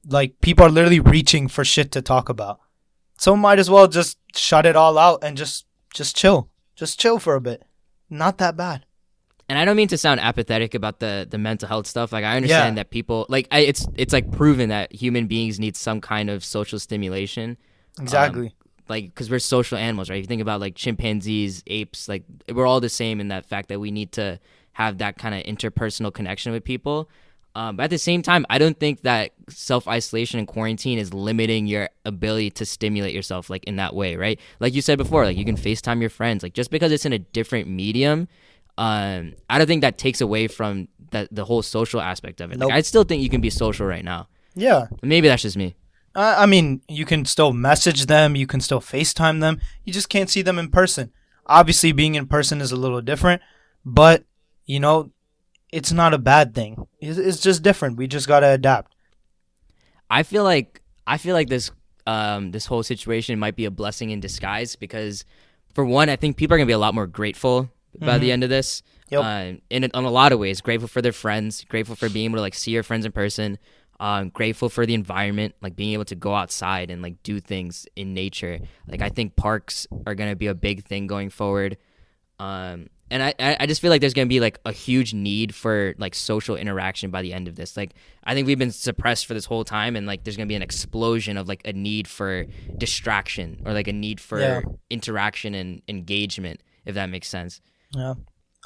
Like 0.08 0.40
people 0.40 0.64
are 0.64 0.70
literally 0.70 1.00
reaching 1.00 1.46
for 1.48 1.64
shit 1.64 1.92
to 1.92 2.02
talk 2.02 2.28
about. 2.28 2.58
So 3.18 3.36
might 3.36 3.58
as 3.58 3.70
well 3.70 3.86
just 3.88 4.18
shut 4.34 4.66
it 4.66 4.76
all 4.76 4.98
out 4.98 5.22
and 5.22 5.36
just 5.36 5.65
just 5.96 6.14
chill. 6.16 6.48
Just 6.74 7.00
chill 7.00 7.18
for 7.18 7.34
a 7.34 7.40
bit. 7.40 7.62
Not 8.10 8.38
that 8.38 8.56
bad. 8.56 8.84
and 9.48 9.58
I 9.58 9.64
don't 9.64 9.76
mean 9.76 9.88
to 9.88 9.98
sound 9.98 10.18
apathetic 10.20 10.74
about 10.74 11.00
the 11.00 11.26
the 11.28 11.38
mental 11.38 11.68
health 11.68 11.86
stuff. 11.86 12.12
Like 12.12 12.24
I 12.24 12.36
understand 12.36 12.76
Yeah. 12.76 12.82
that 12.82 12.90
people 12.90 13.26
like 13.28 13.46
I, 13.50 13.60
it's 13.60 13.86
it's 13.96 14.12
like 14.12 14.30
proven 14.30 14.68
that 14.70 14.92
human 14.92 15.26
beings 15.26 15.58
need 15.58 15.76
some 15.76 16.00
kind 16.00 16.28
of 16.30 16.44
social 16.44 16.78
stimulation. 16.78 17.56
Um, 17.98 18.04
exactly. 18.04 18.54
Like 18.88 19.04
because 19.06 19.30
we're 19.30 19.38
social 19.40 19.78
animals, 19.78 20.10
right? 20.10 20.16
If 20.18 20.24
you 20.24 20.28
think 20.28 20.42
about 20.42 20.60
like 20.60 20.74
chimpanzees, 20.76 21.62
apes, 21.66 22.08
like 22.08 22.24
we're 22.52 22.66
all 22.66 22.80
the 22.80 22.88
same 23.02 23.20
in 23.20 23.28
that 23.28 23.46
fact 23.46 23.68
that 23.70 23.80
we 23.80 23.90
need 23.90 24.12
to 24.12 24.38
have 24.72 24.98
that 24.98 25.16
kind 25.18 25.34
of 25.34 25.42
interpersonal 25.44 26.12
connection 26.12 26.52
with 26.52 26.62
people. 26.64 27.08
Um, 27.56 27.76
but 27.76 27.84
at 27.84 27.90
the 27.90 27.96
same 27.96 28.20
time, 28.20 28.44
I 28.50 28.58
don't 28.58 28.78
think 28.78 29.00
that 29.04 29.30
self 29.48 29.88
isolation 29.88 30.38
and 30.38 30.46
quarantine 30.46 30.98
is 30.98 31.14
limiting 31.14 31.66
your 31.66 31.88
ability 32.04 32.50
to 32.50 32.66
stimulate 32.66 33.14
yourself 33.14 33.48
like 33.48 33.64
in 33.64 33.76
that 33.76 33.94
way, 33.94 34.16
right? 34.16 34.38
Like 34.60 34.74
you 34.74 34.82
said 34.82 34.98
before, 34.98 35.24
like 35.24 35.38
you 35.38 35.44
can 35.46 35.56
FaceTime 35.56 36.02
your 36.02 36.10
friends. 36.10 36.42
Like 36.42 36.52
just 36.52 36.70
because 36.70 36.92
it's 36.92 37.06
in 37.06 37.14
a 37.14 37.18
different 37.18 37.66
medium, 37.66 38.28
um, 38.76 39.32
I 39.48 39.56
don't 39.56 39.66
think 39.66 39.80
that 39.80 39.96
takes 39.96 40.20
away 40.20 40.48
from 40.48 40.88
the 41.12 41.28
the 41.32 41.46
whole 41.46 41.62
social 41.62 41.98
aspect 41.98 42.42
of 42.42 42.52
it. 42.52 42.58
Nope. 42.58 42.68
Like 42.68 42.76
I 42.76 42.82
still 42.82 43.04
think 43.04 43.22
you 43.22 43.30
can 43.30 43.40
be 43.40 43.48
social 43.48 43.86
right 43.86 44.04
now. 44.04 44.28
Yeah. 44.54 44.88
Maybe 45.02 45.28
that's 45.28 45.40
just 45.40 45.56
me. 45.56 45.76
I 46.14 46.42
I 46.42 46.46
mean, 46.46 46.82
you 46.88 47.06
can 47.06 47.24
still 47.24 47.54
message 47.54 48.04
them, 48.04 48.36
you 48.36 48.46
can 48.46 48.60
still 48.60 48.82
FaceTime 48.82 49.40
them. 49.40 49.62
You 49.82 49.94
just 49.94 50.10
can't 50.10 50.28
see 50.28 50.42
them 50.42 50.58
in 50.58 50.68
person. 50.68 51.10
Obviously, 51.46 51.92
being 51.92 52.16
in 52.16 52.26
person 52.26 52.60
is 52.60 52.70
a 52.70 52.76
little 52.76 53.00
different, 53.00 53.40
but 53.82 54.24
you 54.66 54.78
know, 54.78 55.12
it's 55.76 55.92
not 55.92 56.14
a 56.14 56.18
bad 56.18 56.54
thing. 56.54 56.88
It's, 57.00 57.18
it's 57.18 57.40
just 57.40 57.62
different. 57.62 57.98
We 57.98 58.06
just 58.06 58.26
gotta 58.26 58.48
adapt. 58.48 58.94
I 60.08 60.22
feel 60.22 60.42
like 60.42 60.80
I 61.06 61.18
feel 61.18 61.34
like 61.34 61.48
this 61.48 61.70
um 62.06 62.50
this 62.52 62.64
whole 62.64 62.82
situation 62.82 63.38
might 63.38 63.56
be 63.56 63.66
a 63.66 63.70
blessing 63.70 64.08
in 64.08 64.18
disguise 64.18 64.74
because 64.74 65.26
for 65.74 65.84
one, 65.84 66.08
I 66.08 66.16
think 66.16 66.38
people 66.38 66.54
are 66.54 66.58
gonna 66.58 66.66
be 66.66 66.72
a 66.72 66.78
lot 66.78 66.94
more 66.94 67.06
grateful 67.06 67.70
by 68.00 68.16
the 68.16 68.32
end 68.32 68.42
of 68.42 68.48
this. 68.48 68.82
Yep. 69.10 69.22
Uh, 69.22 69.60
in 69.68 69.84
in 69.84 69.90
a 69.92 70.10
lot 70.10 70.32
of 70.32 70.38
ways, 70.38 70.62
grateful 70.62 70.88
for 70.88 71.02
their 71.02 71.12
friends, 71.12 71.62
grateful 71.64 71.94
for 71.94 72.08
being 72.08 72.30
able 72.30 72.36
to 72.36 72.40
like 72.40 72.54
see 72.54 72.70
your 72.70 72.82
friends 72.82 73.04
in 73.04 73.12
person. 73.12 73.58
Um, 74.00 74.30
grateful 74.30 74.70
for 74.70 74.86
the 74.86 74.94
environment, 74.94 75.54
like 75.60 75.76
being 75.76 75.92
able 75.92 76.04
to 76.06 76.14
go 76.14 76.34
outside 76.34 76.90
and 76.90 77.02
like 77.02 77.22
do 77.22 77.38
things 77.38 77.86
in 77.96 78.14
nature. 78.14 78.60
Like 78.88 79.02
I 79.02 79.10
think 79.10 79.36
parks 79.36 79.86
are 80.06 80.14
gonna 80.14 80.36
be 80.36 80.46
a 80.46 80.54
big 80.54 80.84
thing 80.84 81.06
going 81.06 81.28
forward. 81.28 81.76
Um, 82.38 82.88
and 83.10 83.22
I, 83.22 83.34
I 83.60 83.66
just 83.66 83.80
feel 83.80 83.90
like 83.90 84.00
there's 84.00 84.14
gonna 84.14 84.26
be 84.26 84.40
like 84.40 84.58
a 84.64 84.72
huge 84.72 85.14
need 85.14 85.54
for 85.54 85.94
like 85.98 86.14
social 86.14 86.56
interaction 86.56 87.10
by 87.10 87.22
the 87.22 87.32
end 87.32 87.48
of 87.48 87.54
this. 87.56 87.76
Like 87.76 87.92
I 88.24 88.34
think 88.34 88.46
we've 88.46 88.58
been 88.58 88.72
suppressed 88.72 89.26
for 89.26 89.34
this 89.34 89.44
whole 89.46 89.64
time, 89.64 89.96
and 89.96 90.06
like 90.06 90.24
there's 90.24 90.36
gonna 90.36 90.46
be 90.46 90.54
an 90.54 90.62
explosion 90.62 91.36
of 91.36 91.48
like 91.48 91.62
a 91.64 91.72
need 91.72 92.08
for 92.08 92.46
distraction 92.78 93.60
or 93.64 93.72
like 93.72 93.88
a 93.88 93.92
need 93.92 94.20
for 94.20 94.40
Yeah. 94.40 94.60
interaction 94.90 95.54
and 95.54 95.82
engagement, 95.88 96.62
if 96.84 96.94
that 96.94 97.06
makes 97.10 97.28
sense. 97.28 97.60
Yeah. 97.94 98.14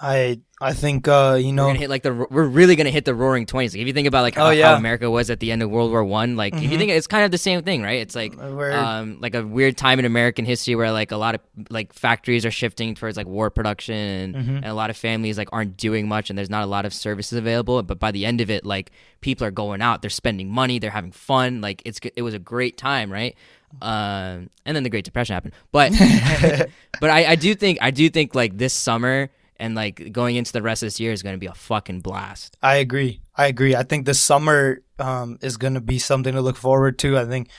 I 0.02 0.40
I 0.62 0.72
think 0.72 1.06
uh, 1.08 1.38
you 1.40 1.54
We're 1.54 1.74
hit 1.74 1.90
like 1.90 2.02
the 2.02 2.12
we're 2.14 2.46
really 2.46 2.74
gonna 2.74 2.90
hit 2.90 3.04
the 3.04 3.14
Roaring 3.14 3.44
Twenties. 3.44 3.74
Like 3.74 3.82
if 3.82 3.86
you 3.86 3.92
think 3.92 4.08
about 4.08 4.22
like 4.22 4.34
how, 4.34 4.46
Oh, 4.46 4.50
yeah. 4.50 4.68
how 4.70 4.74
America 4.76 5.10
was 5.10 5.28
at 5.30 5.40
the 5.40 5.52
end 5.52 5.62
of 5.62 5.70
World 5.70 5.90
War 5.90 6.02
One, 6.04 6.36
like 6.36 6.54
if 6.54 6.62
you 6.62 6.68
Mhm. 6.70 6.78
think 6.78 6.90
it's 6.92 7.06
kind 7.06 7.24
of 7.24 7.30
the 7.30 7.38
same 7.38 7.62
thing, 7.62 7.82
right? 7.82 8.00
It's 8.00 8.14
like 8.14 8.38
um 8.38 9.18
like 9.20 9.34
a 9.34 9.46
weird 9.46 9.76
time 9.76 9.98
in 9.98 10.04
American 10.06 10.44
history 10.46 10.74
where 10.74 10.90
like 10.90 11.12
a 11.12 11.16
lot 11.18 11.34
of 11.34 11.40
like 11.68 11.92
factories 11.92 12.46
are 12.46 12.50
shifting 12.50 12.94
towards 12.94 13.16
like 13.18 13.26
war 13.26 13.50
production 13.50 13.94
and, 13.94 14.34
Mhm. 14.36 14.56
and 14.56 14.64
a 14.66 14.74
lot 14.74 14.88
of 14.90 14.96
families 14.96 15.36
like 15.36 15.48
aren't 15.52 15.76
doing 15.76 16.08
much 16.08 16.30
and 16.30 16.38
there's 16.38 16.50
not 16.50 16.62
a 16.62 16.66
lot 16.66 16.86
of 16.86 16.94
services 16.94 17.36
available. 17.38 17.82
But 17.82 17.98
by 17.98 18.10
the 18.10 18.24
end 18.24 18.40
of 18.40 18.48
it, 18.50 18.64
like 18.64 18.90
people 19.20 19.46
are 19.46 19.50
going 19.50 19.82
out, 19.82 20.00
they're 20.00 20.08
spending 20.10 20.50
money, 20.50 20.78
they're 20.78 20.90
having 20.90 21.12
fun. 21.12 21.60
Like 21.60 21.82
it's 21.84 22.00
it 22.16 22.22
was 22.22 22.32
a 22.32 22.38
great 22.38 22.78
time, 22.78 23.12
right? 23.12 23.36
Um, 23.82 24.50
and 24.66 24.74
then 24.74 24.82
the 24.82 24.90
Great 24.90 25.04
Depression 25.04 25.34
happened, 25.34 25.52
but 25.72 25.92
but 27.00 27.10
I, 27.10 27.32
I 27.32 27.34
do 27.36 27.54
think 27.54 27.78
I 27.80 27.90
do 27.90 28.08
think 28.08 28.34
like 28.34 28.56
this 28.58 28.72
summer 28.72 29.30
and 29.60 29.74
like 29.74 30.10
going 30.10 30.36
into 30.36 30.52
the 30.52 30.62
rest 30.62 30.82
of 30.82 30.86
this 30.86 30.98
year 30.98 31.12
is 31.12 31.22
going 31.22 31.34
to 31.34 31.38
be 31.38 31.46
a 31.46 31.54
fucking 31.54 32.00
blast. 32.00 32.56
I 32.62 32.76
agree. 32.76 33.20
I 33.36 33.46
agree. 33.46 33.76
I 33.76 33.82
think 33.82 34.06
this 34.06 34.20
summer 34.20 34.82
um, 34.98 35.38
is 35.42 35.58
going 35.58 35.74
to 35.74 35.80
be 35.80 35.98
something 35.98 36.34
to 36.34 36.40
look 36.40 36.56
forward 36.56 36.98
to. 37.00 37.18
I 37.18 37.26
think 37.26 37.50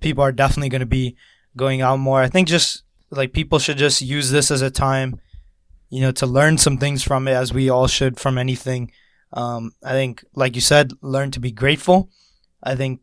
people 0.00 0.22
are 0.22 0.32
definitely 0.32 0.68
going 0.68 0.80
to 0.80 0.86
be 0.86 1.16
going 1.56 1.82
out 1.82 1.98
more. 1.98 2.22
I 2.22 2.28
think 2.28 2.48
just 2.48 2.84
like 3.10 3.32
people 3.32 3.58
should 3.58 3.76
just 3.76 4.00
use 4.00 4.30
this 4.30 4.50
as 4.50 4.62
a 4.62 4.70
time, 4.70 5.20
you 5.90 6.00
know, 6.00 6.12
to 6.12 6.26
learn 6.26 6.58
some 6.58 6.78
things 6.78 7.02
from 7.02 7.26
it, 7.26 7.32
as 7.32 7.52
we 7.52 7.68
all 7.68 7.88
should 7.88 8.20
from 8.20 8.38
anything. 8.38 8.92
Um, 9.32 9.72
I 9.84 9.92
think, 9.92 10.24
like 10.34 10.54
you 10.54 10.60
said, 10.62 10.92
learn 11.02 11.32
to 11.32 11.40
be 11.40 11.50
grateful. 11.50 12.08
I 12.62 12.76
think, 12.76 13.00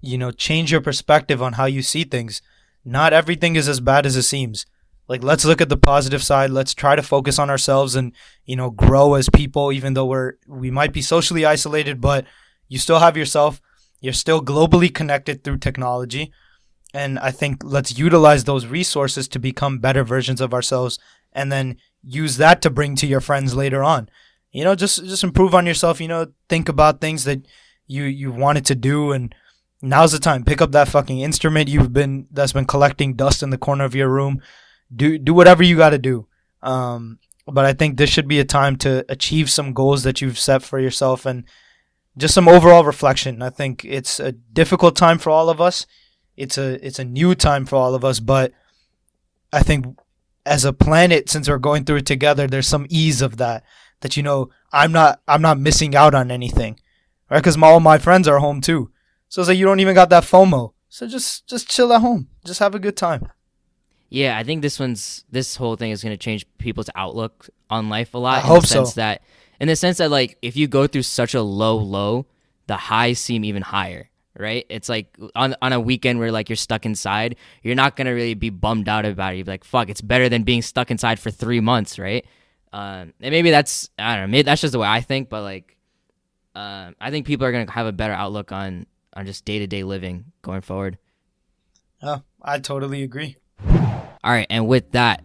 you 0.00 0.18
know, 0.18 0.30
change 0.30 0.70
your 0.70 0.80
perspective 0.82 1.42
on 1.42 1.54
how 1.54 1.64
you 1.64 1.82
see 1.82 2.04
things. 2.04 2.42
Not 2.84 3.12
everything 3.12 3.56
is 3.56 3.68
as 3.68 3.80
bad 3.80 4.06
as 4.06 4.16
it 4.16 4.22
seems. 4.22 4.66
Like, 5.10 5.24
let's 5.24 5.44
look 5.44 5.60
at 5.60 5.68
the 5.68 5.76
positive 5.76 6.22
side. 6.22 6.50
Let's 6.50 6.72
try 6.72 6.94
to 6.94 7.02
focus 7.02 7.40
on 7.40 7.50
ourselves 7.50 7.96
and 7.96 8.12
you 8.44 8.54
know 8.54 8.70
grow 8.70 9.14
as 9.14 9.28
people 9.28 9.72
even 9.72 9.94
though 9.94 10.06
we're 10.06 10.34
we 10.46 10.70
might 10.70 10.92
be 10.92 11.02
socially 11.02 11.44
isolated 11.44 12.00
but 12.00 12.26
you 12.68 12.78
still 12.78 13.00
have 13.00 13.16
yourself. 13.16 13.60
You're 14.00 14.12
still 14.12 14.40
globally 14.40 14.94
connected 14.94 15.42
through 15.42 15.58
technology. 15.58 16.32
And 16.94 17.18
i 17.18 17.32
think 17.32 17.62
let's 17.64 17.98
utilize 17.98 18.44
those 18.44 18.66
resources 18.66 19.26
to 19.28 19.40
become 19.40 19.80
better 19.80 20.04
versions 20.04 20.40
of 20.40 20.54
ourselves 20.54 20.98
and 21.32 21.50
then 21.50 21.76
use 22.02 22.36
that 22.36 22.62
to 22.62 22.70
bring 22.70 22.94
to 22.96 23.06
your 23.08 23.20
friends 23.20 23.56
later 23.56 23.82
on. 23.82 24.08
You 24.52 24.62
know 24.62 24.76
just 24.76 25.04
just 25.04 25.24
improve 25.24 25.56
on 25.56 25.66
yourself. 25.66 26.00
You 26.00 26.06
know 26.06 26.26
think 26.48 26.68
about 26.68 27.00
things 27.00 27.24
that 27.24 27.48
you 27.88 28.04
you 28.04 28.30
wanted 28.30 28.64
to 28.66 28.76
do 28.76 29.10
and 29.10 29.34
now's 29.82 30.12
the 30.12 30.20
time. 30.20 30.44
Pick 30.44 30.62
up 30.62 30.70
that 30.70 30.88
fucking 30.88 31.18
instrument 31.18 31.68
you've 31.68 31.92
been 31.92 32.28
that's 32.30 32.52
been 32.52 32.72
collecting 32.74 33.14
dust 33.14 33.42
in 33.42 33.50
the 33.50 33.64
corner 33.66 33.84
of 33.84 33.96
your 33.96 34.08
room 34.08 34.40
do 34.94 35.18
do 35.18 35.34
whatever 35.34 35.62
you 35.62 35.76
got 35.76 35.90
to 35.90 35.98
do 35.98 36.26
um 36.62 37.18
but 37.46 37.64
I 37.64 37.72
think 37.72 37.96
this 37.96 38.10
should 38.10 38.28
be 38.28 38.40
a 38.40 38.44
time 38.44 38.76
to 38.78 39.04
achieve 39.08 39.50
some 39.50 39.72
goals 39.72 40.02
that 40.04 40.20
you've 40.20 40.38
set 40.38 40.62
for 40.62 40.78
yourself 40.78 41.26
and 41.26 41.44
just 42.16 42.34
some 42.34 42.48
overall 42.48 42.84
reflection. 42.84 43.42
I 43.42 43.50
think 43.50 43.84
it's 43.84 44.20
a 44.20 44.32
difficult 44.32 44.96
time 44.96 45.18
for 45.18 45.30
all 45.30 45.48
of 45.48 45.60
us. 45.60 45.86
It's 46.36 46.58
a 46.58 46.84
it's 46.86 46.98
a 46.98 47.04
new 47.04 47.34
time 47.34 47.66
for 47.66 47.76
all 47.76 47.94
of 47.94 48.04
us, 48.04 48.20
but 48.20 48.52
I 49.52 49.62
think 49.62 49.86
as 50.46 50.64
a 50.64 50.72
planet 50.72 51.28
since 51.28 51.48
we're 51.48 51.58
going 51.58 51.84
through 51.84 51.96
it 51.96 52.06
together, 52.06 52.46
there's 52.46 52.66
some 52.66 52.86
ease 52.88 53.20
of 53.20 53.36
that 53.38 53.64
that 54.00 54.16
you 54.16 54.22
know, 54.22 54.50
I'm 54.72 54.92
not 54.92 55.20
I'm 55.28 55.42
not 55.42 55.58
missing 55.58 55.94
out 55.94 56.14
on 56.14 56.30
anything. 56.30 56.78
Right? 57.30 57.42
Cuz 57.42 57.60
all 57.60 57.80
my 57.80 57.98
friends 57.98 58.26
are 58.28 58.38
home 58.38 58.60
too. 58.60 58.90
So 59.28 59.42
it's 59.42 59.48
like 59.48 59.58
you 59.58 59.66
don't 59.66 59.80
even 59.80 59.94
got 59.94 60.10
that 60.10 60.24
FOMO. 60.24 60.72
So 60.88 61.06
just 61.06 61.46
just 61.46 61.68
chill 61.68 61.92
at 61.92 62.00
home. 62.00 62.28
Just 62.44 62.60
have 62.60 62.74
a 62.74 62.80
good 62.80 62.96
time. 62.96 63.30
Yeah, 64.10 64.36
I 64.36 64.42
think 64.42 64.60
this 64.60 64.78
one's 64.78 65.24
this 65.30 65.54
whole 65.54 65.76
thing 65.76 65.92
is 65.92 66.02
going 66.02 66.12
to 66.12 66.18
change 66.18 66.44
people's 66.58 66.90
outlook 66.96 67.48
on 67.70 67.88
life 67.88 68.12
a 68.12 68.18
lot. 68.18 68.38
I 68.38 68.40
in 68.40 68.46
hope 68.46 68.62
the 68.62 68.66
so. 68.66 68.74
sense 68.74 68.94
that 68.94 69.22
in 69.60 69.68
the 69.68 69.76
sense 69.76 69.98
that 69.98 70.10
like 70.10 70.36
if 70.42 70.56
you 70.56 70.66
go 70.66 70.86
through 70.88 71.02
such 71.02 71.34
a 71.34 71.40
low 71.40 71.76
low, 71.76 72.26
the 72.66 72.76
highs 72.76 73.20
seem 73.20 73.44
even 73.44 73.62
higher. 73.62 74.10
Right? 74.36 74.64
It's 74.68 74.88
like 74.88 75.16
on 75.34 75.54
on 75.62 75.72
a 75.72 75.80
weekend 75.80 76.18
where 76.18 76.32
like 76.32 76.48
you're 76.48 76.56
stuck 76.56 76.86
inside, 76.86 77.36
you're 77.62 77.74
not 77.74 77.94
gonna 77.96 78.14
really 78.14 78.34
be 78.34 78.50
bummed 78.50 78.88
out 78.88 79.04
about 79.04 79.34
it. 79.34 79.38
You're 79.38 79.46
like, 79.46 79.64
fuck, 79.64 79.88
it's 79.88 80.00
better 80.00 80.28
than 80.28 80.42
being 80.42 80.62
stuck 80.62 80.90
inside 80.90 81.20
for 81.20 81.30
three 81.30 81.60
months, 81.60 81.98
right? 81.98 82.24
Um, 82.72 83.12
and 83.20 83.32
maybe 83.32 83.50
that's 83.50 83.90
I 83.98 84.16
don't 84.16 84.24
know, 84.24 84.32
maybe 84.32 84.42
that's 84.42 84.60
just 84.60 84.72
the 84.72 84.78
way 84.78 84.88
I 84.88 85.02
think, 85.02 85.28
but 85.28 85.42
like, 85.42 85.76
um, 86.54 86.96
I 87.00 87.10
think 87.10 87.26
people 87.26 87.46
are 87.46 87.52
gonna 87.52 87.70
have 87.70 87.86
a 87.86 87.92
better 87.92 88.14
outlook 88.14 88.50
on 88.50 88.86
on 89.14 89.26
just 89.26 89.44
day 89.44 89.58
to 89.58 89.66
day 89.66 89.84
living 89.84 90.32
going 90.42 90.62
forward. 90.62 90.98
Yeah, 92.02 92.20
I 92.42 92.60
totally 92.60 93.02
agree. 93.02 93.36
All 94.22 94.32
right, 94.32 94.46
and 94.50 94.68
with 94.68 94.90
that, 94.92 95.22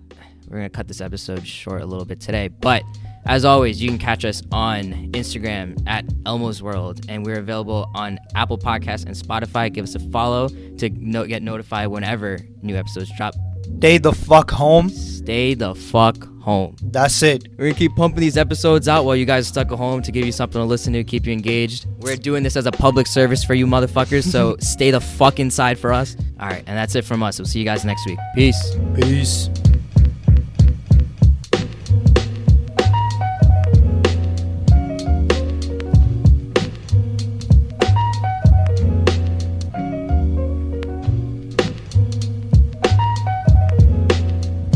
we're 0.48 0.58
gonna 0.58 0.70
cut 0.70 0.88
this 0.88 1.02
episode 1.02 1.46
short 1.46 1.82
a 1.82 1.86
little 1.86 2.06
bit 2.06 2.22
today. 2.22 2.48
But 2.48 2.84
as 3.26 3.44
always, 3.44 3.82
you 3.82 3.90
can 3.90 3.98
catch 3.98 4.24
us 4.24 4.42
on 4.52 4.84
Instagram 5.12 5.82
at 5.88 6.06
Elmo's 6.26 6.62
World, 6.62 7.02
and 7.10 7.26
we're 7.26 7.40
available 7.40 7.90
on 7.96 8.20
Apple 8.36 8.58
Podcasts 8.58 9.06
and 9.06 9.16
Spotify. 9.16 9.74
Give 9.74 9.84
us 9.84 9.96
a 9.96 10.00
follow 10.12 10.48
to 10.48 10.90
no- 10.90 11.26
get 11.26 11.42
notified 11.42 11.88
whenever 11.88 12.40
new 12.62 12.76
episodes 12.76 13.12
drop. 13.18 13.34
Stay 13.66 13.98
the 13.98 14.14
fuck 14.14 14.52
home. 14.52 14.90
Stay 14.90 15.56
the 15.56 15.74
fuck 15.74 16.24
home. 16.40 16.76
That's 16.84 17.24
it. 17.24 17.48
We're 17.58 17.66
gonna 17.66 17.74
keep 17.74 17.96
pumping 17.96 18.22
these 18.22 18.38
episodes 18.38 18.88
out 18.88 19.06
while 19.06 19.16
you 19.16 19.26
guys 19.26 19.48
are 19.48 19.50
stuck 19.50 19.72
at 19.72 19.78
home 19.78 20.04
to 20.04 20.12
give 20.12 20.24
you 20.24 20.32
something 20.32 20.62
to 20.62 20.66
listen 20.66 20.94
to, 20.94 21.04
keep 21.04 21.26
you 21.26 21.34
engaged. 21.34 21.88
We're 22.00 22.16
doing 22.16 22.44
this 22.44 22.56
as 22.56 22.68
a 22.68 22.72
public 22.72 23.08
service 23.08 23.44
for 23.44 23.56
you 23.56 23.66
motherfuckers, 23.66 24.32
so 24.32 24.56
stay 24.60 24.92
the 24.92 25.02
fuck 25.02 25.40
inside 25.40 25.80
for 25.80 25.92
us. 25.92 26.16
All 26.40 26.48
right, 26.48 26.64
and 26.68 26.78
that's 26.78 26.94
it 26.94 27.06
from 27.06 27.24
us. 27.24 27.40
We'll 27.40 27.48
see 27.48 27.58
you 27.60 27.66
guys 27.66 27.84
next 27.84 28.06
week. 28.06 28.20
Peace. 28.36 28.76
Peace. 28.96 29.50